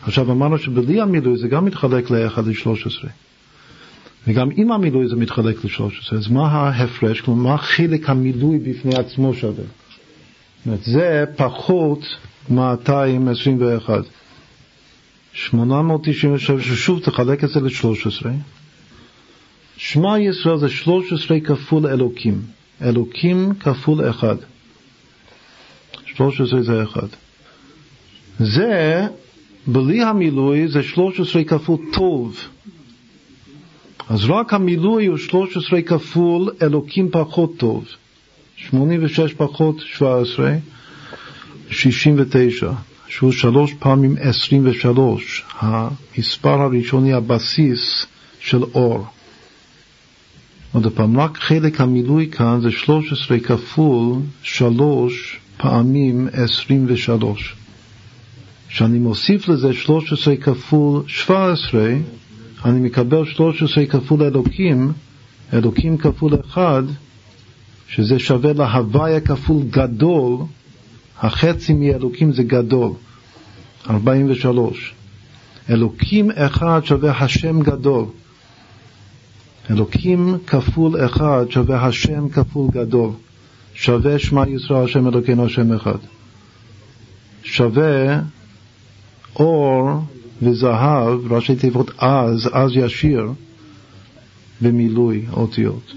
עכשיו 0.04 0.32
אמרנו 0.32 0.58
שבלי 0.58 1.02
המילוי 1.02 1.38
זה 1.38 1.48
גם 1.48 1.66
מתחלק 1.66 2.12
ל-1 2.12 2.42
ל-13. 2.42 3.08
וגם 4.28 4.50
עם 4.56 4.72
המילוי 4.72 5.08
זה 5.08 5.16
מתחלק 5.16 5.66
ל-13. 5.66 6.16
אז 6.16 6.28
מה 6.28 6.48
ההפרש? 6.48 7.22
כלומר, 7.22 7.52
מה 7.52 7.58
חלק 7.58 8.10
המילוי 8.10 8.60
בפני 8.60 8.96
עצמו 8.96 9.34
שווה? 9.34 9.64
זאת 9.64 10.66
אומרת, 10.66 10.84
זה 10.84 11.26
פחות 11.36 12.18
221. 12.50 14.04
897, 15.34 16.62
ששוב 16.62 17.00
תחלק 17.00 17.44
את 17.44 17.50
זה 17.50 17.60
ל-13. 17.60 18.28
שמע 19.78 20.20
ישראל 20.20 20.58
זה 20.58 20.70
13 20.70 21.40
כפול 21.40 21.88
אלוקים. 21.88 22.42
אלוקים 22.82 23.54
כפול 23.60 24.10
1. 24.10 24.38
13 26.06 26.62
זה 26.62 26.84
1. 26.84 27.04
זה, 28.40 29.02
בלי 29.68 30.04
המילוי, 30.04 30.68
זה 30.68 30.84
13 30.84 31.44
כפול 31.44 31.78
טוב. 31.94 32.38
אז 34.10 34.26
רק 34.30 34.54
המילוי 34.54 35.06
הוא 35.06 35.18
13 35.18 35.82
כפול 35.82 36.50
אלוקים 36.62 37.10
פחות 37.12 37.58
טוב. 37.58 37.86
86 38.58 39.34
פחות 39.34 39.80
17, 39.80 40.56
69, 41.70 42.72
שהוא 43.12 43.32
שלוש 43.32 43.74
פעמים 43.74 44.16
23, 44.20 45.44
המספר 45.60 46.62
הראשוני, 46.62 47.14
הבסיס 47.14 48.06
של 48.40 48.64
אור. 48.64 49.06
עוד 50.72 50.88
פעם, 50.94 51.20
רק 51.20 51.38
חלק 51.38 51.82
המילוי 51.82 52.28
כאן 52.32 52.62
זה 52.62 52.72
13 52.72 53.40
כפול 53.40 54.20
3 54.44 55.40
פעמים 55.58 56.28
23. 56.34 57.56
כשאני 58.70 59.00
מוסיף 59.00 59.48
לזה 59.48 59.74
13 59.74 60.36
כפול 60.36 61.04
17, 61.08 61.94
אני 62.66 62.80
מקבל 62.80 63.26
13 63.26 63.86
כפול 63.86 64.24
אלוקים, 64.24 64.92
אלוקים 65.54 65.98
כפול 65.98 66.32
אחד, 66.46 66.84
שזה 67.88 68.20
שווה 68.20 68.54
להוויה 68.54 69.20
כפול 69.20 69.64
גדול, 69.70 70.38
החצי 71.22 71.74
מאלוקים 71.74 72.34
זה 72.34 72.44
גדול, 72.44 72.92
43. 73.90 74.94
אלוקים 75.70 76.32
אחד 76.32 76.82
שווה 76.84 77.12
השם 77.24 77.62
גדול. 77.62 78.06
אלוקים 79.70 80.38
כפול 80.48 81.06
אחד 81.06 81.46
שווה 81.50 81.86
השם 81.86 82.30
כפול 82.30 82.68
גדול. 82.72 83.10
שווה 83.74 84.20
שמע 84.20 84.44
ישראל 84.48 84.84
השם 84.84 85.08
אלוקינו 85.08 85.46
השם 85.46 85.74
אחד. 85.74 85.98
שווה 87.44 88.20
אור 89.36 89.90
וזהב, 90.42 91.34
ראשי 91.34 91.56
תיבות 91.56 91.92
אז, 91.98 92.50
אז 92.54 92.72
ישיר, 92.76 93.32
במילוי 94.62 95.26
אותיות. 95.34 95.94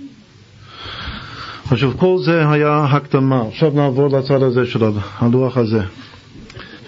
עכשיו, 1.70 1.92
כל 1.98 2.18
זה 2.24 2.50
היה 2.50 2.84
הקדמה. 2.84 3.42
עכשיו 3.48 3.70
נעבור 3.74 4.18
לצד 4.18 4.42
הזה 4.42 4.66
של 4.66 4.84
הלוח 5.18 5.56
הזה. 5.56 5.82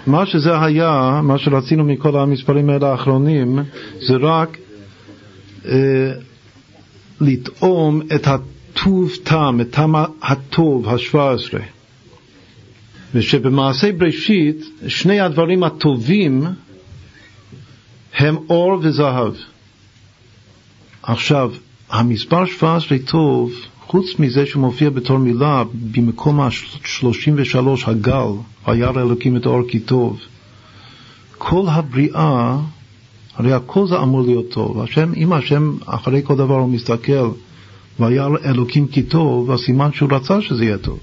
מה 0.07 0.27
שזה 0.27 0.65
היה, 0.65 1.21
מה 1.23 1.39
שרצינו 1.39 1.85
מכל 1.85 2.17
המספרים 2.17 2.71
האלה 2.71 2.91
האחרונים, 2.91 3.59
זה 4.01 4.17
רק 4.21 4.59
אה, 5.67 6.13
לטעום 7.21 8.03
את 8.15 8.27
הטוב 8.27 9.11
טעם, 9.23 9.61
את 9.61 9.71
טעם 9.71 9.95
הטוב, 10.23 10.89
השבע 10.89 11.33
עשרה. 11.33 11.61
ושבמעשה 13.15 13.93
בראשית, 13.93 14.65
שני 14.89 15.21
הדברים 15.21 15.65
הטובים 15.65 16.45
הם 18.15 18.37
אור 18.51 18.79
וזהב. 18.83 19.33
עכשיו, 21.03 21.53
המספר 21.91 22.45
17 22.47 22.99
טוב, 22.99 23.53
חוץ 23.87 24.07
מזה 24.19 24.47
שהוא 24.47 24.61
מופיע 24.61 24.91
בתור 24.91 25.19
מילה 25.19 25.63
במקום 25.93 26.41
ה-33 26.41 27.59
הגל, 27.87 28.27
וירא 28.69 29.01
אלוקים 29.03 29.37
את 29.37 29.47
האור 29.47 29.63
כי 29.69 29.81
טוב, 29.81 30.19
כל 31.39 31.63
הבריאה, 31.69 32.57
הרי 33.37 33.53
הכל 33.53 33.87
זה 33.87 33.99
אמור 33.99 34.23
להיות 34.23 34.51
טוב. 34.51 34.81
השם, 34.81 35.13
אם 35.17 35.33
השם 35.33 35.77
אחרי 35.87 36.23
כל 36.25 36.37
דבר 36.37 36.55
הוא 36.55 36.69
מסתכל, 36.69 37.29
וירא 38.01 38.29
אלוקים 38.45 38.87
כי 38.87 39.03
טוב, 39.03 39.51
אז 39.51 39.61
סימן 39.61 39.93
שהוא 39.93 40.09
רצה 40.13 40.43
שזה 40.43 40.65
יהיה 40.65 40.79
טוב. 40.79 40.99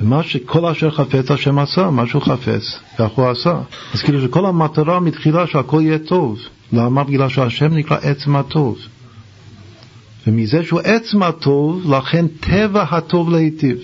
ומה 0.00 0.22
שכל 0.22 0.66
אשר 0.66 0.90
חפץ 0.90 1.30
השם 1.30 1.58
עשה, 1.58 1.90
מה 1.90 2.06
שהוא 2.06 2.22
חפץ, 2.22 2.78
כך 2.98 3.10
הוא 3.14 3.28
עשה. 3.28 3.60
אז 3.94 4.02
כאילו 4.02 4.22
שכל 4.22 4.46
המטרה 4.46 5.00
מתחילה 5.00 5.46
שהכל 5.46 5.80
יהיה 5.82 5.98
טוב. 5.98 6.38
למה? 6.72 7.04
בגלל 7.04 7.28
שהשם 7.28 7.74
נקרא 7.74 7.96
עצם 8.02 8.36
הטוב. 8.36 8.78
ומזה 10.26 10.64
שהוא 10.64 10.80
עצם 10.80 11.22
הטוב, 11.22 11.94
לכן 11.94 12.26
טבע 12.40 12.82
הטוב 12.82 13.30
להיטיב. 13.30 13.78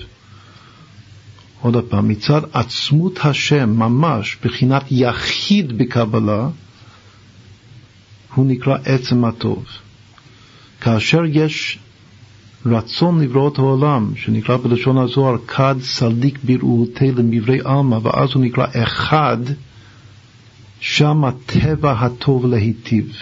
עוד 1.61 1.85
פעם, 1.89 2.09
מצד 2.09 2.41
עצמות 2.53 3.19
השם, 3.25 3.71
ממש, 3.71 4.37
בחינת 4.45 4.83
יחיד 4.91 5.79
בקבלה, 5.79 6.49
הוא 8.35 8.47
נקרא 8.47 8.79
עצם 8.85 9.25
הטוב. 9.25 9.65
כאשר 10.81 11.21
יש 11.27 11.79
רצון 12.67 13.23
לברות 13.23 13.59
העולם, 13.59 14.13
שנקרא 14.17 14.57
בלשון 14.57 14.99
הזוהר 14.99 15.37
כד 15.47 15.75
סליק 15.81 16.39
בראותי 16.45 17.13
למברי 17.13 17.59
עלמא, 17.65 17.99
ואז 18.03 18.31
הוא 18.35 18.43
נקרא 18.43 18.67
אחד, 18.83 19.39
שם 20.81 21.25
הטבע 21.25 21.93
הטוב 21.93 22.47
להיטיב. 22.47 23.13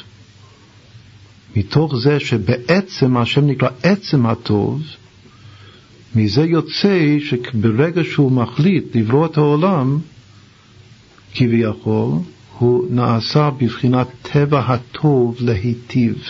מתוך 1.57 1.96
זה 1.96 2.20
שבעצם 2.20 3.16
השם 3.16 3.46
נקרא 3.46 3.68
עצם 3.82 4.26
הטוב, 4.26 4.82
מזה 6.14 6.44
יוצא 6.44 7.16
שברגע 7.20 8.05
שהוא 8.05 8.32
מחליט 8.32 8.96
לברוא 8.96 9.26
את 9.26 9.36
העולם, 9.36 9.98
כביכול, 11.34 12.09
הוא 12.59 12.86
נעשה 12.90 13.51
בבחינת 13.51 14.07
טבע 14.22 14.61
הטוב 14.61 15.36
להיטיב. 15.40 16.22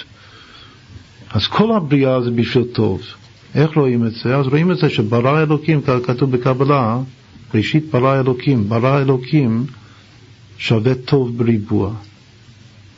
אז 1.31 1.47
כל 1.47 1.73
הבריאה 1.73 2.21
זה 2.23 2.31
בשביל 2.31 2.65
טוב. 2.65 3.03
איך 3.55 3.77
רואים 3.77 4.07
את 4.07 4.13
זה? 4.13 4.37
אז 4.37 4.47
רואים 4.47 4.71
את 4.71 4.77
זה 4.77 4.91
שברא 4.91 5.43
אלוקים, 5.43 5.81
כתוב 6.07 6.31
בקבלה, 6.31 7.01
ראשית 7.55 7.91
ברא 7.91 8.21
אלוקים, 8.21 8.69
ברא 8.69 9.01
אלוקים 9.01 9.67
שווה 10.59 10.95
טוב 10.95 11.39
בריבוע. 11.39 11.95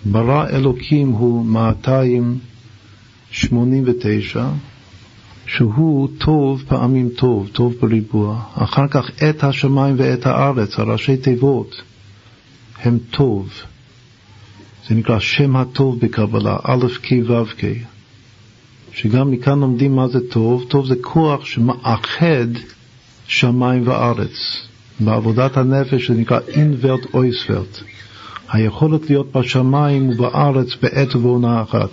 ברא 0.05 0.48
אלוקים 0.48 1.09
הוא 1.09 1.46
289, 1.46 4.46
שהוא 5.46 6.09
טוב 6.18 6.64
פעמים 6.68 7.09
טוב, 7.16 7.48
טוב 7.53 7.74
בריבוע. 7.80 8.42
אחר 8.55 8.88
כך 8.88 9.11
את 9.30 9.44
השמיים 9.44 9.94
ואת 9.98 10.26
הארץ, 10.26 10.78
הראשי 10.78 11.16
תיבות, 11.16 11.82
הם 12.82 12.98
טוב. 13.11 13.48
זה 14.88 14.94
נקרא 14.94 15.18
שם 15.18 15.57
הטוב 15.57 16.00
בקבלה, 16.00 16.57
א' 16.64 16.86
ק' 17.03 17.12
ו' 17.26 17.44
ק'. 17.44 17.64
שגם 18.94 19.30
מכאן 19.30 19.61
לומדים 19.61 19.96
מה 19.96 20.09
זה 20.09 20.18
טוב. 20.30 20.64
טוב 20.68 20.86
זה 20.86 20.94
כוח 21.00 21.44
שמאחד 21.44 22.46
שמיים 23.26 23.88
וארץ. 23.88 24.66
בעבודת 25.00 25.57
הנפש 25.57 26.11
זה 26.11 26.16
נקרא 26.16 26.38
אינוורט 26.48 27.00
אויסוורט. 27.14 27.82
היכולת 28.49 29.11
להיות 29.11 29.32
בשמיים 29.32 30.11
ובארץ 30.11 30.68
בעת 30.82 31.14
ובעונה 31.14 31.62
אחת. 31.62 31.90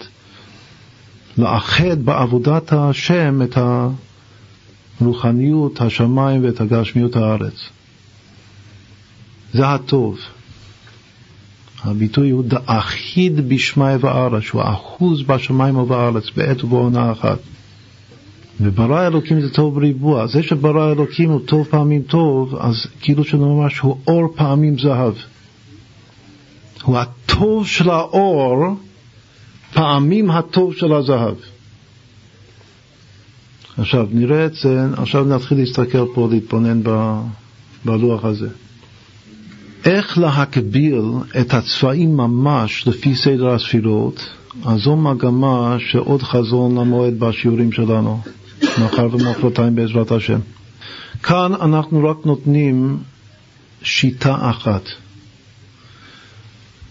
לאחד 1.38 2.06
בעבודת 2.06 2.74
השם 2.74 3.42
את 3.42 3.58
הרוחניות, 5.02 5.82
השמיים 5.82 6.44
ואת 6.44 6.62
הגשמיות 6.62 7.16
הארץ. 7.16 7.70
זה 9.54 9.68
הטוב. 9.68 10.20
הביטוי 11.84 12.30
הוא 12.30 12.44
דאחיד 12.44 13.50
בשמי 13.50 13.96
וארץ, 14.00 14.44
שהוא 14.44 14.62
אחוז 14.64 15.24
בשמיים 15.24 15.78
ובארץ 15.78 16.24
בעת 16.36 16.64
ובעונה 16.64 17.12
אחת. 17.12 17.40
וברא 18.62 19.08
אלוקים 19.08 19.42
זה 19.42 19.54
טוב 19.54 19.76
בריבוע. 19.76 20.28
זה 20.28 20.44
שברא 20.44 20.92
אלוקים 20.92 21.30
הוא 21.30 21.42
טוב 21.46 21.68
פעמים 21.70 22.02
טוב, 22.02 22.56
אז 22.56 22.86
כאילו 23.02 23.24
שממש 23.24 23.80
הוא 23.80 23.98
אור 24.08 24.34
פעמים 24.36 24.80
זהב. 24.80 25.14
הוא 26.90 26.98
הטוב 26.98 27.68
של 27.68 27.90
האור 27.90 28.76
פעמים 29.74 30.32
הטוב 30.32 30.74
של 30.74 30.94
הזהב. 30.94 31.36
עכשיו 33.78 34.08
נראה 34.12 34.46
את 34.46 34.54
זה, 34.54 34.86
עכשיו 34.98 35.24
נתחיל 35.24 35.58
להסתכל 35.58 36.06
פה, 36.14 36.28
להתבונן 36.32 36.82
בלוח 37.86 38.26
הזה. 38.26 38.48
איך 39.86 40.18
להקביל 40.18 41.02
את 41.42 41.54
הצבעים 41.54 42.18
ממש 42.18 42.88
לפי 42.88 43.16
סדר 43.16 43.50
הספירות, 43.50 44.30
אז 44.66 44.82
זו 44.82 44.96
מגמה 44.96 45.76
שעוד 45.80 46.24
חזון 46.24 46.78
למועד 46.78 47.20
בשיעורים 47.20 47.72
שלנו, 47.72 48.22
מחר 48.62 49.08
ומחרתיים 49.12 49.76
בעזרת 49.76 50.12
השם. 50.12 50.40
כאן 51.24 51.54
אנחנו 51.62 52.10
רק 52.10 52.18
נותנים 52.26 52.98
שיטה 53.84 54.50
אחת. 54.50 54.84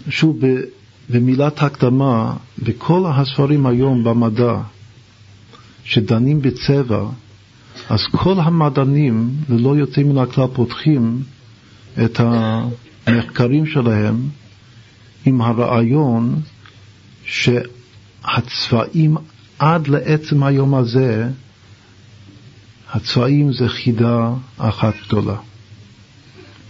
שוב, 0.08 0.38
במילת 1.10 1.62
הקדמה, 1.62 2.36
בכל 2.58 3.04
הספרים 3.06 3.66
היום 3.66 4.04
במדע 4.04 4.60
שדנים 5.84 6.42
בצבע, 6.42 7.04
אז 7.88 8.00
כל 8.12 8.40
המדענים, 8.40 9.30
ללא 9.48 9.76
יוצא 9.76 10.02
מן 10.02 10.18
הכלל, 10.18 10.46
פותחים 10.52 11.22
את 12.04 12.20
המחקרים 12.20 13.66
שלהם 13.66 14.28
עם 15.24 15.40
הרעיון 15.40 16.40
שהצבעים 17.24 19.16
עד 19.58 19.88
לעצם 19.88 20.42
היום 20.42 20.74
הזה, 20.74 21.28
הצבעים 22.92 23.52
זה 23.52 23.68
חידה 23.68 24.30
אחת 24.58 24.94
גדולה. 25.06 25.36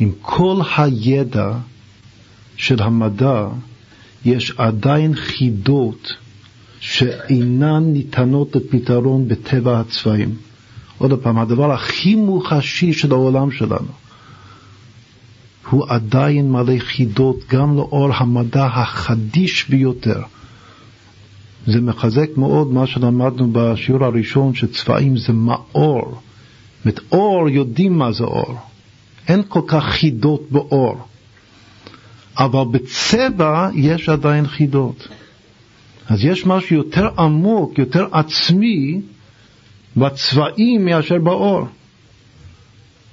עם 0.00 0.12
כל 0.22 0.60
הידע 0.76 1.52
של 2.58 2.82
המדע, 2.82 3.46
יש 4.24 4.52
עדיין 4.56 5.14
חידות 5.14 6.12
שאינן 6.80 7.84
ניתנות 7.92 8.56
לפתרון 8.56 9.28
בטבע 9.28 9.80
הצבעים. 9.80 10.34
עוד 10.98 11.22
פעם, 11.22 11.38
הדבר 11.38 11.72
הכי 11.72 12.14
מוחשי 12.14 12.92
של 12.92 13.12
העולם 13.12 13.50
שלנו 13.50 13.88
הוא 15.70 15.84
עדיין 15.88 16.52
מלא 16.52 16.78
חידות 16.78 17.36
גם 17.50 17.76
לאור 17.76 18.14
המדע 18.14 18.66
החדיש 18.66 19.68
ביותר. 19.68 20.22
זה 21.66 21.80
מחזק 21.80 22.36
מאוד 22.36 22.72
מה 22.72 22.86
שלמדנו 22.86 23.48
בשיעור 23.52 24.04
הראשון, 24.04 24.54
שצבעים 24.54 25.16
זה 25.16 25.32
מאור. 25.32 26.04
זאת 26.04 26.84
אומרת, 26.84 27.00
אור 27.12 27.48
יודעים 27.48 27.98
מה 27.98 28.12
זה 28.12 28.24
אור. 28.24 28.54
אין 29.28 29.42
כל 29.48 29.60
כך 29.66 29.84
חידות 29.84 30.42
באור. 30.50 30.96
אבל 32.38 32.64
בצבע 32.70 33.68
יש 33.74 34.08
עדיין 34.08 34.46
חידות. 34.46 35.08
אז 36.08 36.24
יש 36.24 36.46
משהו 36.46 36.76
יותר 36.76 37.08
עמוק, 37.18 37.78
יותר 37.78 38.06
עצמי, 38.12 39.00
בצבעים 39.96 40.84
מאשר 40.84 41.18
באור. 41.18 41.66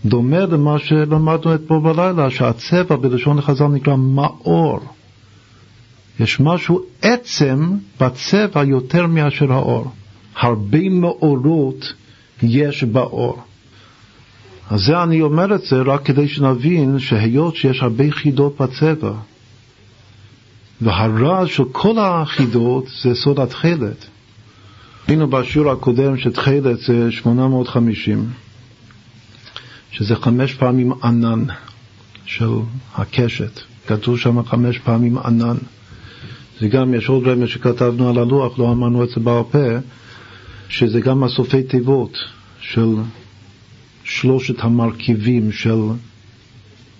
דומה 0.05 0.39
למה 0.39 0.79
שלמדנו 0.79 1.55
אתמול 1.55 1.79
בלילה, 1.79 2.29
שהצבע 2.29 2.95
בלשון 2.95 3.39
החז"ל 3.39 3.67
נקרא 3.67 3.95
מאור. 3.95 4.79
יש 6.19 6.39
משהו 6.39 6.81
עצם 7.01 7.71
בצבע 8.01 8.63
יותר 8.63 9.07
מאשר 9.07 9.53
האור. 9.53 9.91
הרבה 10.35 10.89
מאורות 10.89 11.93
יש 12.43 12.83
באור. 12.83 13.43
אז 14.69 14.81
זה 14.81 15.03
אני 15.03 15.21
אומר 15.21 15.55
את 15.55 15.61
זה 15.61 15.81
רק 15.81 16.05
כדי 16.05 16.27
שנבין 16.27 16.99
שהיות 16.99 17.55
שיש 17.55 17.81
הרבה 17.81 18.11
חידות 18.11 18.61
בצבע, 18.61 19.13
והרעש 20.81 21.55
של 21.55 21.63
כל 21.71 21.99
החידות 21.99 22.85
זה 23.01 23.15
סוד 23.15 23.39
התכלת. 23.39 24.05
ראינו 25.07 25.27
בשיעור 25.27 25.71
הקודם 25.71 26.17
שתכלת 26.17 26.79
זה 26.79 27.11
850. 27.11 28.29
שזה 29.91 30.15
חמש 30.15 30.53
פעמים 30.53 30.93
ענן 31.03 31.43
של 32.25 32.49
הקשת. 32.95 33.59
כתוב 33.87 34.17
שם 34.17 34.43
חמש 34.43 34.79
פעמים 34.79 35.17
ענן. 35.17 35.55
זה 36.59 36.67
גם, 36.67 36.93
יש 36.93 37.09
עוד 37.09 37.27
רמז 37.27 37.49
שכתבנו 37.49 38.09
על 38.09 38.17
הלוח, 38.17 38.59
לא 38.59 38.71
אמרנו 38.71 39.03
את 39.03 39.09
זה 39.09 39.19
בעל 39.19 39.43
פה, 39.51 39.77
שזה 40.69 40.99
גם 40.99 41.23
הסופי 41.23 41.63
תיבות 41.63 42.17
של 42.59 42.95
שלושת 44.05 44.63
המרכיבים 44.63 45.51
של 45.51 45.79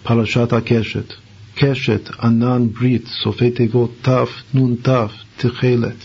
פרשת 0.03 0.53
הקשת. 0.53 1.13
קשת, 1.55 2.09
ענן, 2.23 2.67
ברית, 2.73 3.07
סופי 3.23 3.51
תיבות 3.51 3.91
ת', 4.01 4.55
נ', 4.55 4.75
ת', 4.75 4.89
תכלת. 5.37 5.95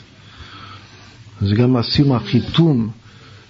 זה 1.40 1.55
גם 1.55 1.76
הסיום 1.76 2.12
החיתום 2.12 2.90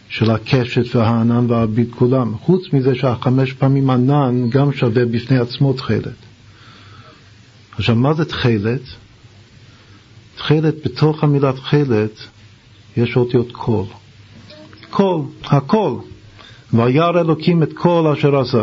של 0.09 0.31
הקשת 0.31 0.97
והענן 0.97 1.51
והביט 1.51 1.89
כולם. 1.91 2.35
חוץ 2.39 2.73
מזה 2.73 2.95
שהחמש 2.95 3.53
פעמים 3.53 3.91
ענן 3.91 4.51
גם 4.51 4.73
שווה 4.73 5.05
בפני 5.05 5.39
עצמו 5.39 5.73
תכלת. 5.73 6.17
עכשיו, 7.73 7.97
מה 7.97 8.15
זה 8.15 8.25
תכלת? 8.25 8.83
תכלת, 10.37 10.75
בתוך 10.85 11.25
המילה 11.25 11.53
תכלת 11.53 12.21
יש 12.97 13.17
אותיות 13.17 13.53
קול. 13.53 13.85
קול, 14.91 15.23
הקול. 15.45 15.99
וירא 16.75 17.21
אלוקים 17.21 17.63
את 17.63 17.73
כל 17.73 18.13
אשר 18.19 18.37
עשה. 18.37 18.63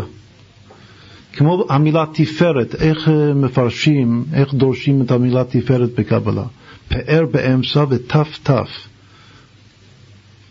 כמו 1.34 1.66
המילה 1.70 2.06
תפארת, 2.14 2.76
איך 2.76 3.10
אה, 3.10 3.34
מפרשים, 3.34 4.26
איך 4.34 4.54
דורשים 4.54 5.02
את 5.02 5.12
המילה 5.12 5.44
תפארת 5.44 5.90
בקבלה? 6.00 6.44
פאר 6.88 7.26
באמצע 7.32 7.86
ות"ת, 7.90 8.50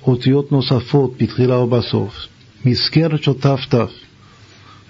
אותיות 0.06 0.52
נוספות 0.52 1.14
בתחילה 1.18 1.58
ובסוף, 1.58 2.26
מסגרת 2.64 3.22
של 3.22 3.32
ת"ת. 3.32 3.74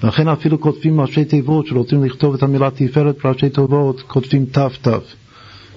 לכן 0.02 0.28
אפילו 0.28 0.60
כותבים 0.60 1.00
ראשי 1.00 1.24
תיבות 1.24 1.66
שרוצים 1.66 2.04
לכתוב 2.04 2.34
את 2.34 2.42
המילה 2.42 2.70
תפארת 2.70 3.16
בראשי 3.24 3.48
תיבות, 3.48 4.02
כותבים 4.02 4.46
ת"ת. 4.46 4.88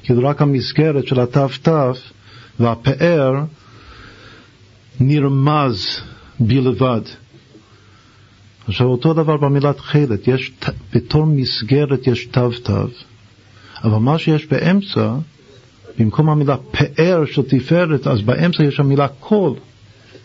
כאילו 0.03 0.27
רק 0.29 0.41
המסגרת 0.41 1.07
של 1.07 1.19
הת"ת 1.19 1.69
והפאר 2.59 3.33
נרמז 4.99 6.01
בלבד. 6.39 7.01
עכשיו 8.67 8.87
אותו 8.87 9.13
דבר 9.13 9.37
במילה 9.37 9.73
תכלת, 9.73 10.27
יש, 10.27 10.51
בתור 10.93 11.25
מסגרת 11.25 12.07
יש 12.07 12.25
תו 12.25 12.49
תו, 12.63 12.73
אבל 13.83 13.97
מה 13.97 14.17
שיש 14.17 14.45
באמצע, 14.45 15.13
במקום 15.99 16.29
המילה 16.29 16.57
פאר 16.57 17.25
של 17.25 17.41
תפארת, 17.41 18.07
אז 18.07 18.21
באמצע 18.21 18.63
יש 18.63 18.79
המילה 18.79 19.07
קול, 19.07 19.53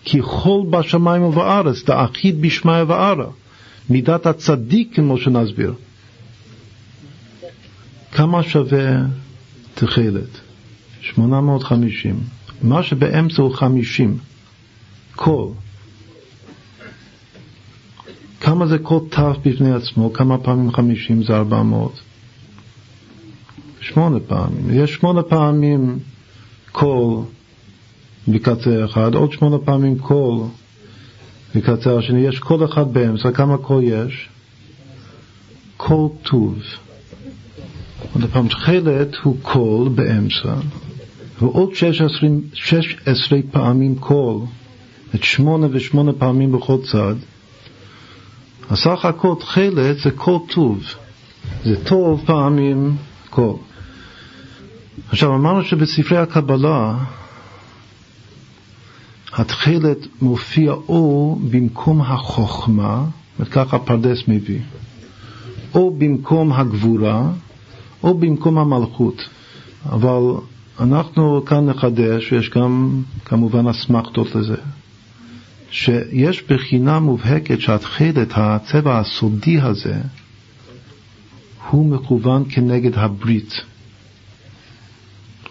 כי 0.05 0.23
חול 0.23 0.67
בשמיים 0.71 1.23
ובארץ, 1.23 1.85
דאחיד 1.85 2.41
בשמיא 2.41 2.83
וערה, 2.89 3.27
מידת 3.91 4.27
הצדיק 4.27 4.95
כמו 4.95 5.19
שנסביר. 5.19 5.75
כמה 8.13 8.43
שווה 8.43 9.03
תכלת? 9.75 10.41
850. 11.01 12.21
מה 12.63 12.83
שבאמצע 12.83 13.43
הוא 13.43 13.55
50. 13.55 14.19
קול. 15.17 15.49
כמה 18.45 18.67
זה 18.67 18.79
כל 18.79 18.99
תו 19.11 19.33
בפני 19.45 19.73
עצמו? 19.73 20.13
כמה 20.13 20.39
פעמים 20.39 20.73
חמישים 20.73 21.23
זה 21.23 21.37
ארבע 21.37 21.63
מאות? 21.63 22.01
שמונה 23.81 24.21
פעמים. 24.21 24.71
יש 24.71 24.95
שמונה 24.95 25.23
פעמים 25.23 25.99
קול 26.73 27.23
בקצה 28.29 28.85
אחד, 28.85 29.15
עוד 29.15 29.33
שמונה 29.33 29.59
פעמים 29.59 29.99
קול 29.99 30.41
בקצה 31.55 31.99
השני. 31.99 32.21
יש 32.21 32.39
קול 32.39 32.65
אחד 32.65 32.93
באמצע, 32.93 33.31
כמה 33.31 33.57
קול 33.57 33.83
יש? 33.83 34.29
קול 35.77 36.09
טוב. 36.23 36.59
עוד 38.15 38.25
פעם, 38.33 38.49
תכלת 38.49 39.15
הוא 39.23 39.37
קול 39.43 39.89
באמצע, 39.89 40.55
ועוד 41.41 41.75
שש 42.55 42.97
עשרה 43.07 43.39
פעמים 43.51 43.95
קול, 43.95 44.41
את 45.15 45.25
שמונה 45.25 45.67
ושמונה 45.71 46.13
פעמים 46.13 46.53
בכל 46.53 46.77
צד. 46.93 47.15
הסך 48.71 49.05
הכל 49.05 49.35
תכלת 49.41 49.99
זה 49.99 50.11
כל 50.11 50.39
טוב, 50.55 50.85
זה 51.65 51.85
טוב 51.85 52.23
פעמים 52.27 52.97
כל. 53.31 53.53
עכשיו 55.09 55.35
אמרנו 55.35 55.65
שבספרי 55.65 56.19
הקבלה 56.19 56.95
התכלת 59.33 59.99
מופיע 60.23 60.73
או 60.73 61.39
במקום 61.51 62.01
החוכמה, 62.01 63.05
וככה 63.41 63.77
הפרדס 63.77 64.19
מביא, 64.29 64.61
או 65.75 65.95
במקום 65.99 66.53
הגבורה, 66.53 67.29
או 68.03 68.19
במקום 68.19 68.59
המלכות. 68.59 69.29
אבל 69.87 70.23
אנחנו 70.81 71.45
כאן 71.45 71.67
נחדש, 71.67 72.33
ויש 72.33 72.51
גם 72.51 73.03
כמובן 73.25 73.69
אסמכתות 73.69 74.35
לזה. 74.35 74.57
שיש 75.75 76.43
בחינה 76.43 77.01
מובהקת 77.01 77.61
שהתכלת, 77.61 78.29
הצבע 78.31 78.99
הסודי 78.99 79.61
הזה, 79.61 79.97
הוא 81.71 81.87
מכוון 81.87 82.45
כנגד 82.49 82.99
הברית, 82.99 83.55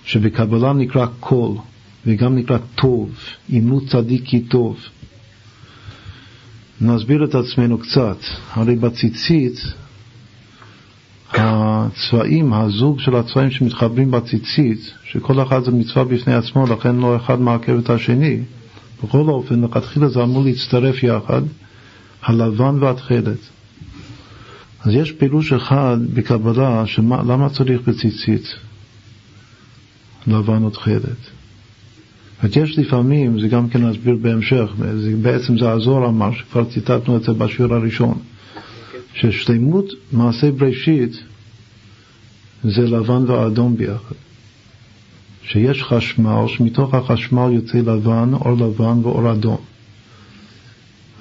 שבקבלה 0.05 0.73
נקרא 0.73 1.05
קול, 1.19 1.57
וגם 2.05 2.35
נקרא 2.35 2.57
טוב, 2.75 3.09
אימות 3.49 3.83
צדיק 3.87 4.25
כי 4.25 4.39
טוב. 4.41 4.77
נסביר 6.81 7.25
את 7.25 7.35
עצמנו 7.35 7.77
קצת, 7.77 8.17
הרי 8.53 8.75
בציצית, 8.75 9.59
הצבעים, 11.33 12.53
הזוג 12.53 12.99
של 12.99 13.15
הצבעים 13.15 13.51
שמתחברים 13.51 14.11
בציצית, 14.11 14.93
שכל 15.03 15.43
אחד 15.43 15.63
זה 15.63 15.71
מצווה 15.71 16.05
בפני 16.05 16.33
עצמו, 16.33 16.67
לכן 16.67 16.95
לא 16.95 17.15
אחד 17.15 17.41
מעכב 17.41 17.77
את 17.77 17.89
השני, 17.89 18.39
בכל 19.03 19.29
אופן, 19.29 19.63
לכתחילה 19.63 20.09
זה 20.09 20.23
אמור 20.23 20.43
להצטרף 20.43 21.03
יחד, 21.03 21.41
הלבן 22.23 22.83
והתכלת. 22.83 23.37
אז 24.81 24.93
יש 24.93 25.11
פירוש 25.11 25.53
אחד 25.53 25.97
בקבלה, 26.13 26.85
שמה, 26.85 27.23
למה 27.23 27.49
צריך 27.49 27.81
בציצית 27.87 28.55
לבן 30.27 30.63
ותכלת? 30.63 31.33
זאת 32.43 32.55
יש 32.55 32.79
לפעמים, 32.79 33.39
זה 33.39 33.47
גם 33.47 33.69
כן 33.69 33.81
להסביר 33.81 34.15
בהמשך, 34.21 34.71
זה, 34.97 35.15
בעצם 35.21 35.57
זה 35.57 35.71
הזוהר 35.71 36.07
אמר, 36.09 36.33
שכבר 36.33 36.65
ציטטנו 36.65 37.17
את 37.17 37.23
זה 37.23 37.33
בשיעור 37.33 37.73
הראשון, 37.73 38.19
ששלמות 39.13 39.85
מעשה 40.11 40.51
בראשית 40.51 41.23
זה 42.63 42.81
לבן 42.81 43.31
ואדום 43.31 43.77
ביחד. 43.77 44.22
שיש 45.43 45.83
חשמל, 45.83 46.47
שמתוך 46.47 46.93
החשמל 46.93 47.51
יוצא 47.51 47.77
לבן, 47.77 48.33
אור 48.33 48.51
לבן 48.51 48.99
ואור 49.03 49.31
אדום. 49.31 49.57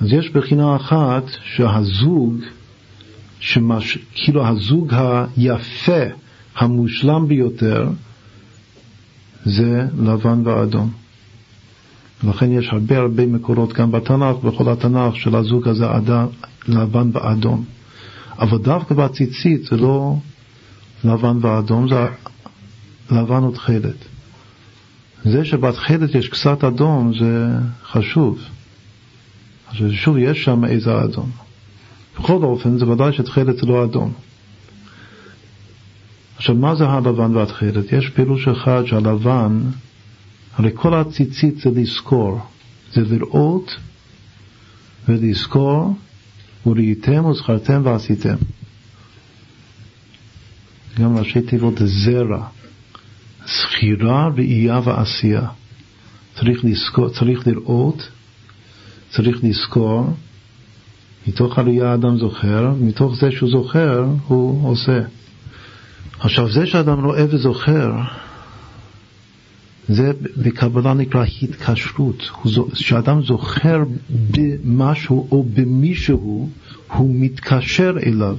אז 0.00 0.12
יש 0.12 0.30
בחינה 0.30 0.76
אחת 0.76 1.24
שהזוג, 1.44 2.34
שמש, 3.40 3.98
כאילו 4.14 4.46
הזוג 4.46 4.94
היפה, 5.36 6.02
המושלם 6.56 7.28
ביותר, 7.28 7.88
זה 9.44 9.86
לבן 9.98 10.46
ואדום. 10.46 10.90
לכן 12.24 12.52
יש 12.52 12.68
הרבה 12.72 12.98
הרבה 12.98 13.26
מקורות 13.26 13.72
גם 13.72 13.92
בתנ"ך, 13.92 14.36
בכל 14.44 14.72
התנ"ך, 14.72 15.16
של 15.16 15.36
הזוג 15.36 15.68
הזה 15.68 15.96
אדם, 15.96 16.26
לבן 16.68 17.10
ואדום. 17.12 17.64
אבל 18.38 18.58
דווקא 18.58 18.94
בציצית 18.94 19.64
זה 19.64 19.76
לא 19.76 20.16
לבן 21.04 21.38
ואדום, 21.40 21.88
זה 21.88 22.06
לבן 23.10 23.44
ותכלת. 23.44 24.11
זה 25.24 25.44
שבתכלת 25.44 26.14
יש 26.14 26.28
קצת 26.28 26.64
אדום 26.64 27.12
זה 27.18 27.48
חשוב. 27.84 28.38
אז 29.70 29.76
שוב, 29.90 30.16
יש 30.18 30.44
שם 30.44 30.64
איזה 30.64 31.04
אדום. 31.04 31.30
בכל 32.18 32.42
אופן, 32.44 32.78
זה 32.78 32.88
ודאי 32.88 33.12
שתכלת 33.12 33.56
זה 33.56 33.66
לא 33.66 33.84
אדום. 33.84 34.12
עכשיו, 36.36 36.54
מה 36.54 36.74
זה 36.74 36.84
הלבן 36.86 37.36
והתכלת? 37.36 37.92
יש 37.92 38.08
פירוש 38.08 38.48
אחד 38.48 38.82
שהלבן, 38.86 39.60
הרי 40.54 40.70
כל 40.74 40.94
הציצית 40.94 41.58
זה 41.58 41.70
לזכור, 41.70 42.40
זה 42.92 43.00
לראות 43.00 43.76
ולזכור, 45.08 45.96
וראיתם 46.66 47.24
וזכרתם 47.24 47.80
ועשיתם. 47.84 48.34
גם 50.98 51.16
ראשי 51.16 51.40
תיבות 51.40 51.74
זרע. 51.84 52.46
זכירה, 53.46 54.28
ראייה 54.36 54.80
ועשייה. 54.84 55.46
צריך, 56.34 56.64
לזכור, 56.64 57.08
צריך 57.08 57.46
לראות, 57.46 58.08
צריך 59.10 59.44
לזכור, 59.44 60.12
מתוך 61.26 61.58
הראייה 61.58 61.90
האדם 61.90 62.18
זוכר, 62.18 62.72
מתוך 62.80 63.16
זה 63.16 63.30
שהוא 63.30 63.50
זוכר 63.50 64.04
הוא 64.26 64.68
עושה. 64.68 65.00
עכשיו 66.18 66.50
זה 66.52 66.66
שאדם 66.66 67.04
רואה 67.04 67.24
וזוכר, 67.30 67.92
זה 69.88 70.12
בקבלה 70.36 70.94
נקרא 70.94 71.24
התקשרות, 71.42 72.30
כשאדם 72.72 73.22
זוכר 73.22 73.78
במשהו 74.30 75.28
או 75.30 75.44
במישהו, 75.54 76.50
הוא 76.88 77.14
מתקשר 77.14 77.94
אליו. 78.06 78.36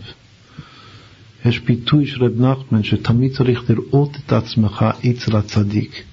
יש 1.45 1.59
ביטוי 1.59 2.05
של 2.07 2.23
רב 2.23 2.41
נחמן 2.41 2.83
שתמיד 2.83 3.31
צריך 3.31 3.69
לראות 3.69 4.17
את 4.25 4.33
עצמך 4.33 4.85
אצל 5.09 5.35
הצדיק. 5.35 6.03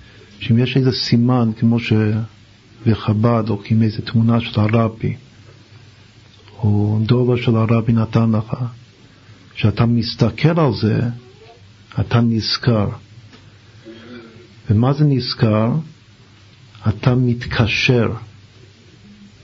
שאם 0.41 0.59
יש 0.59 0.77
איזה 0.77 0.93
סימן, 0.93 1.51
כמו 1.59 1.77
שבחב"ד, 1.81 3.45
או 3.49 3.61
כמו 3.65 3.83
איזה 3.83 4.03
תמונה 4.03 4.41
של 4.41 4.61
הרבי, 4.61 5.17
או 6.59 6.99
דובר 7.03 7.37
של 7.37 7.57
הרבי 7.57 7.93
נתן 7.93 8.31
לך, 8.33 8.57
כשאתה 9.55 9.87
מסתכל 9.87 10.61
על 10.61 10.73
זה, 10.75 11.01
אתה 12.01 12.21
נזכר. 12.21 12.89
ומה 14.71 14.93
זה 14.93 15.05
נזכר? 15.05 15.69
אתה 16.89 17.15
מתקשר 17.15 18.13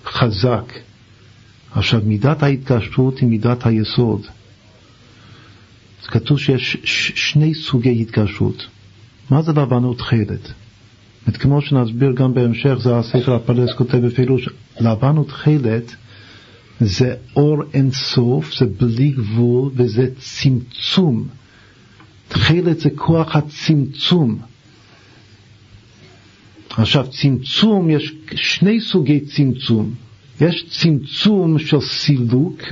חזק. 0.05 0.73
עכשיו, 1.71 2.01
מידת 2.05 2.43
ההתקשרות 2.43 3.19
היא 3.19 3.29
מידת 3.29 3.67
היסוד. 3.67 4.27
כתוב 6.07 6.39
שיש 6.39 6.77
שני 7.15 7.55
סוגי 7.55 8.03
התקשרות. 8.03 8.67
מה 9.31 9.43
זה 9.43 9.53
לבנות 9.53 9.99
תכלת? 9.99 10.53
כמו 11.35 11.63
שנסביר 11.63 12.13
גם 12.13 12.35
בהמשך, 12.35 12.75
זה 12.83 12.97
הספר 12.97 13.35
הפרדס 13.35 13.73
כותב 13.75 13.97
בפירוש, 13.99 14.49
לבן 14.81 15.19
ותכלת 15.19 15.97
זה 16.81 17.15
אור 17.37 17.63
אינסוף, 17.75 18.59
זה 18.59 18.67
בלי 18.67 19.11
גבול 19.11 19.71
וזה 19.75 20.09
צמצום. 20.19 21.29
תכלת 22.29 22.81
זה 22.81 22.91
כוח 22.97 23.37
הצמצום. 23.37 24.39
עכשיו, 26.71 27.07
צמצום, 27.11 27.91
יש 27.91 28.15
שני 28.35 28.81
סוגי 28.81 29.21
צמצום. 29.21 29.95
יש 30.41 30.67
צמצום 30.69 31.59
של 31.59 31.81
סילוק, 31.81 32.63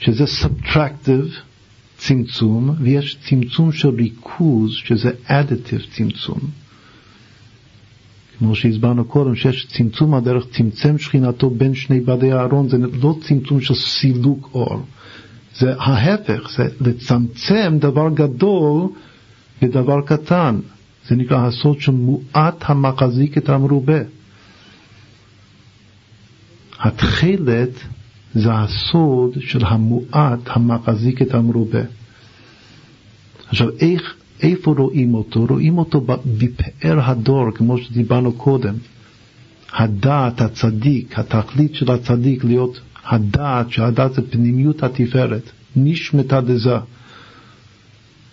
שזה 0.00 0.24
subtractive 0.24 1.45
צמצום, 2.06 2.70
ויש 2.80 3.18
צמצום 3.28 3.72
של 3.72 3.88
ריכוז, 3.88 4.72
שזה 4.72 5.10
additive 5.28 5.96
צמצום. 5.96 6.38
כמו 8.38 8.54
שהסברנו 8.54 9.04
קודם, 9.04 9.36
שיש 9.36 9.66
צמצום 9.66 10.14
הדרך 10.14 10.46
צמצם 10.50 10.98
שכינתו 10.98 11.50
בין 11.50 11.74
שני 11.74 12.00
בדי 12.00 12.32
הארון, 12.32 12.68
זה 12.68 12.76
לא 13.02 13.16
צמצום 13.20 13.60
של 13.60 13.74
סילוק 13.74 14.50
אור, 14.54 14.82
זה 15.58 15.74
ההפך, 15.78 16.50
זה 16.56 16.64
לצמצם 16.80 17.76
דבר 17.80 18.08
גדול 18.14 18.88
בדבר 19.62 20.00
קטן. 20.06 20.60
זה 21.08 21.16
נקרא 21.16 21.46
הסוד 21.46 21.80
של 21.80 21.92
מועט 21.92 22.54
המחזיק 22.60 23.38
את 23.38 23.48
המרובה. 23.48 23.98
התכלת 26.80 27.70
זה 28.36 28.50
הסוד 28.52 29.36
של 29.40 29.64
המועט 29.64 30.38
המחזיק 30.46 31.22
את 31.22 31.34
המרובה. 31.34 31.82
עכשיו, 33.48 33.68
איך, 33.80 34.14
איפה 34.42 34.74
רואים 34.78 35.14
אותו? 35.14 35.46
רואים 35.48 35.78
אותו 35.78 36.00
בפאר 36.38 37.00
הדור, 37.10 37.50
כמו 37.54 37.78
שדיברנו 37.78 38.32
קודם. 38.32 38.74
הדעת, 39.72 40.40
הצדיק, 40.40 41.18
התכלית 41.18 41.74
של 41.74 41.90
הצדיק 41.90 42.44
להיות 42.44 42.80
הדעת, 43.04 43.70
שהדעת 43.70 44.14
זה 44.14 44.30
פנימיות 44.30 44.82
התפארת, 44.82 45.50
נשמתה 45.76 46.40
דזה. 46.40 46.76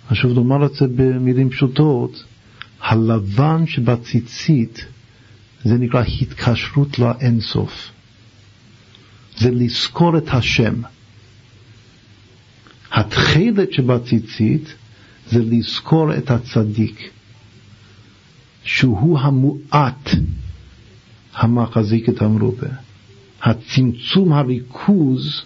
עכשיו 0.09 0.33
לומר 0.33 0.65
את 0.65 0.73
זה 0.73 0.85
במילים 0.95 1.49
פשוטות, 1.49 2.23
הלבן 2.81 3.67
שבציצית 3.67 4.85
זה 5.63 5.77
נקרא 5.77 6.03
התקשרות 6.21 6.99
לאינסוף. 6.99 7.91
זה 9.37 9.51
לזכור 9.51 10.17
את 10.17 10.27
השם. 10.27 10.73
התכלת 12.91 13.73
שבציצית 13.73 14.73
זה 15.27 15.39
לזכור 15.43 16.17
את 16.17 16.31
הצדיק, 16.31 17.09
שהוא 18.63 19.19
המועט 19.19 20.09
המחזיק 21.33 22.09
את 22.09 22.21
המרובה. 22.21 22.67
הצמצום 23.41 24.33
הריכוז 24.33 25.41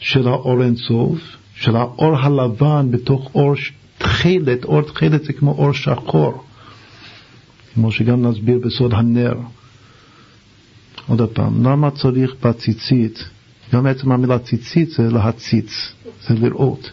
של 0.00 0.28
האור 0.28 0.62
אינסוף, 0.62 1.20
של 1.54 1.76
האור 1.76 2.16
הלבן 2.16 2.90
בתוך 2.90 3.30
אור 3.34 3.54
תכלת, 3.98 4.64
אור 4.64 4.82
תכלת 4.82 5.24
זה 5.24 5.32
כמו 5.32 5.52
אור 5.52 5.72
שחור, 5.72 6.44
כמו 7.74 7.92
שגם 7.92 8.26
נסביר 8.26 8.58
בסוד 8.58 8.94
הנר. 8.94 9.34
עוד 11.08 11.22
פעם, 11.32 11.66
למה 11.66 11.90
צריך 11.90 12.34
בציצית, 12.42 13.24
גם 13.72 13.86
עצם 13.86 14.12
המילה 14.12 14.38
ציצית 14.38 14.90
זה 14.90 15.10
להציץ, 15.10 15.92
זה 16.28 16.34
לראות. 16.34 16.90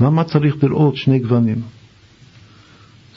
למה 0.00 0.24
צריך 0.24 0.64
לראות 0.64 0.96
שני 0.96 1.18
גוונים? 1.18 1.62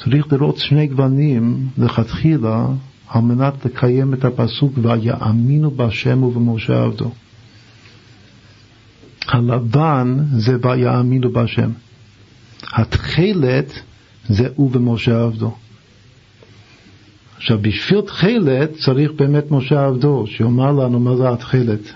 צריך 0.03 0.33
לראות 0.33 0.57
שני 0.57 0.87
גוונים 0.87 1.67
לכתחילה 1.77 2.67
על 3.07 3.21
מנת 3.21 3.65
לקיים 3.65 4.13
את 4.13 4.25
הפסוק 4.25 4.73
ויאמינו 4.77 5.71
בהשם 5.71 6.23
ובמשה 6.23 6.83
עבדו. 6.83 7.11
הלבן 9.27 10.17
זה 10.31 10.57
ויאמינו 10.61 11.31
בהשם. 11.31 11.71
התכלת 12.73 13.73
זה 14.29 14.49
ובמשה 14.57 15.23
עבדו. 15.23 15.55
עכשיו, 17.43 17.59
בשביל 17.61 18.01
תכלת 18.01 18.73
צריך 18.73 19.11
באמת 19.11 19.51
משה 19.51 19.85
עבדו, 19.85 20.25
שיאמר 20.27 20.71
לנו 20.71 20.99
מה 20.99 21.15
זה 21.15 21.29
התכלת. 21.29 21.93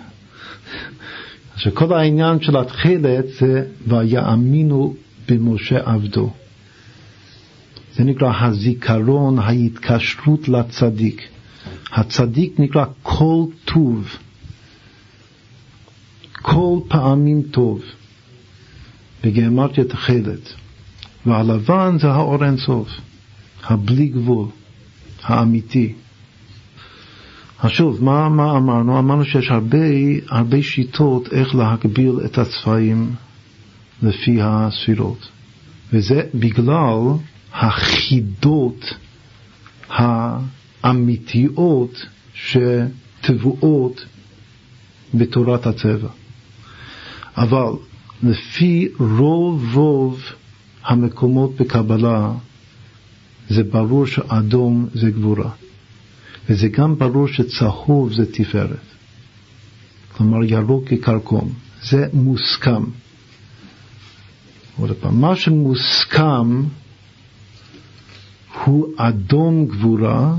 שכל 1.57 1.93
העניין 1.93 2.41
של 2.41 2.57
התכלת 2.57 3.25
זה 3.39 3.65
ויאמינו 3.87 4.95
במשה 5.29 5.79
עבדו. 5.85 6.33
זה 7.95 8.03
נקרא 8.03 8.31
הזיכרון, 8.41 9.39
ההתקשרות 9.39 10.47
לצדיק. 10.47 11.27
הצדיק 11.91 12.59
נקרא 12.59 12.85
כל 13.03 13.43
טוב, 13.65 14.17
כל 16.31 16.79
פעמים 16.87 17.41
טוב, 17.41 17.81
בגרמטיה 19.23 19.83
תכלת. 19.83 20.53
והלבן 21.25 21.97
זה 21.99 22.07
האור 22.07 22.45
אינסוף, 22.45 22.89
הבלי 23.63 24.07
גבול. 24.07 24.47
האמיתי. 25.27 25.93
שוב, 27.67 28.03
מה, 28.03 28.29
מה 28.29 28.57
אמרנו? 28.57 28.99
אמרנו 28.99 29.25
שיש 29.25 29.49
הרבה, 29.49 29.77
הרבה 30.29 30.61
שיטות 30.61 31.33
איך 31.33 31.55
להגביל 31.55 32.19
את 32.25 32.37
הצבעים 32.37 33.15
לפי 34.01 34.37
הספירות. 34.41 35.27
וזה 35.93 36.21
בגלל 36.33 36.99
החידות 37.53 38.93
האמיתיות 40.83 42.05
שטבועות 42.33 44.05
בתורת 45.13 45.67
הצבע. 45.67 46.09
אבל 47.37 47.71
לפי 48.23 48.87
רוב 48.99 49.75
רוב 49.75 50.21
המקומות 50.83 51.55
בקבלה 51.61 52.31
זה 53.49 53.63
ברור 53.63 54.05
שאדום 54.05 54.87
זה 54.93 55.11
גבורה. 55.11 55.51
וזה 56.49 56.67
גם 56.67 56.97
ברור 56.97 57.27
שצהוב 57.27 58.13
זה 58.13 58.31
תפארת. 58.31 58.85
כלומר 60.17 60.43
ירוק 60.43 60.87
כקרקום. 60.87 61.53
זה 61.83 62.07
מוסכם. 62.13 62.83
עוד 64.77 64.91
פעם, 65.01 65.21
מה 65.21 65.35
שמוסכם 65.35 66.63
הוא 68.63 68.87
אדום 68.97 69.65
גבורה 69.65 70.35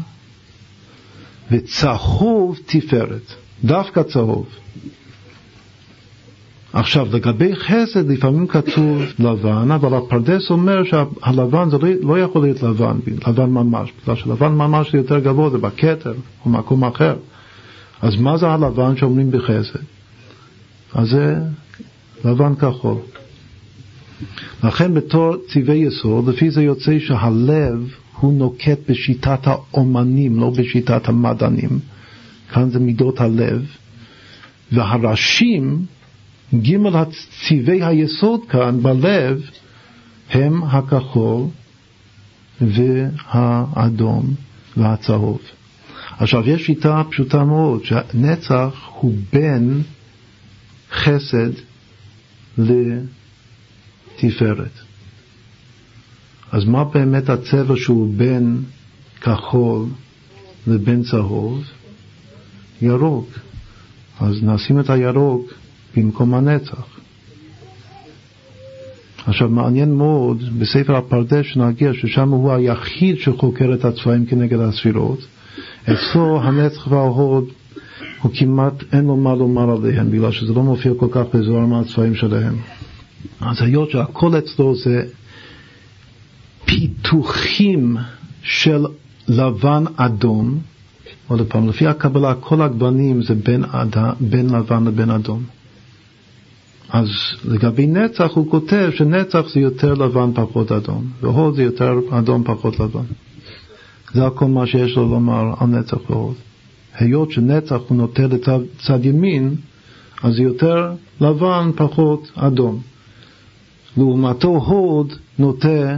וצהוב 1.50 2.58
תפארת. 2.66 3.34
דווקא 3.64 4.02
צהוב. 4.02 4.46
עכשיו, 6.78 7.06
לגבי 7.12 7.56
חסד 7.56 8.10
לפעמים 8.10 8.46
כתוב 8.46 9.02
לבן, 9.18 9.70
אבל 9.70 9.98
הפרדס 9.98 10.50
אומר 10.50 10.84
שהלבן 10.84 11.70
זה 11.70 11.78
לא, 11.78 11.88
לא 12.02 12.18
יכול 12.20 12.42
להיות 12.42 12.62
לבן, 12.62 12.98
לבן 13.26 13.50
ממש, 13.50 13.92
בגלל 14.02 14.16
שלבן 14.16 14.52
ממש 14.52 14.92
זה 14.92 14.98
יותר 14.98 15.18
גבוה, 15.18 15.50
זה 15.50 15.58
בכתר 15.58 16.14
או 16.44 16.50
מקום 16.50 16.84
אחר. 16.84 17.16
אז 18.02 18.16
מה 18.16 18.36
זה 18.36 18.48
הלבן 18.48 18.96
שאומרים 18.96 19.30
בחסד? 19.30 19.78
אז 20.94 21.08
זה 21.08 21.36
לבן 22.24 22.54
כחול. 22.54 22.96
לכן 24.64 24.94
בתור 24.94 25.36
צבעי 25.48 25.78
יסוד, 25.78 26.28
לפי 26.28 26.50
זה 26.50 26.62
יוצא 26.62 26.98
שהלב 26.98 27.94
הוא 28.20 28.32
נוקט 28.32 28.78
בשיטת 28.88 29.40
האומנים, 29.42 30.40
לא 30.40 30.50
בשיטת 30.50 31.08
המדענים. 31.08 31.78
כאן 32.52 32.70
זה 32.70 32.78
מידות 32.78 33.20
הלב. 33.20 33.66
והראשים 34.72 35.78
ג' 36.54 36.76
צבעי 37.48 37.84
היסוד 37.84 38.40
כאן 38.48 38.82
בלב 38.82 39.50
הם 40.30 40.62
הכחול 40.64 41.42
והאדום 42.60 44.34
והצהוב. 44.76 45.40
עכשיו 46.18 46.48
יש 46.48 46.66
שיטה 46.66 47.02
פשוטה 47.10 47.44
מאוד, 47.44 47.84
שהנצח 47.84 48.88
הוא 48.94 49.14
בין 49.32 49.82
חסד 50.92 51.50
לתפארת. 54.18 54.72
אז 56.52 56.64
מה 56.64 56.84
באמת 56.84 57.28
הצבע 57.28 57.74
שהוא 57.76 58.14
בין 58.16 58.62
כחול 59.20 59.86
לבין 60.66 61.02
צהוב? 61.02 61.64
ירוק. 62.82 63.28
אז 64.20 64.42
נשים 64.42 64.80
את 64.80 64.90
הירוק 64.90 65.52
במקום 66.02 66.34
הנצח. 66.34 66.98
עכשיו 69.26 69.48
מעניין 69.48 69.94
מאוד, 69.94 70.58
בספר 70.58 70.96
הפרדס 70.96 71.46
שנגיע, 71.46 71.94
ששם 71.94 72.28
הוא 72.28 72.52
היחיד 72.52 73.18
שחוקר 73.18 73.74
את 73.74 73.84
הצבעים 73.84 74.26
כנגד 74.26 74.60
הספירות, 74.60 75.18
אצלו 75.84 76.42
הנצח 76.42 76.86
וההוד 76.90 77.44
הוא 78.22 78.32
כמעט 78.34 78.84
אין 78.92 79.04
לו 79.04 79.16
מה 79.16 79.34
לומר 79.34 79.76
עליהם, 79.76 80.10
בגלל 80.10 80.32
שזה 80.32 80.52
לא 80.52 80.62
מופיע 80.62 80.92
כל 80.96 81.08
כך 81.10 81.22
בזוהר 81.34 81.66
מהצבעים 81.66 82.14
שלהם. 82.14 82.54
אז 83.40 83.62
היות 83.62 83.90
שהכל 83.90 84.38
אצלו 84.38 84.74
זה 84.76 85.02
פיתוחים 86.64 87.96
של 88.42 88.84
לבן 89.28 89.84
אדום, 89.96 90.58
עוד 91.28 91.46
פעם, 91.48 91.68
לפי 91.68 91.86
הקבלה 91.86 92.34
כל 92.34 92.62
הגוונים 92.62 93.22
זה 93.22 93.34
בין, 93.34 93.64
עד, 93.64 93.96
בין 94.20 94.50
לבן 94.50 94.84
לבין 94.84 95.10
אדום. 95.10 95.42
אז 96.90 97.08
לגבי 97.44 97.86
נצח 97.86 98.30
הוא 98.34 98.50
כותב 98.50 98.90
שנצח 98.96 99.42
זה 99.54 99.60
יותר 99.60 99.94
לבן 99.94 100.30
פחות 100.34 100.72
אדום, 100.72 101.04
והוד 101.20 101.54
זה 101.54 101.62
יותר 101.62 101.92
אדום 102.10 102.44
פחות 102.44 102.80
לבן. 102.80 103.04
זה 104.14 104.26
הכל 104.26 104.46
מה 104.46 104.66
שיש 104.66 104.96
לו 104.96 105.08
לומר 105.08 105.54
על 105.60 105.66
נצח 105.66 106.10
והוד. 106.10 106.34
היות 106.94 107.32
שנצח 107.32 107.78
הוא 107.88 107.96
נוטה 107.96 108.22
לצד 108.26 109.04
ימין, 109.04 109.54
אז 110.22 110.34
זה 110.34 110.42
יותר 110.42 110.92
לבן 111.20 111.70
פחות 111.76 112.30
אדום. 112.34 112.80
לעומתו 113.96 114.48
הוד 114.48 115.12
נוטה 115.38 115.96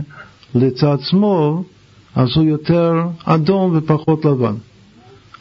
לצד 0.55 0.97
שמאל, 1.01 1.55
אז 2.15 2.29
הוא 2.37 2.45
יותר 2.45 2.93
אדום 3.25 3.77
ופחות 3.77 4.25
לבן. 4.25 4.55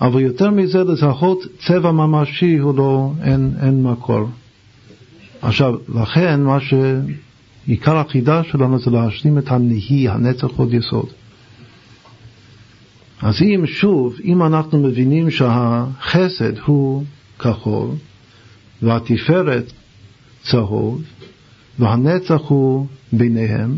אבל 0.01 0.21
יותר 0.21 0.49
מזה, 0.49 0.83
לזהות 0.83 1.39
צבע 1.67 1.91
ממשי 1.91 2.57
הוא 2.57 2.75
לא, 2.75 3.11
אין, 3.23 3.53
אין 3.61 3.83
מקור. 3.83 4.27
עכשיו, 5.41 5.73
לכן 5.95 6.41
מה 6.43 6.57
שעיקר 6.59 7.97
החידה 7.97 8.43
שלנו 8.43 8.79
זה 8.79 8.91
להשלים 8.91 9.37
את 9.37 9.51
הנהי, 9.51 10.09
הנצח 10.09 10.47
עוד 10.57 10.73
יסוד. 10.73 11.09
אז 13.21 13.41
אם 13.41 13.67
שוב, 13.67 14.15
אם 14.23 14.43
אנחנו 14.43 14.79
מבינים 14.79 15.31
שהחסד 15.31 16.57
הוא 16.57 17.03
כחול 17.39 17.89
והתפארת 18.81 19.71
צהוב 20.43 21.01
והנצח 21.79 22.41
הוא 22.47 22.87
ביניהם, 23.13 23.77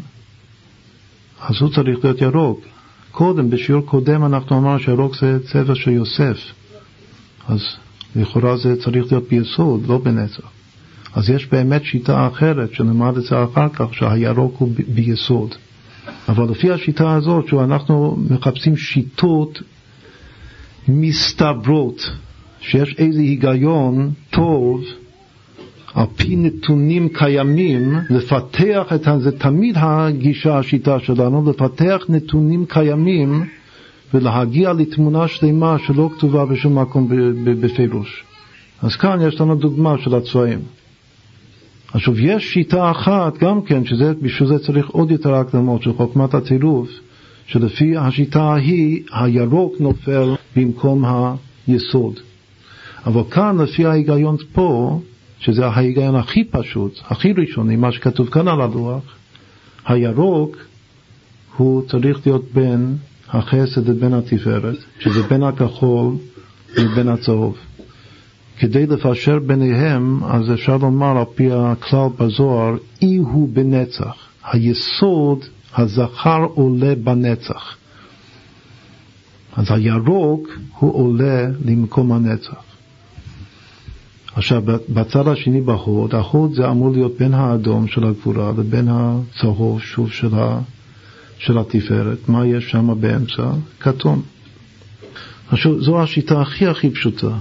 אז 1.41 1.55
הוא 1.61 1.69
צריך 1.69 1.99
להיות 2.03 2.21
ירוק. 2.21 2.61
קודם, 3.11 3.49
בשיעור 3.49 3.85
קודם 3.85 4.25
אנחנו 4.25 4.57
אמרנו 4.57 4.79
שירוק 4.79 5.15
זה 5.21 5.39
צבע 5.51 5.75
של 5.75 5.91
יוסף, 5.91 6.37
אז 7.47 7.61
לכאורה 8.15 8.57
זה 8.57 8.81
צריך 8.81 9.11
להיות 9.11 9.27
ביסוד, 9.29 9.87
לא 9.87 9.97
בנצח. 9.97 10.60
אז 11.15 11.29
יש 11.29 11.47
באמת 11.47 11.83
שיטה 11.83 12.27
אחרת, 12.27 12.73
שנלמד 12.73 13.17
את 13.17 13.23
זה 13.23 13.43
אחר 13.43 13.69
כך, 13.69 13.93
שהירוק 13.93 14.55
הוא 14.57 14.69
ביסוד. 14.87 15.55
אבל 16.29 16.49
לפי 16.51 16.71
השיטה 16.71 17.15
הזאת, 17.15 17.47
שאנחנו 17.47 18.17
מחפשים 18.29 18.77
שיטות 18.77 19.61
מסתברות, 20.87 22.11
שיש 22.59 22.95
איזה 22.97 23.19
היגיון 23.19 24.11
טוב 24.29 24.83
על 25.93 26.05
פי 26.15 26.35
נתונים 26.35 27.09
קיימים, 27.09 27.95
לפתח 28.09 28.93
את 28.95 29.07
זה, 29.19 29.31
תמיד 29.31 29.75
הגישה, 29.79 30.57
השיטה 30.57 30.99
שלנו, 30.99 31.49
לפתח 31.49 32.05
נתונים 32.09 32.65
קיימים 32.65 33.43
ולהגיע 34.13 34.73
לתמונה 34.73 35.27
שלמה 35.27 35.77
שלא 35.79 36.09
כתובה 36.17 36.45
בשום 36.45 36.79
מקום 36.79 37.07
בפירוש. 37.43 38.23
אז 38.81 38.95
כאן 38.95 39.19
יש 39.27 39.41
לנו 39.41 39.55
דוגמה 39.55 39.95
של 39.97 40.15
הצבעים. 40.15 40.59
עכשיו, 41.93 42.19
יש 42.19 42.53
שיטה 42.53 42.91
אחת 42.91 43.37
גם 43.37 43.61
כן, 43.61 43.85
שבשביל 43.85 44.49
זה 44.49 44.59
צריך 44.59 44.89
עוד 44.89 45.11
יותר 45.11 45.33
הקדמות 45.33 45.81
של 45.81 45.93
חוכמת 45.93 46.33
הצירוף, 46.33 46.89
שלפי 47.45 47.97
השיטה 47.97 48.43
ההיא, 48.43 49.03
הירוק 49.13 49.73
נופל 49.79 50.35
במקום 50.55 51.05
היסוד. 51.67 52.19
אבל 53.05 53.21
כאן, 53.31 53.57
לפי 53.61 53.85
ההיגיון 53.85 54.35
פה, 54.53 54.99
שזה 55.39 55.67
ההיגיון 55.67 56.15
הכי 56.15 56.43
פשוט, 56.43 56.99
הכי 57.07 57.33
ראשוני, 57.33 57.75
מה 57.75 57.91
שכתוב 57.91 58.29
כאן 58.29 58.47
על 58.47 58.61
הלוח, 58.61 59.03
הירוק 59.85 60.57
הוא 61.57 61.81
צריך 61.87 62.19
להיות 62.25 62.45
בין 62.53 62.95
החסד 63.29 63.89
ובין 63.89 64.13
התפארת, 64.13 64.77
שזה 64.99 65.23
בין 65.23 65.43
הכחול 65.43 66.13
ובין 66.77 67.07
הצהוב. 67.07 67.57
כדי 68.61 68.85
לפשר 68.87 69.39
ביניהם, 69.39 70.23
אז 70.23 70.51
אפשר 70.53 70.77
לומר 70.77 71.17
על 71.17 71.23
פי 71.35 71.49
הכלל 71.51 72.07
בזוהר, 72.19 72.75
אי 73.01 73.17
הוא 73.17 73.49
בנצח. 73.53 74.15
היסוד, 74.51 75.39
הזכר 75.75 76.47
עולה 76.53 76.95
בנצח. 77.03 77.75
אז 79.57 79.71
הירוק 79.71 80.47
הוא 80.79 80.95
עולה 80.95 81.47
למקום 81.65 82.11
הנצח. 82.11 82.63
עכשיו, 84.35 84.61
בצד 84.89 85.27
השני 85.27 85.61
בהוד, 85.61 86.15
ההוד 86.15 86.53
זה 86.53 86.69
אמור 86.69 86.91
להיות 86.91 87.17
בין 87.19 87.33
האדום 87.33 87.87
של 87.87 88.03
הגבורה 88.03 88.51
לבין 88.57 88.87
הצהוב, 88.89 89.81
שוב, 89.81 90.11
של, 90.11 90.35
ה, 90.35 90.59
של 91.37 91.57
התפארת. 91.57 92.29
מה 92.29 92.47
יש 92.47 92.71
שם 92.71 93.01
באמצע? 93.01 93.51
כתום. 93.79 94.21
עכשיו, 95.51 95.81
זו 95.81 96.01
השיטה 96.01 96.41
הכי 96.41 96.67
הכי 96.67 96.89
פשוטה. 96.89 97.37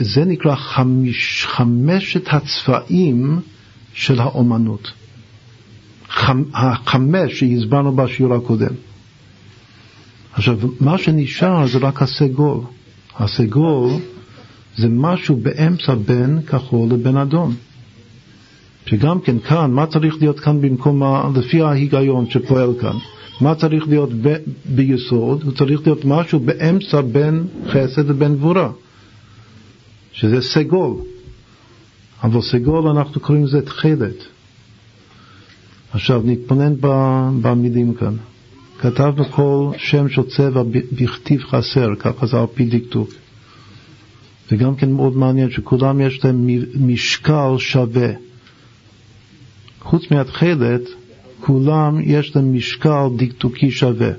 זה 0.00 0.24
נקרא 0.24 0.54
חמש, 0.54 1.46
חמשת 1.46 2.34
הצבעים 2.34 3.40
של 3.94 4.20
האומנות. 4.20 4.92
חמ, 6.08 6.42
החמש 6.54 7.40
שהסברנו 7.40 7.96
בשיעור 7.96 8.34
הקודם. 8.34 8.74
עכשיו, 10.32 10.58
מה 10.80 10.98
שנשאר 10.98 11.66
זה 11.66 11.78
רק 11.78 12.02
הסגול. 12.02 12.60
הסגול 13.18 13.90
זה 14.76 14.88
משהו 14.88 15.36
באמצע 15.36 15.94
בין 15.94 16.42
כחול 16.42 16.88
לבין 16.88 17.16
אדום. 17.16 17.54
שגם 18.86 19.20
כן 19.20 19.38
כאן, 19.38 19.70
מה 19.70 19.86
צריך 19.86 20.14
להיות 20.20 20.40
כאן 20.40 20.60
במקום, 20.60 21.02
לפי 21.36 21.62
ההיגיון 21.62 22.30
שפועל 22.30 22.70
כאן? 22.80 22.96
מה 23.40 23.54
צריך 23.54 23.88
להיות 23.88 24.10
ב, 24.22 24.36
ביסוד? 24.64 25.42
הוא 25.42 25.52
צריך 25.52 25.80
להיות 25.86 26.04
משהו 26.04 26.40
באמצע 26.40 27.00
בין 27.00 27.46
חסד 27.66 28.10
לבין 28.10 28.36
גבורה. 28.36 28.70
שזה 30.20 30.40
סגול. 30.40 30.96
אבל 32.22 32.40
סגול 32.42 32.86
אנחנו 32.88 33.20
קוראים 33.20 33.44
לזה 33.44 33.62
תכלת. 33.62 34.16
עכשיו 35.92 36.22
נתבונן 36.24 36.74
במילים 37.42 37.94
כאן. 37.94 38.16
כתבנו 38.78 39.24
כל 39.24 39.70
שם 39.76 40.08
של 40.08 40.22
צבע 40.22 40.62
בכתיב 40.92 41.40
חסר, 41.44 41.88
ככה 41.98 42.26
זה 42.26 42.36
על 42.36 42.46
פי 42.54 42.64
דקדוק. 42.64 43.10
וגם 44.52 44.76
כן 44.76 44.92
מאוד 44.92 45.16
מעניין 45.16 45.50
שכולם 45.50 46.00
יש 46.00 46.24
להם 46.24 46.48
משקל 46.86 47.58
שווה. 47.58 48.10
חוץ 49.80 50.10
מהתכלת, 50.10 50.82
כולם 51.40 52.00
יש 52.02 52.36
להם 52.36 52.54
משקל 52.54 53.06
דקדוקי 53.16 53.70
שווה. 53.70 54.10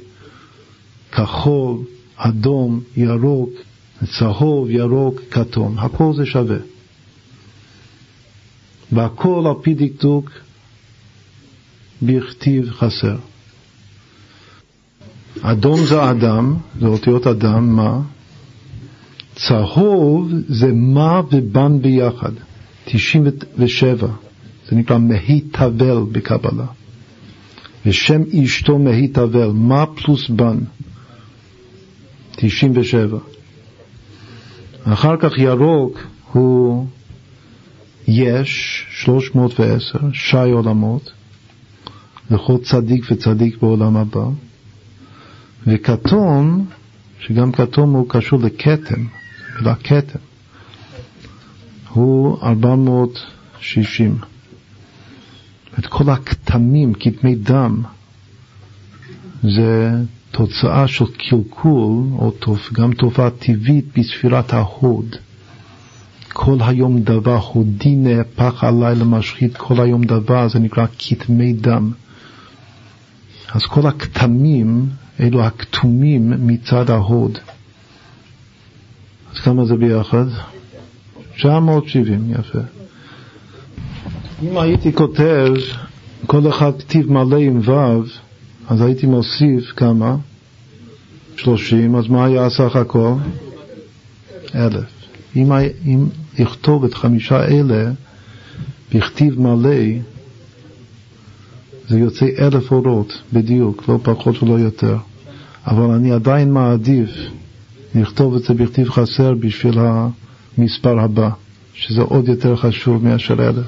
כחול, 1.12 1.78
אדום, 2.16 2.80
ירוק, 2.97 3.49
צהוב, 4.06 4.69
ירוק, 4.69 5.22
כתום, 5.32 5.80
הכל 5.80 6.14
זה 6.15 6.26
שווה. 6.26 6.57
והכל 8.91 9.44
על 9.48 9.64
פי 9.64 9.73
דקדוק 9.73 10.32
בכתיב 12.02 12.72
חסר. 12.72 13.15
אדום 15.41 15.86
זה 15.86 16.11
אדם, 16.11 16.56
זה 16.80 16.88
אותיות 16.88 17.28
אדם, 17.28 17.76
מה? 17.76 18.02
צהוב 19.36 20.32
זה 20.48 20.72
מה 20.73 21.22
ובן 21.32 21.82
ביחד, 21.82 22.32
97, 22.86 24.07
זה 24.69 24.76
נקרא 24.76 24.98
מהי 24.98 25.41
תבל 25.41 25.99
בקבלה. 26.11 26.65
ושם 27.86 28.22
אשתו 28.44 28.80
מהי 28.80 29.07
תבל, 29.07 29.52
מה 29.53 29.86
פלוס 29.86 30.30
בן, 30.30 30.57
97. 32.36 33.18
אחר 34.86 35.18
כך 35.20 35.38
ירוק 35.38 35.99
הוא 36.32 36.88
יש 38.08 38.86
310, 38.90 39.99
שי 40.14 40.38
עולמות, 40.38 41.12
לכל 42.32 42.58
צדיק 42.64 43.06
וצדיק 43.12 43.58
בעולם 43.62 43.98
הבא, 43.98 44.26
וכתום, 45.68 46.66
שגם 47.20 47.52
כתום 47.52 47.94
הוא 47.94 48.10
קשור 48.10 48.40
לכתם, 48.40 49.06
מילה 49.60 49.76
כתם, 49.76 50.20
הוא 51.90 52.38
460. 52.44 54.18
את 55.80 55.86
כל 55.86 56.10
הכתמים, 56.10 56.94
כתמי 56.94 57.36
דם, 57.36 57.84
זה 59.44 59.91
תוצאה 60.32 60.88
של 60.88 61.06
קלקול, 61.06 62.03
או 62.18 62.32
תופ, 62.32 62.74
גם 62.74 62.94
תופעה 62.94 63.30
טבעית 63.30 63.86
בספירת 63.98 64.53
ההוד. 64.53 65.16
כל 66.34 66.58
היום 66.60 67.02
דבר, 67.02 67.40
הודי 67.53 67.95
נהפך 67.95 68.64
עליי 68.64 68.95
למשחית, 68.95 69.58
כל 69.58 69.82
היום 69.82 70.03
דבר, 70.03 70.48
זה 70.48 70.60
נקרא 70.60 70.86
כתמי 70.99 71.53
דם. 71.53 71.91
אז 73.53 73.66
כל 73.66 73.88
הכתמים, 73.88 74.90
אלו 75.20 75.44
הכתומים 75.44 76.48
מצד 76.48 76.90
ההוד. 76.90 77.38
אז 79.34 79.40
כמה 79.40 79.66
זה 79.66 79.76
ביחד? 79.76 80.26
970, 81.36 82.32
יפה. 82.32 82.60
אם 84.44 84.58
הייתי 84.58 84.94
כותב 84.94 85.53
כל 86.28 86.49
אחד 86.49 86.72
כתיב 86.80 87.12
מלא 87.12 87.38
עם 87.38 87.60
ו' 87.64 88.03
אז 88.67 88.81
הייתי 88.81 89.05
מוסיף 89.05 89.71
כמה? 89.75 90.15
שלושים, 91.38 91.95
אז 91.95 92.07
מה 92.07 92.25
היה 92.25 92.49
סך 92.49 92.75
הכל? 92.75 93.13
אלף. 94.55 94.83
אם, 95.35 95.51
אם 95.85 96.05
יכתוב 96.38 96.83
את 96.83 96.93
חמישה 96.93 97.45
אלה 97.45 97.91
בכתיב 98.95 99.41
מלא, 99.41 99.75
זה 101.89 101.99
יוצא 101.99 102.25
אלף 102.39 102.71
אורות 102.71 103.21
בדיוק, 103.33 103.83
לא 103.88 103.99
פחות 104.03 104.43
ולא 104.43 104.59
יותר. 104.59 104.97
אבל 105.67 105.91
אני 105.91 106.11
עדיין 106.11 106.51
מעדיף 106.51 107.09
לכתוב 107.95 108.35
את 108.35 108.43
זה 108.43 108.53
בכתיב 108.53 108.89
חסר 108.89 109.33
בשביל 109.33 109.79
המספר 110.57 110.99
הבא, 110.99 111.29
שזה 111.73 112.01
עוד 112.01 112.27
יותר 112.27 112.55
חשוב 112.55 113.03
מאשר 113.03 113.49
אלף. 113.49 113.67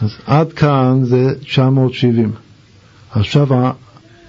אז 0.00 0.10
עד 0.26 0.52
כאן 0.52 1.04
זה 1.04 1.34
970. 1.44 2.32
עכשיו, 3.10 3.48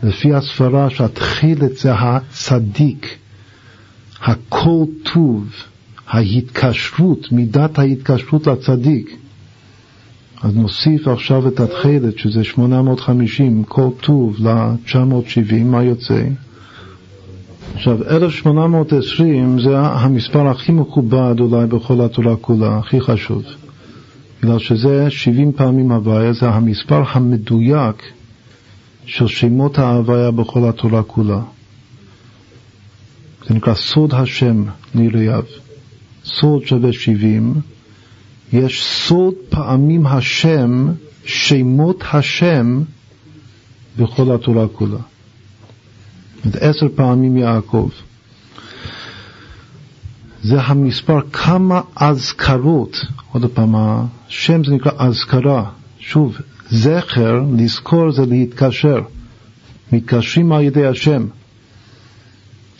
לפי 0.04 0.34
הספרה 0.34 0.90
שהתחילת 0.90 1.78
זה 1.78 1.94
הצדיק, 1.94 3.18
הכל 4.22 4.86
טוב, 5.14 5.48
ההתקשרות, 6.08 7.32
מידת 7.32 7.80
ההתקשרות 7.80 8.48
לצדיק. 8.48 9.18
אז 10.42 10.56
נוסיף 10.56 11.08
עכשיו 11.08 11.48
את 11.48 11.60
התחילת, 11.60 12.18
שזה 12.18 12.44
850, 12.44 13.64
כל 13.64 13.90
טוב 14.02 14.36
ל-970, 14.40 15.54
מה 15.64 15.84
יוצא? 15.84 16.24
עכשיו, 17.76 18.04
1820 18.04 19.62
זה 19.62 19.80
המספר 19.80 20.48
הכי 20.48 20.72
מכובד 20.72 21.36
אולי 21.40 21.68
בכל 21.68 22.02
התורה 22.02 22.36
כולה, 22.36 22.78
הכי 22.78 23.02
חשוב. 23.02 23.44
בגלל 24.42 24.60
שזה 24.60 25.10
70 25.10 25.52
פעמים 25.52 25.92
הוויה, 25.92 26.34
זה 26.34 26.50
המספר 26.50 27.04
המדויק 27.12 28.04
של 29.06 29.28
שמות 29.28 29.80
ההוויה 29.80 30.32
בכל 30.32 30.70
התורה 30.70 31.04
כולה. 31.04 31.42
זה 33.48 33.54
נקרא 33.54 33.74
סוד 33.74 34.14
השם 34.14 34.64
ליראיו. 34.96 35.44
סוד 36.26 36.66
שווה 36.66 36.94
70, 36.94 37.54
יש 38.54 38.84
סוד 38.84 39.34
פעמים 39.50 40.08
השם, 40.08 40.88
שמות 41.26 42.04
השם 42.14 42.82
בכל 43.98 44.36
התורה 44.36 44.68
כולה. 44.68 45.00
עשר 46.54 46.88
פעמים 46.96 47.38
יעקב. 47.38 47.90
זה 50.44 50.62
המספר 50.62 51.22
כמה 51.22 51.82
אזכרות, 51.96 53.06
עוד 53.32 53.46
פעם, 53.54 53.76
השם 53.76 54.64
זה 54.64 54.76
נקרא 54.76 54.92
אזכרה, 54.98 55.70
שוב, 56.00 56.38
זכר, 56.70 57.44
לזכור 57.58 58.12
זה 58.12 58.26
להתקשר, 58.26 59.02
מתקשרים 59.92 60.52
על 60.52 60.62
ידי 60.62 60.86
השם. 60.86 61.26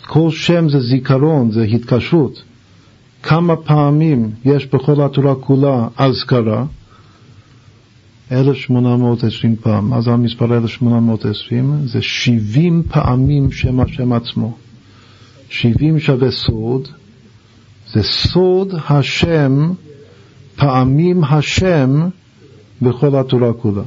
כל 0.08 0.32
שם 0.32 0.70
זה 0.70 0.80
זיכרון, 0.80 1.52
זה 1.52 1.64
התקשרות. 1.64 2.44
כמה 3.24 3.56
פעמים 3.56 4.32
יש 4.46 4.66
בכל 4.66 5.02
התורה 5.02 5.36
כולה 5.36 5.88
אזכרה? 5.98 6.66
1820 8.32 9.56
פעם. 9.56 10.02
זה 10.02 10.12
המספר 10.12 10.58
1820? 10.58 11.74
זה 11.86 12.02
70 12.02 12.84
פעמים 12.90 13.52
שם 13.52 13.80
השם 13.80 14.14
עצמו. 14.14 14.58
70 15.50 16.00
שווה 16.00 16.32
סוד, 16.32 16.88
זה 17.94 18.04
סוד 18.04 18.74
השם, 18.90 19.72
פעמים 20.56 21.24
השם 21.24 22.10
בכל 22.82 23.16
התורה 23.16 23.54
כולה. 23.54 23.84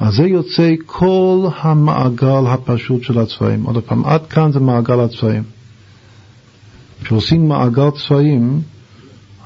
אז 0.00 0.14
זה 0.14 0.22
יוצא 0.22 0.74
כל 0.86 1.48
המעגל 1.60 2.46
הפשוט 2.46 3.02
של 3.02 3.18
הצבעים. 3.18 3.62
עוד 3.64 3.84
פעם, 3.84 4.04
עד 4.04 4.26
כאן 4.26 4.52
זה 4.52 4.60
מעגל 4.60 5.00
הצבעים. 5.00 5.42
כשעושים 7.04 7.48
מעגל 7.48 7.90
צבעים, 7.90 8.60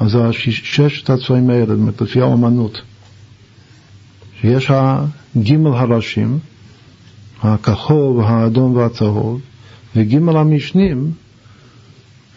אז 0.00 0.10
זה 0.10 0.32
ששת 0.32 1.10
הצבעים 1.10 1.50
האלה, 1.50 1.74
לפי 2.00 2.20
האמנות. 2.20 2.82
שיש 4.40 4.70
הגימל 4.70 5.70
הראשים, 5.70 6.38
הכחול 7.42 8.16
והאדום 8.16 8.76
והצהוב, 8.76 9.40
וגימל 9.96 10.36
המשנים, 10.36 11.12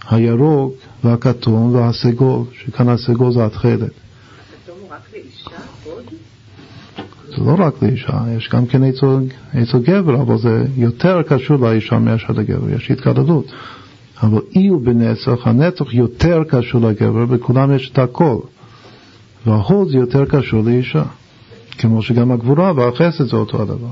הירוק 0.10 0.74
והכתום 1.04 1.76
והסגול, 1.76 2.44
שכאן 2.54 2.90
הסגול 2.90 3.34
זה 3.34 3.46
התכלת. 3.46 3.92
זה 7.28 7.44
לא 7.46 7.56
רק 7.60 7.74
לאישה, 7.82 8.20
יש 8.38 8.50
גם 8.50 8.66
כן 8.66 8.84
אצל 8.84 9.80
גבר, 9.84 10.22
אבל 10.22 10.38
זה 10.38 10.66
יותר 10.78 11.22
קשור 11.22 11.58
לאישה 11.58 12.00
מאשר 12.00 12.34
לגבר, 12.34 12.70
יש 12.70 12.92
התקדדות. 12.92 13.46
אבל 14.24 14.42
אי 14.56 14.68
הוא 14.68 14.82
בנצח, 14.82 15.48
הנצח 15.48 15.94
יותר 15.94 16.44
קשור 16.50 16.82
לגבר, 16.82 17.26
בכולם 17.26 17.76
יש 17.76 17.90
את 17.90 18.00
הכל. 18.00 18.38
וההוד 19.46 19.90
זה 19.90 19.98
יותר 19.98 20.26
קשור 20.26 20.64
לאישה. 20.64 21.04
כמו 21.78 22.02
שגם 22.02 22.32
הגבורה 22.32 22.74
והחסד 22.76 23.24
זה 23.24 23.36
אותו 23.36 23.62
הדבר. 23.62 23.88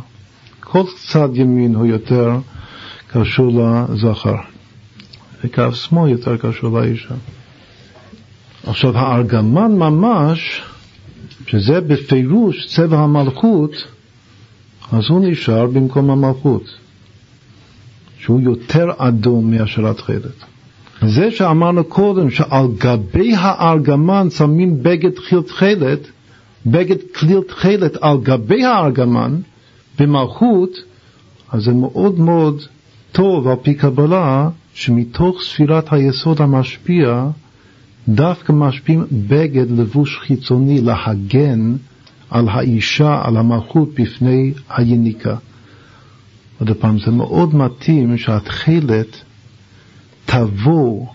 כל 0.60 0.84
צד 1.12 1.30
ימין 1.34 1.76
הוא 1.76 1.86
יותר 1.86 2.32
קשור 3.12 3.52
לזכר, 3.52 4.36
וקו 5.44 5.74
שמאל 5.74 6.10
יותר 6.12 6.38
קשור 6.38 6.80
לאישה. 6.80 7.16
עכשיו 8.68 8.98
הארגמן 8.98 9.72
ממש, 9.72 10.62
שזה 11.48 11.82
בפירוש 11.82 12.68
צבע 12.68 13.00
המלכות, 13.00 13.72
אז 14.92 15.04
הוא 15.10 15.26
נשאר 15.26 15.66
במקום 15.66 16.10
המלכות, 16.10 16.64
שהוא 18.20 18.42
יותר 18.42 18.88
אדום 18.98 19.52
מאשר 19.52 19.88
התכלת. 19.88 20.44
זה 21.02 21.32
שאמרנו 21.32 21.84
קודם 21.84 22.30
שעל 22.30 22.66
גבי 22.78 23.36
הארגמן 23.36 24.30
שמים 24.30 24.84
בגד 24.84 25.20
חיל 25.20 25.42
תכלת, 25.42 26.00
בגד 26.66 26.98
כליל 27.16 27.42
תכלת 27.48 27.98
על 28.02 28.18
גבי 28.24 28.66
הארגמן 28.66 29.36
במלכות, 30.00 30.70
אז 31.52 31.64
זה 31.64 31.72
מאוד 31.72 32.20
מאוד 32.20 32.62
טוב 33.12 33.48
על 33.48 33.56
פי 33.62 33.74
קבלה 33.74 34.50
שמתוך 34.80 35.42
ספירת 35.42 35.94
היסוד 35.94 36.42
המשפיע 36.42 37.28
דווקא 38.10 38.52
משפיעים 38.52 39.06
בגד 39.12 39.72
לבוש 39.72 40.20
חיצוני 40.20 40.82
להגן 40.82 41.76
על 42.30 42.50
האישה, 42.50 43.22
על 43.24 43.38
המלכות 43.38 43.90
בפני 43.94 44.54
היניקה. 44.70 45.36
עוד 46.60 46.72
פעם, 46.72 47.00
זה 47.00 47.12
מאוד 47.12 47.56
מתאים 47.56 48.18
שהתכלת 48.18 49.24
תבוא 50.26 51.08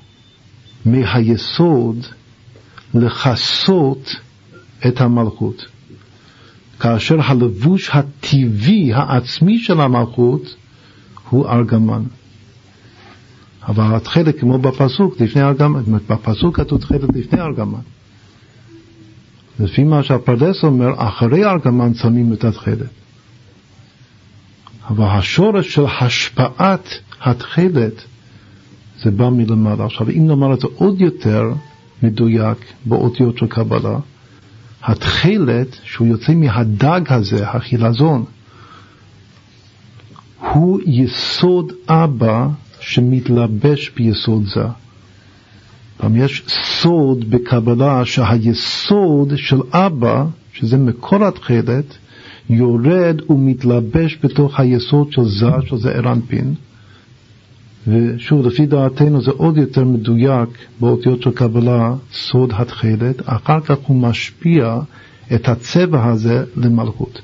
מהיסוד 0.86 2.06
לכסות 2.94 4.16
את 4.86 5.00
המלכות. 5.00 5.66
כאשר 6.80 7.20
הלבוש 7.20 7.90
הטבעי 7.90 8.92
העצמי 8.94 9.58
של 9.58 9.80
המלכות 9.80 10.56
הוא 11.30 11.48
ארגמן. 11.48 12.02
אבל 13.68 13.94
התכלת 13.96 14.40
כמו 14.40 14.58
בפסוק 14.58 15.20
לפני 15.20 15.42
ארגמן, 15.42 15.82
בפסוק 16.08 16.56
כתוב 16.56 16.80
תכלת 16.80 17.00
לפני 17.14 17.40
ארגמן. 17.40 17.80
לפי 19.60 19.84
מה 19.84 20.02
שהפרדס 20.02 20.64
אומר, 20.64 20.88
אחרי 20.96 21.44
ארגמן 21.44 21.94
שמים 21.94 22.32
את 22.32 22.44
התכלת. 22.44 22.88
אבל 24.90 25.04
השורש 25.04 25.74
של 25.74 25.84
השפעת 26.00 26.88
התכלת 27.20 28.04
זה 29.02 29.10
בא 29.10 29.28
מלמעלה. 29.28 29.84
עכשיו, 29.84 30.10
אם 30.10 30.26
נאמר 30.26 30.54
את 30.54 30.60
זה 30.60 30.66
עוד 30.74 31.00
יותר 31.00 31.42
מדויק 32.02 32.58
באותיות 32.86 33.38
של 33.38 33.46
קבלה, 33.46 33.98
התכלת 34.82 35.76
שהוא 35.84 36.06
יוצא 36.06 36.34
מהדג 36.34 37.00
הזה, 37.08 37.48
החילזון, 37.48 38.24
הוא 40.40 40.80
יסוד 40.86 41.72
אבא 41.88 42.48
שמתלבש 42.86 43.90
ביסוד 43.96 44.44
זה. 44.46 44.64
פעם 45.96 46.16
יש 46.16 46.42
סוד 46.48 47.30
בקבלה 47.30 48.04
שהיסוד 48.04 49.32
של 49.36 49.60
אבא, 49.72 50.24
שזה 50.52 50.76
מקור 50.76 51.24
התכלת, 51.24 51.96
יורד 52.50 53.20
ומתלבש 53.30 54.18
בתוך 54.22 54.60
היסוד 54.60 55.12
של 55.12 55.24
זה, 55.24 55.50
שזה 55.66 55.90
ערנפין. 55.90 56.54
ושוב, 57.88 58.46
לפי 58.46 58.66
דעתנו 58.66 59.22
זה 59.22 59.30
עוד 59.30 59.56
יותר 59.56 59.84
מדויק 59.84 60.48
באותיות 60.80 61.22
של 61.22 61.30
קבלה, 61.30 61.94
סוד 62.12 62.52
התכלת, 62.56 63.22
אחר 63.24 63.60
כך 63.60 63.76
הוא 63.86 63.96
משפיע 63.96 64.78
את 65.34 65.48
הצבע 65.48 66.04
הזה 66.04 66.44
למלכות. 66.56 67.20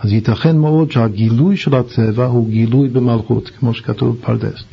אז 0.00 0.12
ייתכן 0.12 0.58
מאוד 0.58 0.92
שהגילוי 0.92 1.56
של 1.56 1.74
הצבע 1.74 2.24
הוא 2.24 2.48
גילוי 2.48 2.88
במלכות, 2.88 3.50
כמו 3.58 3.74
שכתוב 3.74 4.16
בפרדס. 4.16 4.64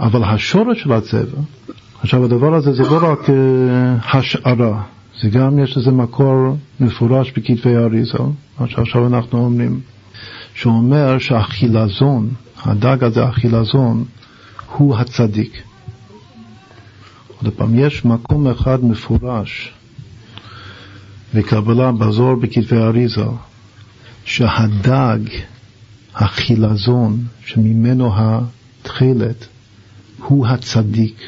אבל 0.00 0.24
השורש 0.24 0.82
של 0.82 0.92
הצבע, 0.92 1.40
עכשיו 2.02 2.24
הדבר 2.24 2.54
הזה 2.54 2.72
זה 2.72 2.82
לא 2.82 3.12
רק 3.12 3.18
uh, 3.28 3.32
השערה, 4.16 4.82
זה 5.22 5.28
גם 5.28 5.58
יש 5.58 5.76
לזה 5.76 5.90
מקור 5.90 6.56
מפורש 6.80 7.32
בכתבי 7.32 7.76
האריזה, 7.76 8.18
מה 8.60 8.68
שעכשיו 8.68 9.06
אנחנו 9.06 9.44
אומרים, 9.44 9.80
שאומר 10.54 11.18
שהחילזון, 11.18 12.30
הדג 12.62 13.04
הזה, 13.04 13.24
החילזון, 13.24 14.04
הוא 14.76 14.96
הצדיק. 14.96 15.62
עוד 17.42 17.52
פעם, 17.52 17.78
יש 17.78 18.04
מקום 18.04 18.46
אחד 18.46 18.84
מפורש 18.84 19.72
בקבלה, 21.34 21.92
בזוהר 21.92 22.34
בכתבי 22.34 22.76
אריזה, 22.76 23.24
שהדג, 24.24 25.18
החילזון, 26.14 27.24
שממנו 27.46 28.12
התכלת, 28.16 29.46
הוא 30.18 30.46
הצדיק, 30.46 31.20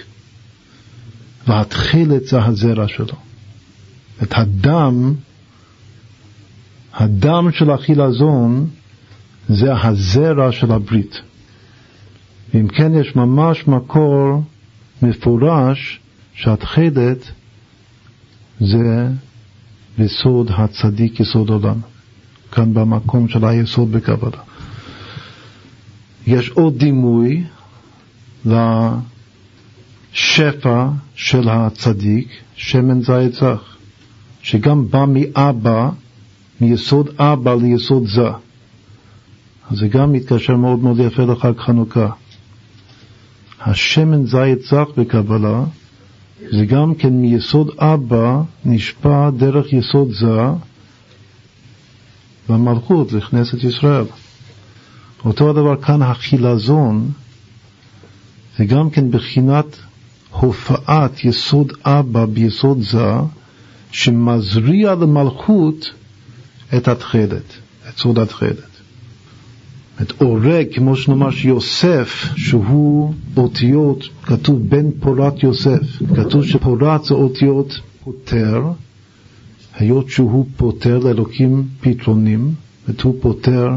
והתכלת 1.47 2.27
זה 2.27 2.44
הזרע 2.44 2.89
שלו. 2.89 3.16
את 4.23 4.32
הדם, 4.32 5.14
הדם 6.94 7.48
של 7.52 7.70
החילזון 7.70 8.69
זה 9.48 9.73
הזרע 9.82 10.52
של 10.52 10.73
הברית. 10.73 11.20
ואם 12.55 12.69
כן 12.69 12.93
יש 12.94 13.16
ממש 13.16 13.69
מקור 13.69 14.43
מפורש 15.02 16.01
שהתכלת 16.35 17.32
זה 18.60 19.09
יסוד 19.98 20.51
הצדיק, 20.51 21.20
יסוד 21.20 21.48
עולם. 21.48 21.91
כאן 22.53 22.74
במקום 22.74 23.29
של 23.29 23.45
היסוד 23.45 23.93
בקבלה. 23.93 24.43
יש 26.27 26.49
עוד 26.51 26.79
דימוי 26.79 27.45
לשפע 30.15 30.89
של 31.15 31.49
הצדיק, 31.49 32.29
שמן 32.57 33.03
זית 33.03 33.33
זך, 33.35 33.77
שגם 34.43 34.89
בא 34.91 35.05
מאבא, 35.09 35.89
מיסוד 36.61 37.09
אבא 37.19 37.55
ליסוד 37.55 38.07
זה. 38.07 38.29
אז 39.70 39.79
זה 39.79 39.89
גם 39.89 40.12
מתקשר 40.12 40.57
מאוד 40.57 40.79
מאוד 40.79 40.99
יפה 40.99 41.23
לחג 41.24 41.53
חנוכה. 41.59 42.09
השמן 43.61 44.27
זית 44.27 44.62
זך 44.62 44.87
בקבלה 44.97 45.65
זה 46.51 46.66
גם 46.66 46.95
כן 46.95 47.12
מיסוד 47.12 47.70
אבא 47.79 48.43
נשפע 48.65 49.31
דרך 49.31 49.73
יסוד 49.73 50.09
זה 50.11 50.41
במלכות 52.53 53.12
לכנסת 53.12 53.65
ישראל. 53.65 54.05
אותו 55.24 55.51
הדבר 55.51 55.83
כאן 55.83 56.03
החילזון 56.03 57.11
זה 58.59 58.65
גם 58.65 58.91
כן 58.91 59.11
בחינת 59.11 59.77
הופעת 60.31 61.24
יסוד 61.24 61.73
אבא 61.85 62.27
ביסוד 62.27 62.83
זה 62.83 63.11
שמזריע 63.93 64.95
למלכות 64.95 65.91
את 66.77 66.89
התכלת, 66.89 67.45
את 67.89 67.99
סוד 67.99 68.19
התכלת. 68.19 68.73
את 70.03 70.12
הורג, 70.20 70.66
כמו 70.74 70.97
שנאמר 70.97 71.31
שיוסף, 71.31 72.24
שהוא 72.37 73.15
אותיות, 73.37 74.05
כתוב 74.23 74.69
בן 74.69 74.91
פורת 75.01 75.43
יוסף, 75.43 75.81
כתוב 76.16 76.45
שפורת 76.45 77.05
זה 77.05 77.15
אותיות 77.15 77.81
פותר, 78.05 78.62
היות 79.82 80.10
שהוא 80.10 80.46
פותר 80.56 80.98
לאלוקים 80.98 81.64
פתרונים, 81.80 82.54
הוא 83.02 83.14
פותר 83.20 83.70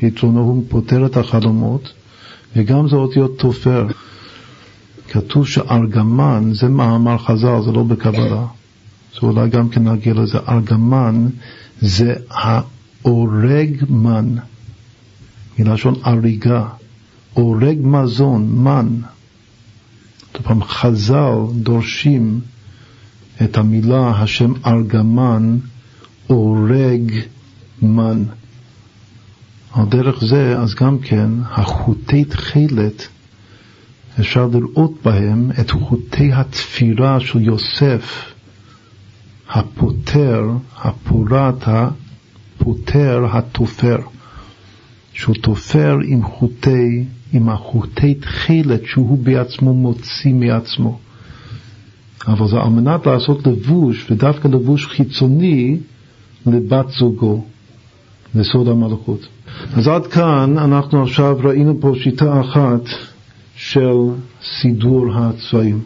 פתרונו, 0.00 0.40
הוא 0.40 0.64
פותר 0.68 1.06
את 1.06 1.16
החלומות, 1.16 1.92
וגם 2.56 2.88
זה 2.88 2.96
אותיות 2.96 3.38
תופר. 3.38 3.86
כתוב 5.08 5.46
שארגמן, 5.46 6.50
זה 6.52 6.68
מאמר 6.68 7.18
חז"ל, 7.18 7.62
זה 7.64 7.72
לא 7.72 7.82
בקבלה, 7.82 8.46
זה 9.14 9.18
אולי 9.22 9.48
גם 9.48 9.68
כן 9.68 9.88
נגיע 9.88 10.14
לזה, 10.14 10.38
ארגמן 10.48 11.26
זה 11.80 12.14
ההורג 12.30 13.84
מן. 13.88 14.36
מלשון 15.58 15.94
הריגה, 16.02 16.64
הורג 17.34 17.78
מזון, 17.80 18.48
מן. 18.48 18.88
עוד 20.32 20.42
פעם, 20.42 20.64
חז"ל 20.64 21.34
דורשים 21.54 22.40
את 23.44 23.56
המילה 23.56 24.10
השם 24.10 24.52
ארגמן, 24.66 25.58
הורג 26.26 27.12
מן. 27.82 28.22
על 29.72 29.84
דרך 29.86 30.24
זה, 30.24 30.58
אז 30.58 30.74
גם 30.74 30.98
כן, 30.98 31.30
החוטי 31.44 32.24
תכלת, 32.24 33.08
אפשר 34.20 34.46
לראות 34.46 34.92
בהם 35.04 35.50
את 35.60 35.70
חוטי 35.70 36.32
התפירה 36.32 37.20
של 37.20 37.40
יוסף, 37.40 38.32
הפותר, 39.50 40.42
הפורת, 40.76 41.62
הפותר, 41.66 43.26
התופר. 43.32 43.98
שהוא 45.16 45.34
תופר 45.34 45.98
עם 46.06 46.22
חוטי, 46.22 47.04
עם 47.32 47.48
החוטי 47.48 48.14
תכלת 48.14 48.80
שהוא 48.84 49.18
בעצמו 49.18 49.74
מוציא 49.74 50.34
מעצמו. 50.34 50.98
אבל 52.26 52.48
זה 52.48 52.56
על 52.56 52.68
מנת 52.68 53.06
לעשות 53.06 53.46
לבוש, 53.46 54.10
ודווקא 54.10 54.48
לבוש 54.48 54.86
חיצוני, 54.86 55.76
לבת 56.46 56.90
זוגו, 56.90 57.44
לסוד 58.34 58.68
המלכות. 58.68 59.26
אז 59.76 59.88
עד 59.88 60.06
כאן 60.06 60.58
אנחנו 60.58 61.02
עכשיו 61.02 61.36
ראינו 61.44 61.80
פה 61.80 61.92
שיטה 61.94 62.40
אחת 62.40 62.82
של 63.56 63.96
סידור 64.42 65.06
הצבעים. 65.14 65.80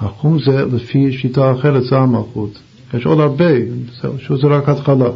החום 0.00 0.38
זה 0.38 0.64
לפי 0.72 1.12
שיטה 1.12 1.52
אחרת, 1.52 1.82
זה 1.84 1.96
המלכות. 1.96 2.58
יש 2.94 3.06
עוד 3.06 3.20
הרבה, 3.20 3.54
שזה 4.18 4.46
רק 4.46 4.68
התחלה. 4.68 5.08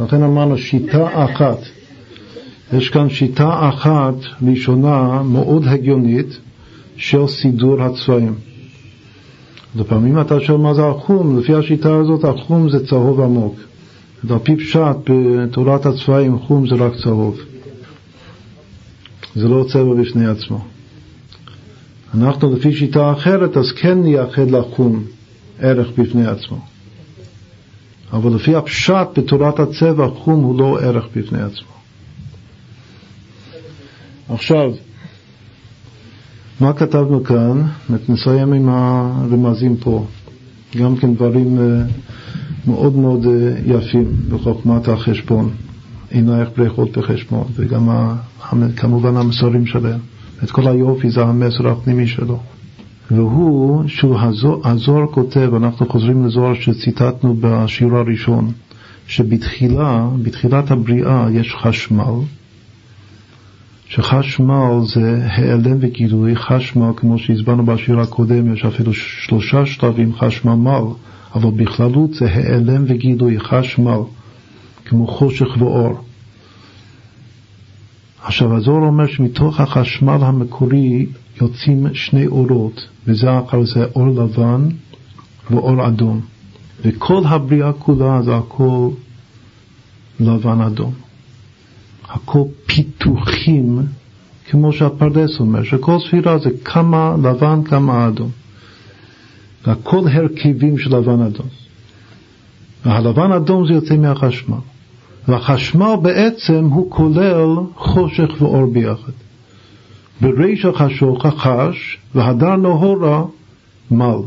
לכן 0.00 0.22
אמרנו 0.22 0.58
שיטה 0.58 1.24
אחת. 1.24 1.58
יש 2.72 2.90
כאן 2.90 3.10
שיטה 3.10 3.68
אחת 3.68 4.14
ראשונה 4.46 5.22
מאוד 5.22 5.68
הגיונית 5.68 6.38
של 6.96 7.26
סידור 7.26 7.82
הצבעים. 7.82 8.34
לפעמים 9.78 10.20
אתה 10.20 10.40
שואל 10.40 10.58
מה 10.58 10.74
זה 10.74 10.86
החום, 10.86 11.38
לפי 11.38 11.54
השיטה 11.54 11.94
הזאת 11.96 12.24
החום 12.24 12.70
זה 12.70 12.86
צהוב 12.86 13.20
עמוק. 13.20 13.54
על 14.30 14.38
פי 14.38 14.56
פשט 14.56 14.96
בתורת 15.10 15.86
הצבעים 15.86 16.38
חום 16.38 16.68
זה 16.68 16.74
רק 16.74 16.92
צהוב. 17.02 17.40
זה 19.34 19.48
לא 19.48 19.64
צבע 19.68 19.94
בפני 19.94 20.26
עצמו. 20.26 20.64
אנחנו 22.14 22.54
לפי 22.54 22.72
שיטה 22.72 23.12
אחרת 23.12 23.56
אז 23.56 23.72
כן 23.72 24.02
נייחד 24.02 24.50
לחום 24.50 25.04
ערך 25.60 25.88
בפני 25.98 26.26
עצמו. 26.26 26.58
אבל 28.12 28.34
לפי 28.34 28.54
הפשט 28.54 29.08
בתורת 29.16 29.60
הצבע 29.60 30.08
חום 30.08 30.42
הוא 30.42 30.58
לא 30.58 30.78
ערך 30.80 31.04
בפני 31.16 31.42
עצמו. 31.42 31.68
עכשיו, 34.28 34.72
מה 36.60 36.72
כתבנו 36.72 37.24
כאן? 37.24 37.62
נסיים 38.08 38.52
עם 38.52 38.68
הרמזים 38.68 39.76
פה. 39.76 40.06
גם 40.76 40.96
כן 40.96 41.14
דברים 41.14 41.58
אה, 41.58 41.82
מאוד 42.66 42.96
מאוד 42.96 43.26
אה, 43.26 43.52
יפים 43.66 44.04
בחוכמת 44.28 44.88
החשבון. 44.88 45.50
עינייך 46.10 46.48
בריכות 46.56 46.98
בחשבון, 46.98 47.44
וגם 47.54 47.88
כמובן 48.76 49.16
המסרים 49.16 49.66
שלהם. 49.66 50.00
את 50.44 50.50
כל 50.50 50.68
היופי 50.68 51.10
זה 51.10 51.22
המסר 51.22 51.68
הפנימי 51.68 52.06
שלו. 52.06 52.38
והוא, 53.10 53.88
שהוא 53.88 54.18
הזוהר, 54.20 54.60
הזוהר 54.64 55.06
כותב, 55.06 55.50
אנחנו 55.54 55.88
חוזרים 55.88 56.26
לזוהר 56.26 56.54
שציטטנו 56.54 57.36
בשיעור 57.40 57.96
הראשון, 57.96 58.50
שבתחילה, 59.06 60.08
בתחילת 60.22 60.70
הבריאה 60.70 61.26
יש 61.32 61.54
חשמל, 61.62 62.14
שחשמל 63.88 64.80
זה 64.94 65.26
העלם 65.26 65.76
וגילוי, 65.80 66.36
חשמל, 66.36 66.90
כמו 66.96 67.18
שהסברנו 67.18 67.66
בשיר 67.66 68.00
הקודם, 68.00 68.54
יש 68.54 68.64
אפילו 68.64 68.94
שלושה 68.94 69.66
שלבים 69.66 70.14
חשמל, 70.14 70.82
אבל 71.34 71.50
בכללות 71.50 72.14
זה 72.14 72.30
העלם 72.30 72.84
וגילוי, 72.88 73.40
חשמל, 73.40 73.98
כמו 74.84 75.06
חושך 75.06 75.46
ואור. 75.58 76.00
עכשיו, 78.22 78.56
הזוהר 78.56 78.82
אומר 78.82 79.06
שמתוך 79.06 79.60
החשמל 79.60 80.18
המקורי 80.20 81.06
יוצאים 81.40 81.86
שני 81.94 82.26
אורות, 82.26 82.88
וזה 83.06 83.38
אחר 83.38 83.64
זה 83.64 83.84
אור 83.84 84.08
לבן 84.08 84.68
ואור 85.50 85.88
אדום. 85.88 86.20
וכל 86.82 87.22
הבריאה 87.26 87.72
כולה 87.72 88.22
זה 88.22 88.36
הכל 88.36 88.88
לבן 90.20 90.60
אדום. 90.60 91.07
הכל 92.10 92.42
פיתוחים, 92.66 93.82
כמו 94.50 94.72
שהפרדס 94.72 95.40
אומר, 95.40 95.62
שכל 95.62 95.98
ספירה 96.08 96.38
זה 96.38 96.50
כמה 96.64 97.16
לבן, 97.22 97.62
כמה 97.64 98.08
אדום. 98.08 98.30
והכל 99.66 100.08
הרכבים 100.08 100.78
של 100.78 100.96
לבן 100.96 101.22
אדום. 101.22 101.46
והלבן 102.84 103.32
אדום 103.32 103.66
זה 103.66 103.72
יוצא 103.72 103.96
מהחשמל. 103.96 104.56
והחשמל 105.28 105.94
בעצם 106.02 106.64
הוא 106.64 106.90
כולל 106.90 107.56
חושך 107.76 108.28
ואור 108.40 108.66
ביחד. 108.72 109.12
בריש 110.20 110.64
החשוך 110.64 111.26
החש 111.26 111.98
והדר 112.14 112.56
נהורה 112.56 113.24
מל. 113.90 114.18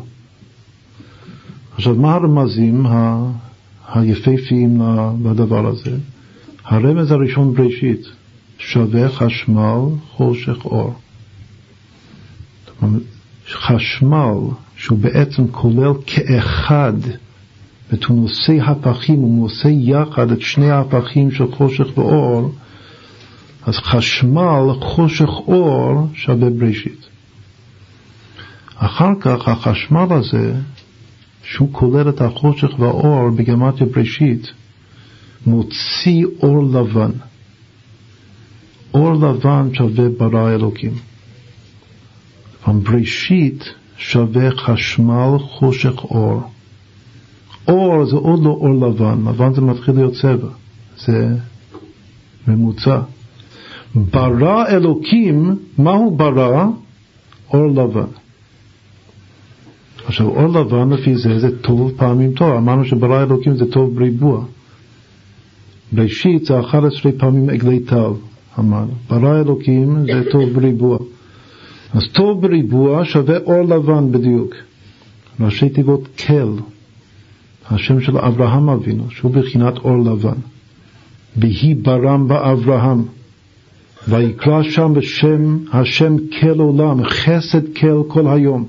עכשיו 1.76 1.95
מה 1.95 2.14
הרמזים 2.14 2.86
היפהפיים 3.94 4.82
לדבר 5.26 5.68
הזה? 5.68 5.98
הרמז 6.72 7.11
הראשון 7.11 7.53
בראשית 7.53 8.06
שווה 8.57 9.10
חשמל, 9.10 9.80
חושך, 10.11 10.65
אור. 10.65 10.93
חשמל, 13.52 14.38
שהוא 14.76 14.98
בעצם 14.98 15.48
כולל 15.48 15.91
כאחד 16.07 16.93
את 17.93 18.10
נושא 18.10 18.53
הפכים, 18.61 19.19
הוא 19.19 19.41
נושא 19.41 19.68
יחד 19.68 20.31
את 20.31 20.41
שני 20.41 20.69
ההפכים 20.69 21.31
של 21.31 21.52
חושך 21.52 21.98
ואור, 21.98 22.52
אז 23.65 23.77
חשמל, 23.77 24.73
חושך, 24.81 25.30
אור 25.30 26.07
שווה 26.14 26.49
בראשית. 26.49 27.06
אחר 28.76 29.11
כך 29.19 29.48
החשמל 29.48 30.07
הזה, 30.10 30.53
שהוא 31.43 31.69
כולל 31.72 32.10
את 32.10 32.22
החושך 32.22 32.80
והאור 32.80 33.30
בגמטיה 33.30 33.88
בראשית, 33.88 34.52
מוציא 35.45 36.26
אור 36.43 36.63
לבן. 36.63 37.11
אור 38.93 39.13
לבן 39.13 39.69
שווה 39.73 40.09
ברא 40.18 40.49
אלוקים. 40.49 40.93
בראשית 42.68 43.73
שווה 43.97 44.51
חשמל, 44.51 45.38
חושך, 45.39 46.03
אור. 46.03 46.41
אור 47.68 48.05
זה 48.05 48.15
עוד 48.15 48.43
לא 48.43 48.49
אור 48.49 48.88
לבן, 48.88 49.23
לבן 49.27 49.53
זה 49.53 49.61
מתחיל 49.61 49.95
להיות 49.95 50.13
צבע, 50.13 50.49
זה 50.97 51.35
ממוצע. 52.47 52.99
ברא 53.95 54.68
אלוקים, 54.68 55.55
מהו 55.77 56.15
ברא? 56.15 56.65
אור 57.53 57.68
לבן. 57.68 58.11
עכשיו 60.05 60.27
אור 60.27 60.47
לבן 60.47 60.89
לפי 60.89 61.15
זה 61.15 61.39
זה 61.39 61.61
טוב 61.61 61.91
פעמים 61.97 62.34
טוב, 62.34 62.49
אמרנו 62.49 62.85
שברא 62.85 63.23
אלוקים 63.23 63.55
זה 63.55 63.72
טוב 63.72 63.95
בריבוע. 63.95 64.45
בראשית 65.91 66.45
זה 66.45 66.59
11 66.59 67.11
פעמים 67.11 67.49
עגלי 67.49 67.80
טל, 67.80 68.11
אמרנו. 68.59 68.91
ברא 69.09 69.41
אלוקים 69.41 70.05
זה 70.05 70.31
טוב 70.31 70.49
בריבוע. 70.53 70.97
אז 71.93 72.01
טוב 72.11 72.41
בריבוע 72.41 73.05
שווה 73.05 73.38
אור 73.38 73.61
לבן 73.61 74.11
בדיוק. 74.11 74.55
ראשי 75.39 75.69
תיבות 75.69 76.07
כל, 76.15 76.59
השם 77.69 78.01
של 78.01 78.18
אברהם 78.18 78.69
אבינו, 78.69 79.03
שהוא 79.09 79.31
בחינת 79.31 79.77
אור 79.77 80.03
לבן. 80.03 80.38
ויהי 81.38 81.76
ברם 81.76 82.27
באברהם. 82.27 83.03
ויקרא 84.07 84.63
שם 84.63 84.93
בשם 84.93 85.57
השם 85.73 86.15
כל 86.39 86.59
עולם, 86.59 87.03
חסד 87.03 87.76
כל 87.76 88.03
כל 88.07 88.27
היום. 88.27 88.65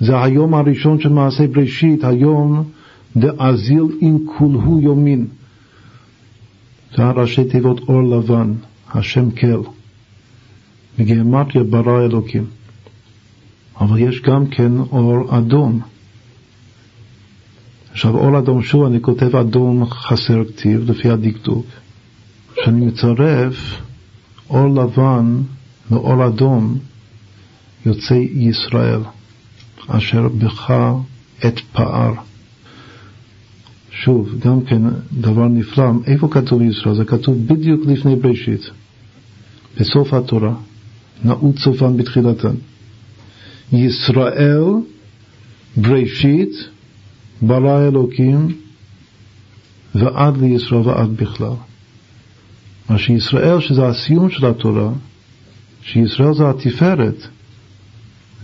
זה 0.00 0.22
היום 0.22 0.54
הראשון 0.54 1.00
של 1.00 1.08
מעשה 1.08 1.46
בראשית, 1.46 2.04
היום 2.04 2.64
דאזיל 3.16 3.84
אין 4.00 4.18
כולהו 4.38 4.80
יומין. 4.80 5.26
זה 6.96 7.04
הראשי 7.04 7.44
תיבות 7.44 7.80
אור 7.80 8.02
לבן, 8.02 8.52
השם 8.94 9.30
כל. 9.30 9.62
בגימטריה 10.98 11.64
ברא 11.64 12.04
אלוקים. 12.04 12.44
אבל 13.80 13.98
יש 13.98 14.20
גם 14.20 14.46
כן 14.46 14.78
אור 14.78 15.38
אדום. 15.38 15.80
עכשיו 17.92 18.16
אור 18.16 18.38
אדום, 18.38 18.62
שוב 18.62 18.84
אני 18.84 19.00
כותב 19.00 19.36
אדום 19.36 19.90
חסר 19.90 20.44
כתיב 20.44 20.90
לפי 20.90 21.10
הדקדוק. 21.10 21.66
כשאני 22.56 22.86
מצרף 22.86 23.54
אור 24.50 24.82
לבן 24.82 25.42
ואור 25.90 26.26
אדום 26.26 26.78
יוצא 27.86 28.14
ישראל, 28.34 29.00
אשר 29.88 30.28
בך 30.28 30.72
את 31.46 31.60
פער. 31.72 32.12
שוב, 34.04 34.38
גם 34.38 34.60
כן 34.60 34.82
דבר 35.12 35.48
נפלא, 35.48 35.84
איפה 36.06 36.28
כתוב 36.28 36.62
ישראל? 36.62 36.94
זה 36.94 37.04
כתוב 37.04 37.46
בדיוק 37.46 37.86
לפני 37.86 38.16
בראשית, 38.16 38.70
בסוף 39.80 40.14
התורה, 40.14 40.54
נעוץ 41.24 41.58
סופן 41.58 41.96
בתחילתן. 41.96 42.54
ישראל, 43.72 44.64
בראשית, 45.76 46.50
ברא 47.42 47.88
אלוקים 47.88 48.48
ועד 49.94 50.36
לישראל 50.36 50.80
ועד 50.80 51.10
בכלל. 51.16 51.54
מה 52.90 52.98
שישראל, 52.98 53.60
שזה 53.60 53.86
הסיום 53.86 54.30
של 54.30 54.46
התורה, 54.46 54.90
שישראל 55.82 56.34
זה 56.34 56.50
התפארת, 56.50 57.26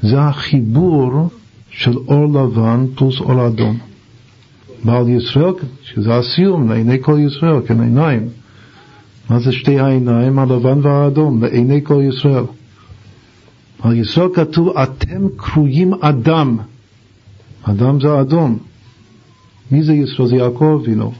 זה 0.02 0.20
החיבור 0.20 1.28
של 1.70 1.96
אור 1.96 2.26
לבן 2.34 2.86
פלוס 2.94 3.20
אור 3.20 3.46
אדום. 3.46 3.78
בעל 4.84 5.08
ישראל, 5.08 5.52
שזה 5.82 6.14
הסיום, 6.14 6.70
לעיני 6.70 6.98
כל 7.00 7.18
ישראל, 7.26 7.66
כן 7.66 7.80
עיניים. 7.80 8.28
מה 9.30 9.38
זה 9.38 9.52
שתי 9.52 9.78
העיניים, 9.78 10.38
הלבן 10.38 10.86
והאדום, 10.86 11.44
לעיני 11.44 11.80
כל 11.84 12.02
ישראל. 12.08 12.44
על 13.82 13.96
ישראל 13.96 14.28
כתוב, 14.34 14.78
אתם 14.78 15.28
קרויים 15.36 15.94
אדם. 15.94 16.58
אדם 17.62 18.00
זה 18.00 18.20
אדום. 18.20 18.58
מי 19.70 19.82
זה 19.82 19.92
ישראל? 19.92 20.28
זה 20.28 20.36
יעקב 20.36 20.80
אבינו. 20.82 21.12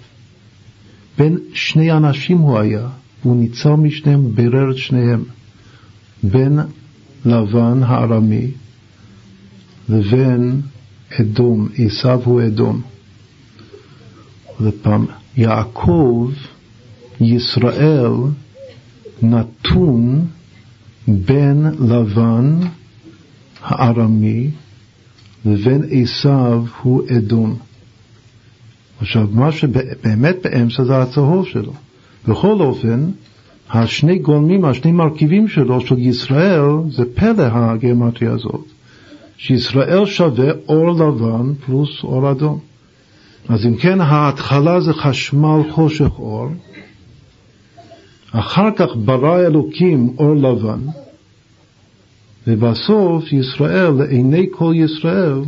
בין 1.18 1.38
שני 1.52 1.92
אנשים 1.92 2.38
הוא 2.38 2.58
היה, 2.58 2.88
והוא 3.22 3.36
ניצל 3.36 3.70
משניהם, 3.70 4.34
בירר 4.34 4.70
את 4.70 4.76
שניהם. 4.76 5.24
בין 6.22 6.58
לבן 7.24 7.82
הארמי 7.82 8.50
לבין 9.88 10.60
אדום, 11.20 11.68
עשיו 11.78 12.20
הוא 12.24 12.42
אדום. 12.42 12.80
ופעם, 14.60 15.06
יעקב, 15.36 16.30
ישראל, 17.20 18.12
נתון 19.22 20.26
בין 21.08 21.66
לבן 21.88 22.58
הארמי 23.62 24.50
לבין 25.44 25.82
עשיו 25.90 26.64
הוא 26.82 27.02
אדום. 27.16 27.56
עכשיו, 29.00 29.28
מה 29.32 29.52
שבאמת 29.52 30.36
באמצע 30.44 30.84
זה 30.84 30.98
הצהוב 30.98 31.46
שלו. 31.46 31.72
בכל 32.28 32.60
אופן, 32.60 33.10
השני 33.70 34.18
גולמים, 34.18 34.64
השני 34.64 34.92
מרכיבים 34.92 35.48
שלו, 35.48 35.80
של 35.80 35.98
ישראל, 35.98 36.62
זה 36.90 37.04
פלא 37.14 37.42
הגרמטיה 37.42 38.32
הזאת. 38.32 38.64
שישראל 39.36 40.06
שווה 40.06 40.50
אור 40.68 40.90
לבן 40.90 41.54
פלוס 41.66 42.04
אור 42.04 42.30
אדום. 42.30 42.58
אז 43.48 43.66
אם 43.66 43.76
כן, 43.76 44.00
ההתחלה 44.00 44.80
זה 44.80 44.92
חשמל 44.92 45.70
חושך 45.70 46.10
אור, 46.18 46.48
אחר 48.32 48.70
כך 48.76 48.96
ברא 49.04 49.40
אלוקים 49.40 50.14
אור 50.18 50.34
לבן, 50.34 50.80
ובסוף 52.46 53.32
ישראל, 53.32 53.90
לעיני 53.90 54.46
כל 54.50 54.72
ישראל, 54.76 55.40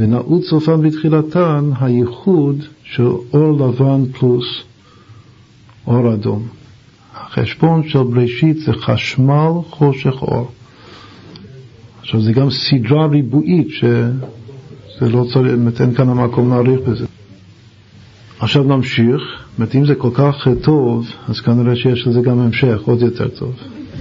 ונעוץ 0.00 0.44
סופן 0.44 0.82
בתחילתן 0.82 1.70
הייחוד 1.80 2.56
של 2.84 3.08
אור 3.32 3.52
לבן 3.52 4.12
פלוס 4.12 4.62
אור 5.86 6.14
אדום. 6.14 6.46
החשבון 7.14 7.88
של 7.88 8.02
בראשית 8.02 8.56
זה 8.56 8.72
חשמל, 8.72 9.52
חושך, 9.70 10.22
אור. 10.22 10.50
עכשיו 12.00 12.22
זה 12.22 12.32
גם 12.32 12.50
סדרה 12.50 13.06
ריבועית 13.06 13.68
שזה 14.96 15.08
לא 15.08 15.26
צריך, 15.32 15.80
אין 15.80 15.94
כאן 15.94 16.08
המקום 16.08 16.50
להעריך 16.50 16.80
בזה. 16.88 17.06
עכשיו 18.40 18.64
נמשיך, 18.64 19.22
זאת 19.58 19.74
אם 19.74 19.86
זה 19.86 19.94
כל 19.94 20.10
כך 20.14 20.48
טוב, 20.62 21.06
אז 21.28 21.40
כנראה 21.40 21.76
שיש 21.76 22.06
לזה 22.06 22.20
גם 22.20 22.38
המשך, 22.38 22.80
עוד 22.84 23.02
יותר 23.02 23.28
טוב. 23.28 23.52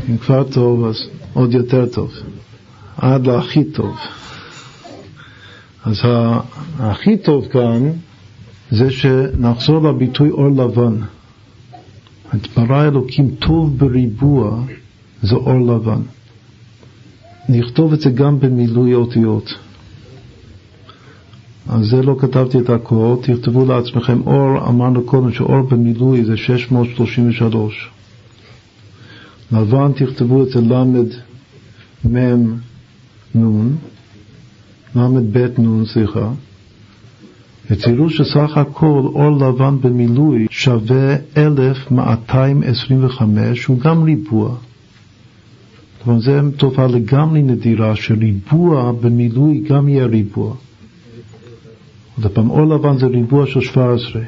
אם 0.09 0.17
כבר 0.17 0.43
טוב, 0.43 0.85
אז 0.85 0.95
עוד 1.33 1.53
יותר 1.53 1.85
טוב. 1.85 2.11
עד 2.97 3.27
להכי 3.27 3.63
טוב. 3.63 3.97
אז 5.85 6.01
הכי 6.79 7.17
טוב 7.17 7.47
כאן 7.51 7.91
זה 8.71 8.91
שנחזור 8.91 9.83
לביטוי 9.83 10.29
אור 10.29 10.49
לבן. 10.49 10.95
את 12.35 12.47
ברא 12.57 12.87
אלוקים 12.87 13.35
טוב 13.39 13.77
בריבוע 13.77 14.61
זה 15.23 15.35
אור 15.35 15.75
לבן. 15.75 16.01
נכתוב 17.49 17.93
את 17.93 18.01
זה 18.01 18.09
גם 18.09 18.39
במילוי 18.39 18.93
אותיות. 18.93 19.53
אז 21.69 21.87
זה 21.87 22.01
לא 22.01 22.15
כתבתי 22.19 22.59
את 22.59 22.69
הכל, 22.69 23.15
תכתבו 23.21 23.65
לעצמכם 23.65 24.21
אור, 24.25 24.69
אמרנו 24.69 25.03
קודם 25.03 25.31
שאור 25.31 25.61
במילוי 25.61 26.25
זה 26.25 26.37
633. 26.37 27.89
לבן 29.51 29.91
תכתבו 29.95 30.43
את 30.43 30.49
זה 30.49 30.61
למד 30.61 31.07
מם 32.05 32.53
נון, 33.35 33.75
למד 34.95 35.33
בית 35.33 35.59
נון, 35.59 35.85
סליחה, 35.85 36.31
ותראו 37.71 38.09
שסך 38.09 38.57
הכל 38.57 39.01
אור 39.05 39.37
לבן 39.37 39.77
במילוי 39.81 40.47
שווה 40.49 41.15
1225, 41.37 43.61
שהוא 43.61 43.79
גם 43.79 44.03
ריבוע. 44.03 44.55
אבל 46.05 46.19
זו 46.19 46.31
תופעה 46.57 46.87
לגמרי 46.87 47.41
נדירה, 47.41 47.95
שריבוע 47.95 48.91
במילוי 48.91 49.63
גם 49.69 49.89
יהיה 49.89 50.05
ריבוע. 50.05 50.53
עוד 52.23 52.31
פעם, 52.31 52.49
אור 52.49 52.65
לבן 52.65 52.97
זה 52.97 53.05
ריבוע 53.05 53.45
של 53.45 53.61
17. 53.61 54.21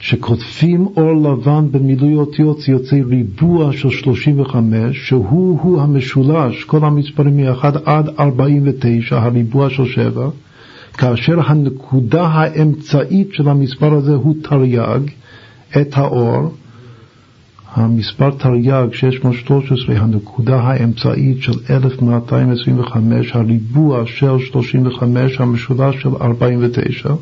שכותבים 0.00 0.86
אור 0.96 1.32
לבן 1.32 1.66
במילוי 1.70 2.14
אותיות 2.14 2.60
זה 2.60 2.72
יוצא 2.72 2.96
ריבוע 3.06 3.72
של 3.72 3.90
35, 3.90 5.08
שהוא-הוא 5.08 5.80
המשולש, 5.80 6.64
כל 6.64 6.84
המספרים 6.84 7.36
מ-1 7.36 7.64
עד 7.84 8.08
49, 8.18 9.16
הריבוע 9.16 9.70
של 9.70 9.86
7, 9.86 10.28
כאשר 10.92 11.40
הנקודה 11.46 12.26
האמצעית 12.26 13.28
של 13.32 13.48
המספר 13.48 13.92
הזה 13.92 14.14
הוא 14.14 14.34
תרי"ג, 14.42 15.00
את 15.80 15.98
האור, 15.98 16.52
המספר 17.74 18.30
תרי"ג 18.30 18.92
613, 18.92 19.96
הנקודה 19.98 20.60
האמצעית 20.60 21.42
של 21.42 21.52
1225, 21.70 23.36
הריבוע 23.36 24.02
של 24.06 24.38
35, 24.38 25.40
המשולש 25.40 26.02
של 26.02 26.08
49. 26.20 27.14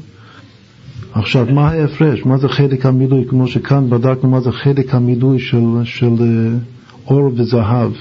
עכשיו, 1.12 1.46
מה 1.52 1.68
ההפרש? 1.68 2.26
מה 2.26 2.36
זה 2.36 2.48
חלק 2.48 2.86
המילוי? 2.86 3.24
כמו 3.28 3.46
שכאן 3.46 3.90
בדקנו 3.90 4.30
מה 4.30 4.40
זה 4.40 4.52
חלק 4.52 4.94
המילוי 4.94 5.38
של, 5.38 5.64
של 5.84 6.14
uh, 6.18 7.10
אור 7.10 7.30
וזהב. 7.36 7.92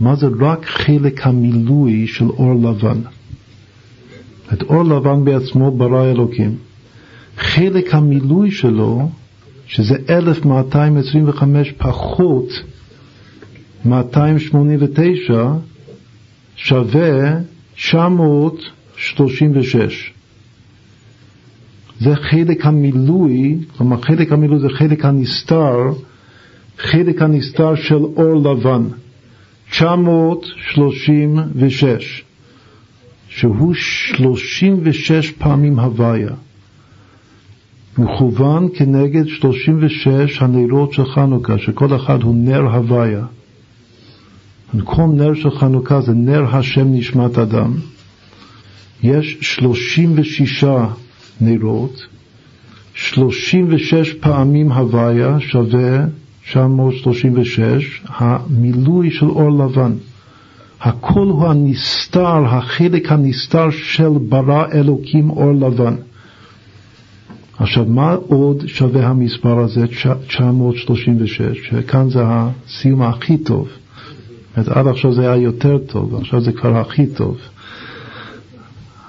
מה 0.00 0.14
זה 0.14 0.26
רק 0.40 0.66
חלק 0.66 1.26
המילוי 1.26 2.06
של 2.06 2.28
אור 2.28 2.54
לבן? 2.54 3.00
את 4.52 4.62
אור 4.62 4.84
לבן 4.84 5.24
בעצמו 5.24 5.70
ברא 5.70 6.04
אלוקים. 6.04 6.54
חלק 7.38 7.94
המילוי 7.94 8.50
שלו, 8.50 9.08
שזה 9.74 9.96
1225 10.10 11.72
פחות 11.72 12.48
289, 13.84 15.46
שווה 16.56 17.34
936. 17.74 20.12
זה 22.00 22.16
חלק 22.16 22.66
המילוי, 22.66 23.58
כלומר 23.76 24.02
חלק 24.02 24.32
המילוי 24.32 24.58
זה 24.58 24.68
חלק 24.68 25.04
הנסתר, 25.04 25.76
חלק 26.78 27.22
הנסתר 27.22 27.74
של 27.74 27.94
אור 27.94 28.36
לבן, 28.36 28.82
936, 29.70 32.24
שהוא 33.28 33.74
36 33.74 35.30
פעמים 35.30 35.78
הוויה, 35.78 36.30
מכוון 37.98 38.68
כנגד 38.74 39.26
36 39.26 40.42
הנרות 40.42 40.92
של 40.92 41.04
חנוכה, 41.04 41.58
שכל 41.58 41.96
אחד 41.96 42.22
הוא 42.22 42.34
נר 42.34 42.60
הוויה. 42.60 43.24
כל 44.84 45.06
נר 45.14 45.34
של 45.34 45.50
חנוכה 45.50 46.00
זה 46.00 46.12
נר 46.14 46.56
השם 46.56 46.94
נשמת 46.94 47.38
אדם. 47.38 47.72
יש 49.02 49.38
36 49.40 50.64
נרות, 51.40 52.06
36 52.94 54.12
פעמים 54.12 54.72
הוויה 54.72 55.40
שווה 55.40 56.04
936, 56.44 58.02
המילוי 58.08 59.10
של 59.10 59.26
אור 59.26 59.64
לבן. 59.64 59.92
הכל 60.80 61.28
הוא 61.28 61.46
הנסתר, 61.46 62.44
החלק 62.46 63.12
הנסתר 63.12 63.70
של 63.70 64.08
ברא 64.28 64.64
אלוקים 64.72 65.30
אור 65.30 65.52
לבן. 65.52 65.94
עכשיו, 67.58 67.84
מה 67.84 68.14
עוד 68.14 68.66
שווה 68.66 69.06
המספר 69.06 69.58
הזה, 69.58 69.86
936, 69.86 71.40
שכאן 71.68 72.10
זה 72.10 72.20
הסיום 72.24 73.02
הכי 73.02 73.38
טוב. 73.38 73.68
עד 74.56 74.86
עכשיו 74.86 75.12
זה 75.12 75.22
היה 75.22 75.36
יותר 75.36 75.78
טוב, 75.78 76.14
עכשיו 76.14 76.40
זה 76.40 76.52
כבר 76.52 76.76
הכי 76.76 77.06
טוב. 77.06 77.38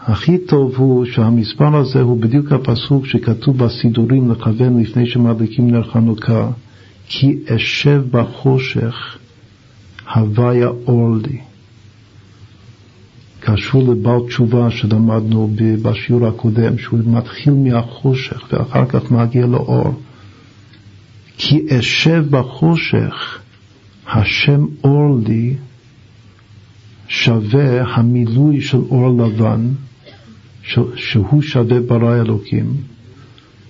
הכי 0.04 0.38
טוב 0.38 0.76
הוא 0.78 1.06
שהמספר 1.06 1.76
הזה 1.76 2.02
הוא 2.02 2.22
בדיוק 2.22 2.52
הפסוק 2.52 3.06
שכתוב 3.06 3.58
בסידורים 3.58 4.32
לכוון 4.32 4.82
לפני 4.82 5.06
שמדליקים 5.06 5.72
נר 5.72 5.84
חנוכה, 5.84 6.50
כי 7.08 7.38
אשב 7.56 8.04
בחושך 8.12 9.18
הוויה 10.16 10.68
אור 10.68 11.16
לי. 11.24 11.40
קשור 13.46 13.84
לבעל 13.84 14.20
תשובה 14.28 14.72
שלמדנו 14.72 15.50
בשיעור 15.82 16.28
הקודם, 16.28 16.78
שהוא 16.78 17.00
מתחיל 17.06 17.54
מהחושך 17.54 18.42
ואחר 18.52 18.86
כך 18.86 19.12
מגיע 19.12 19.46
לאור. 19.46 19.94
כי 21.38 21.66
אשב 21.80 22.26
בחושך, 22.30 23.40
השם 24.08 24.66
אור 24.84 25.20
לי, 25.28 25.56
שווה 27.08 27.84
המילוי 27.84 28.62
של 28.62 28.78
אור 28.78 29.18
לבן, 29.18 29.70
שהוא 30.96 31.42
שווה 31.42 31.80
ברא 31.80 32.22
אלוקים, 32.22 32.74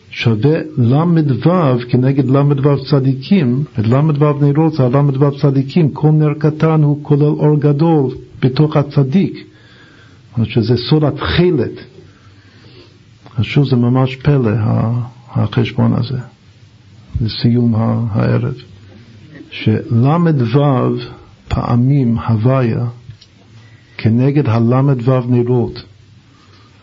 שווה 0.10 0.60
ל"ו 0.78 1.80
כנגד 1.90 2.30
ל"ו 2.30 2.86
צדיקים, 2.86 3.64
ל"ו 3.78 4.34
נרות 4.42 4.74
זה 4.74 4.84
הל"ו 4.84 5.38
צדיקים, 5.38 5.92
כל 5.92 6.12
נר 6.12 6.34
קטן 6.40 6.84
הוא 6.84 7.00
כולל 7.02 7.24
אור 7.24 7.60
גדול 7.60 8.12
בתוך 8.42 8.78
הצדיק, 8.78 9.55
זאת 10.38 10.50
שזה 10.50 10.78
סוד 10.78 11.04
התכלת. 11.04 11.72
חשוב, 13.36 13.70
זה 13.70 13.76
ממש 13.76 14.16
פלא 14.16 14.52
החשבון 15.32 15.94
הזה, 15.94 16.18
לסיום 17.22 17.76
הערב, 17.76 18.54
של"ו 19.52 20.60
פעמים 21.48 22.18
הוויה 22.18 22.86
כנגד 23.98 24.50
הל"ו 24.50 25.22
נרות 25.30 25.84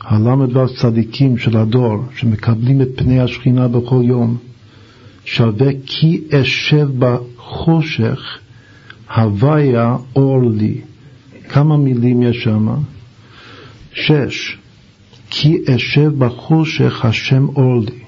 הל"ו 0.00 0.74
צדיקים 0.74 1.38
של 1.38 1.56
הדור, 1.56 2.04
שמקבלים 2.16 2.82
את 2.82 2.88
פני 2.96 3.20
השכינה 3.20 3.68
בכל 3.68 4.02
יום, 4.04 4.36
שווה 5.24 5.70
כי 5.86 6.20
אשב 6.30 6.88
בחושך, 6.98 8.38
הוויה 9.16 9.96
אור 10.16 10.50
לי. 10.50 10.80
כמה 11.48 11.76
מילים 11.76 12.22
יש 12.22 12.42
שם? 12.44 12.68
שש. 13.94 14.58
כי 15.30 15.58
אשב 15.76 16.12
בחושך 16.18 17.04
השם 17.04 17.48
אור 17.48 17.80
לי. 17.80 18.02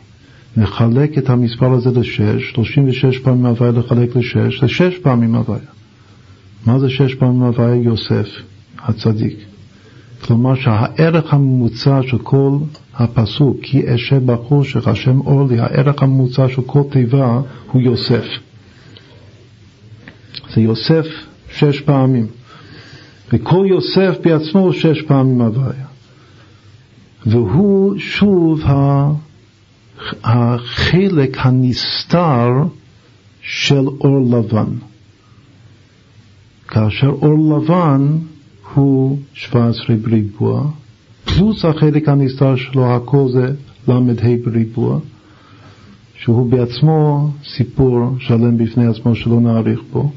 נחלק 0.56 1.18
את 1.18 1.30
המספר 1.30 1.72
הזה 1.72 2.00
לשש, 2.00 2.52
36 2.54 3.18
פעמים 3.18 3.46
הוויה 3.46 3.72
לחלק 3.72 4.16
לשש, 4.16 4.60
זה 4.60 4.68
שש 4.68 4.98
פעמים 4.98 5.34
הוויה. 5.34 5.60
מה 6.66 6.78
זה 6.78 6.90
שש 6.90 7.14
פעמים 7.14 7.42
הוויה? 7.42 7.74
יוסף, 7.74 8.28
הצדיק. 8.78 9.38
כלומר 10.24 10.54
שהערך 10.54 11.34
הממוצע 11.34 12.00
של 12.02 12.18
כל 12.18 12.50
הפסוק, 12.94 13.56
כי 13.62 13.94
אשב 13.94 14.26
בחושך, 14.26 14.88
השם 14.88 15.20
אור 15.20 15.48
לי, 15.48 15.60
הערך 15.60 16.02
הממוצע 16.02 16.48
של 16.48 16.62
כל 16.62 16.82
תיבה 16.90 17.40
הוא 17.72 17.82
יוסף. 17.82 18.24
זה 20.54 20.60
יוסף 20.60 21.06
שש 21.52 21.80
פעמים. 21.80 22.26
וכל 23.32 23.66
יוסף 23.68 24.16
בעצמו 24.24 24.72
שש 24.72 25.02
פעמים 25.02 25.40
הוויה. 25.40 25.86
והוא 27.26 27.98
שוב 27.98 28.60
החלק 30.24 31.36
הנסתר 31.38 32.48
של 33.42 33.86
אור 34.00 34.20
לבן. 34.30 34.72
כאשר 36.68 37.08
אור 37.08 37.58
לבן 37.58 38.08
הוא 38.74 39.18
17 39.34 39.96
בריבוע, 39.96 40.70
פלוס 41.24 41.64
החלק 41.64 42.08
הנסתר 42.08 42.56
שלו, 42.56 42.96
הכל 42.96 43.28
זה 43.32 43.54
ל"ה 43.88 44.00
בריבוע, 44.44 44.98
שהוא 46.18 46.50
בעצמו 46.50 47.30
סיפור 47.44 48.16
שלם 48.18 48.58
בפני 48.58 48.86
עצמו 48.86 49.14
שלא 49.14 49.40
נאריך 49.40 49.80
בו. 49.92 50.10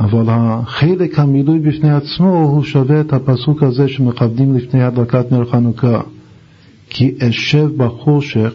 אבל 0.00 0.24
החלק 0.28 1.18
המילוי 1.18 1.58
בפני 1.58 1.90
עצמו 1.90 2.38
הוא 2.38 2.64
שווה 2.64 3.00
את 3.00 3.12
הפסוק 3.12 3.62
הזה 3.62 3.88
שמכבדים 3.88 4.56
לפני 4.56 4.82
הדלקת 4.82 5.32
נר 5.32 5.44
חנוכה 5.44 6.00
כי 6.90 7.14
אשב 7.20 7.70
בחושך 7.76 8.52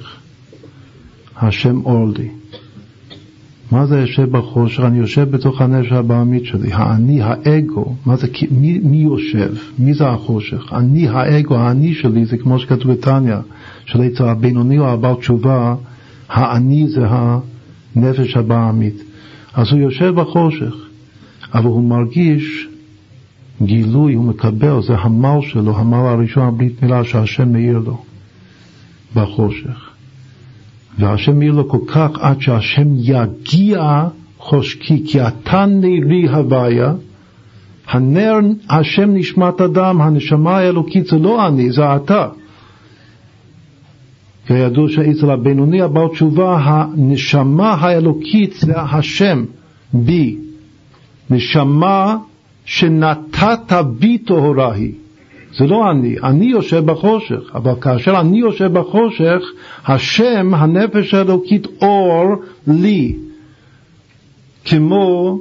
השם 1.37 1.81
אור 1.85 2.07
לי. 2.17 2.29
מה 3.71 3.85
זה 3.85 3.99
יושב 3.99 4.37
בחושך? 4.37 4.79
אני 4.79 4.97
יושב 4.97 5.31
בתוך 5.31 5.61
הנפש 5.61 5.91
הבעמית 5.91 6.45
שלי. 6.45 6.73
האני, 6.73 7.21
האגו, 7.21 7.95
מה 8.05 8.15
זה, 8.15 8.27
מי, 8.51 8.79
מי 8.83 8.97
יושב? 8.97 9.53
מי 9.79 9.93
זה 9.93 10.07
החושך? 10.07 10.73
אני, 10.73 11.07
האגו, 11.07 11.55
האני 11.55 11.93
שלי, 11.93 12.25
זה 12.25 12.37
כמו 12.37 12.59
שכתוב 12.59 12.91
בתניא, 12.91 13.35
אצל 13.85 14.23
הבינוני 14.23 14.79
או 14.79 14.87
הבעל 14.87 15.15
תשובה, 15.15 15.75
האני 16.29 16.87
זה 16.87 17.05
הנפש 17.07 18.37
הבעמית. 18.37 19.03
אז 19.53 19.71
הוא 19.71 19.79
יושב 19.79 20.13
בחושך, 20.15 20.75
אבל 21.53 21.65
הוא 21.65 21.83
מרגיש 21.83 22.67
גילוי, 23.61 24.13
הוא 24.13 24.25
מקבל, 24.25 24.81
זה 24.81 24.95
המל 24.95 25.39
שלו, 25.41 25.77
המל 25.77 26.07
הראשון, 26.07 26.43
הברית 26.43 26.83
מילה 26.83 27.03
שהשם 27.03 27.53
מאיר 27.53 27.79
לו 27.79 27.97
בחושך. 29.15 29.89
והשם 30.99 31.39
מעיר 31.39 31.51
לו 31.51 31.69
כל 31.69 31.79
כך 31.87 32.09
עד 32.19 32.41
שהשם 32.41 32.87
יגיע 32.95 34.07
חושקי, 34.37 35.03
כי 35.07 35.21
אתה 35.27 35.65
נרי 35.65 36.27
הוויה, 36.27 36.93
הנר 37.87 38.39
השם 38.69 39.13
נשמת 39.13 39.61
אדם, 39.61 40.01
הנשמה 40.01 40.57
האלוקית 40.57 41.05
זה 41.05 41.17
לא 41.17 41.47
אני, 41.47 41.71
זה 41.71 41.95
אתה. 41.95 42.27
כידוע 44.47 44.89
שאצל 44.89 45.31
הבינוני 45.31 45.81
הבעל 45.81 46.07
תשובה, 46.07 46.57
הנשמה 46.63 47.73
האלוקית 47.73 48.53
זה 48.53 48.81
השם, 48.81 49.43
בי. 49.93 50.42
נשמה 51.29 52.17
שנתת 52.65 53.73
בי 53.99 54.17
טהורה 54.17 54.73
היא. 54.73 54.91
זה 55.57 55.67
לא 55.67 55.91
אני, 55.91 56.15
אני 56.23 56.45
יושב 56.45 56.85
בחושך, 56.85 57.55
אבל 57.55 57.73
כאשר 57.81 58.19
אני 58.19 58.39
יושב 58.39 58.73
בחושך, 58.73 59.41
השם, 59.85 60.53
הנפש 60.53 61.13
האלוקית, 61.13 61.67
אור 61.81 62.35
לי, 62.67 63.15
כמו 64.65 65.39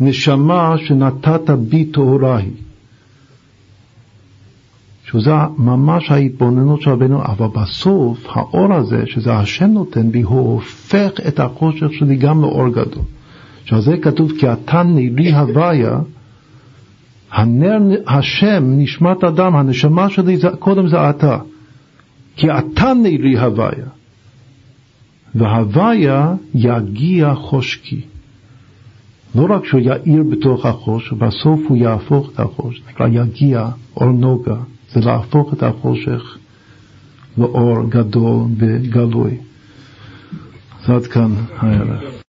נשמה 0.00 0.74
שנתת 0.78 1.50
בי 1.50 1.84
טהורה 1.84 2.36
היא. 2.36 2.52
שזה 5.10 5.30
ממש 5.58 6.10
ההתבוננות 6.10 6.82
של 6.82 6.90
רבנו, 6.90 7.22
אבל 7.24 7.46
בסוף 7.62 8.26
האור 8.28 8.74
הזה, 8.74 9.02
שזה 9.06 9.34
השם 9.34 9.66
נותן 9.66 10.12
בי, 10.12 10.22
הוא 10.22 10.52
הופך 10.52 11.10
את 11.28 11.40
החושך 11.40 11.92
שלי 11.92 12.16
גם 12.16 12.42
לאור 12.42 12.68
גדול. 12.68 13.02
שעל 13.64 13.80
זה 13.80 13.96
כתוב 13.96 14.32
כי 14.38 14.52
אתה 14.52 14.82
נירי 14.82 15.32
הוויה, 15.32 15.98
הנר 17.32 17.78
השם, 18.06 18.64
נשמת 18.66 19.24
אדם, 19.24 19.56
הנשמה 19.56 20.10
שלי, 20.10 20.36
זה, 20.36 20.48
קודם 20.58 20.88
זה 20.88 21.10
אתה. 21.10 21.38
כי 22.36 22.46
אתה 22.50 22.92
נירי 22.94 23.38
הוויה. 23.38 23.86
והוויה 25.34 26.34
יגיע 26.54 27.34
חושקי. 27.34 28.00
לא 29.34 29.46
רק 29.54 29.64
שהוא 29.64 29.80
יאיר 29.80 30.22
בתוך 30.30 30.66
החושך, 30.66 31.12
בסוף 31.12 31.60
הוא 31.68 31.76
יהפוך 31.76 32.30
את 32.34 32.40
החושך, 32.40 32.80
נקרא 32.88 33.08
יגיע 33.08 33.68
אור 33.96 34.12
נוגה, 34.12 34.56
זה 34.92 35.00
להפוך 35.00 35.52
את 35.52 35.62
החושך 35.62 36.36
לאור 37.38 37.84
גדול 37.88 38.44
וגלוי. 38.58 39.36
אז 40.82 40.90
עד 40.90 41.06
כאן 41.06 41.32
הערב. 41.58 42.12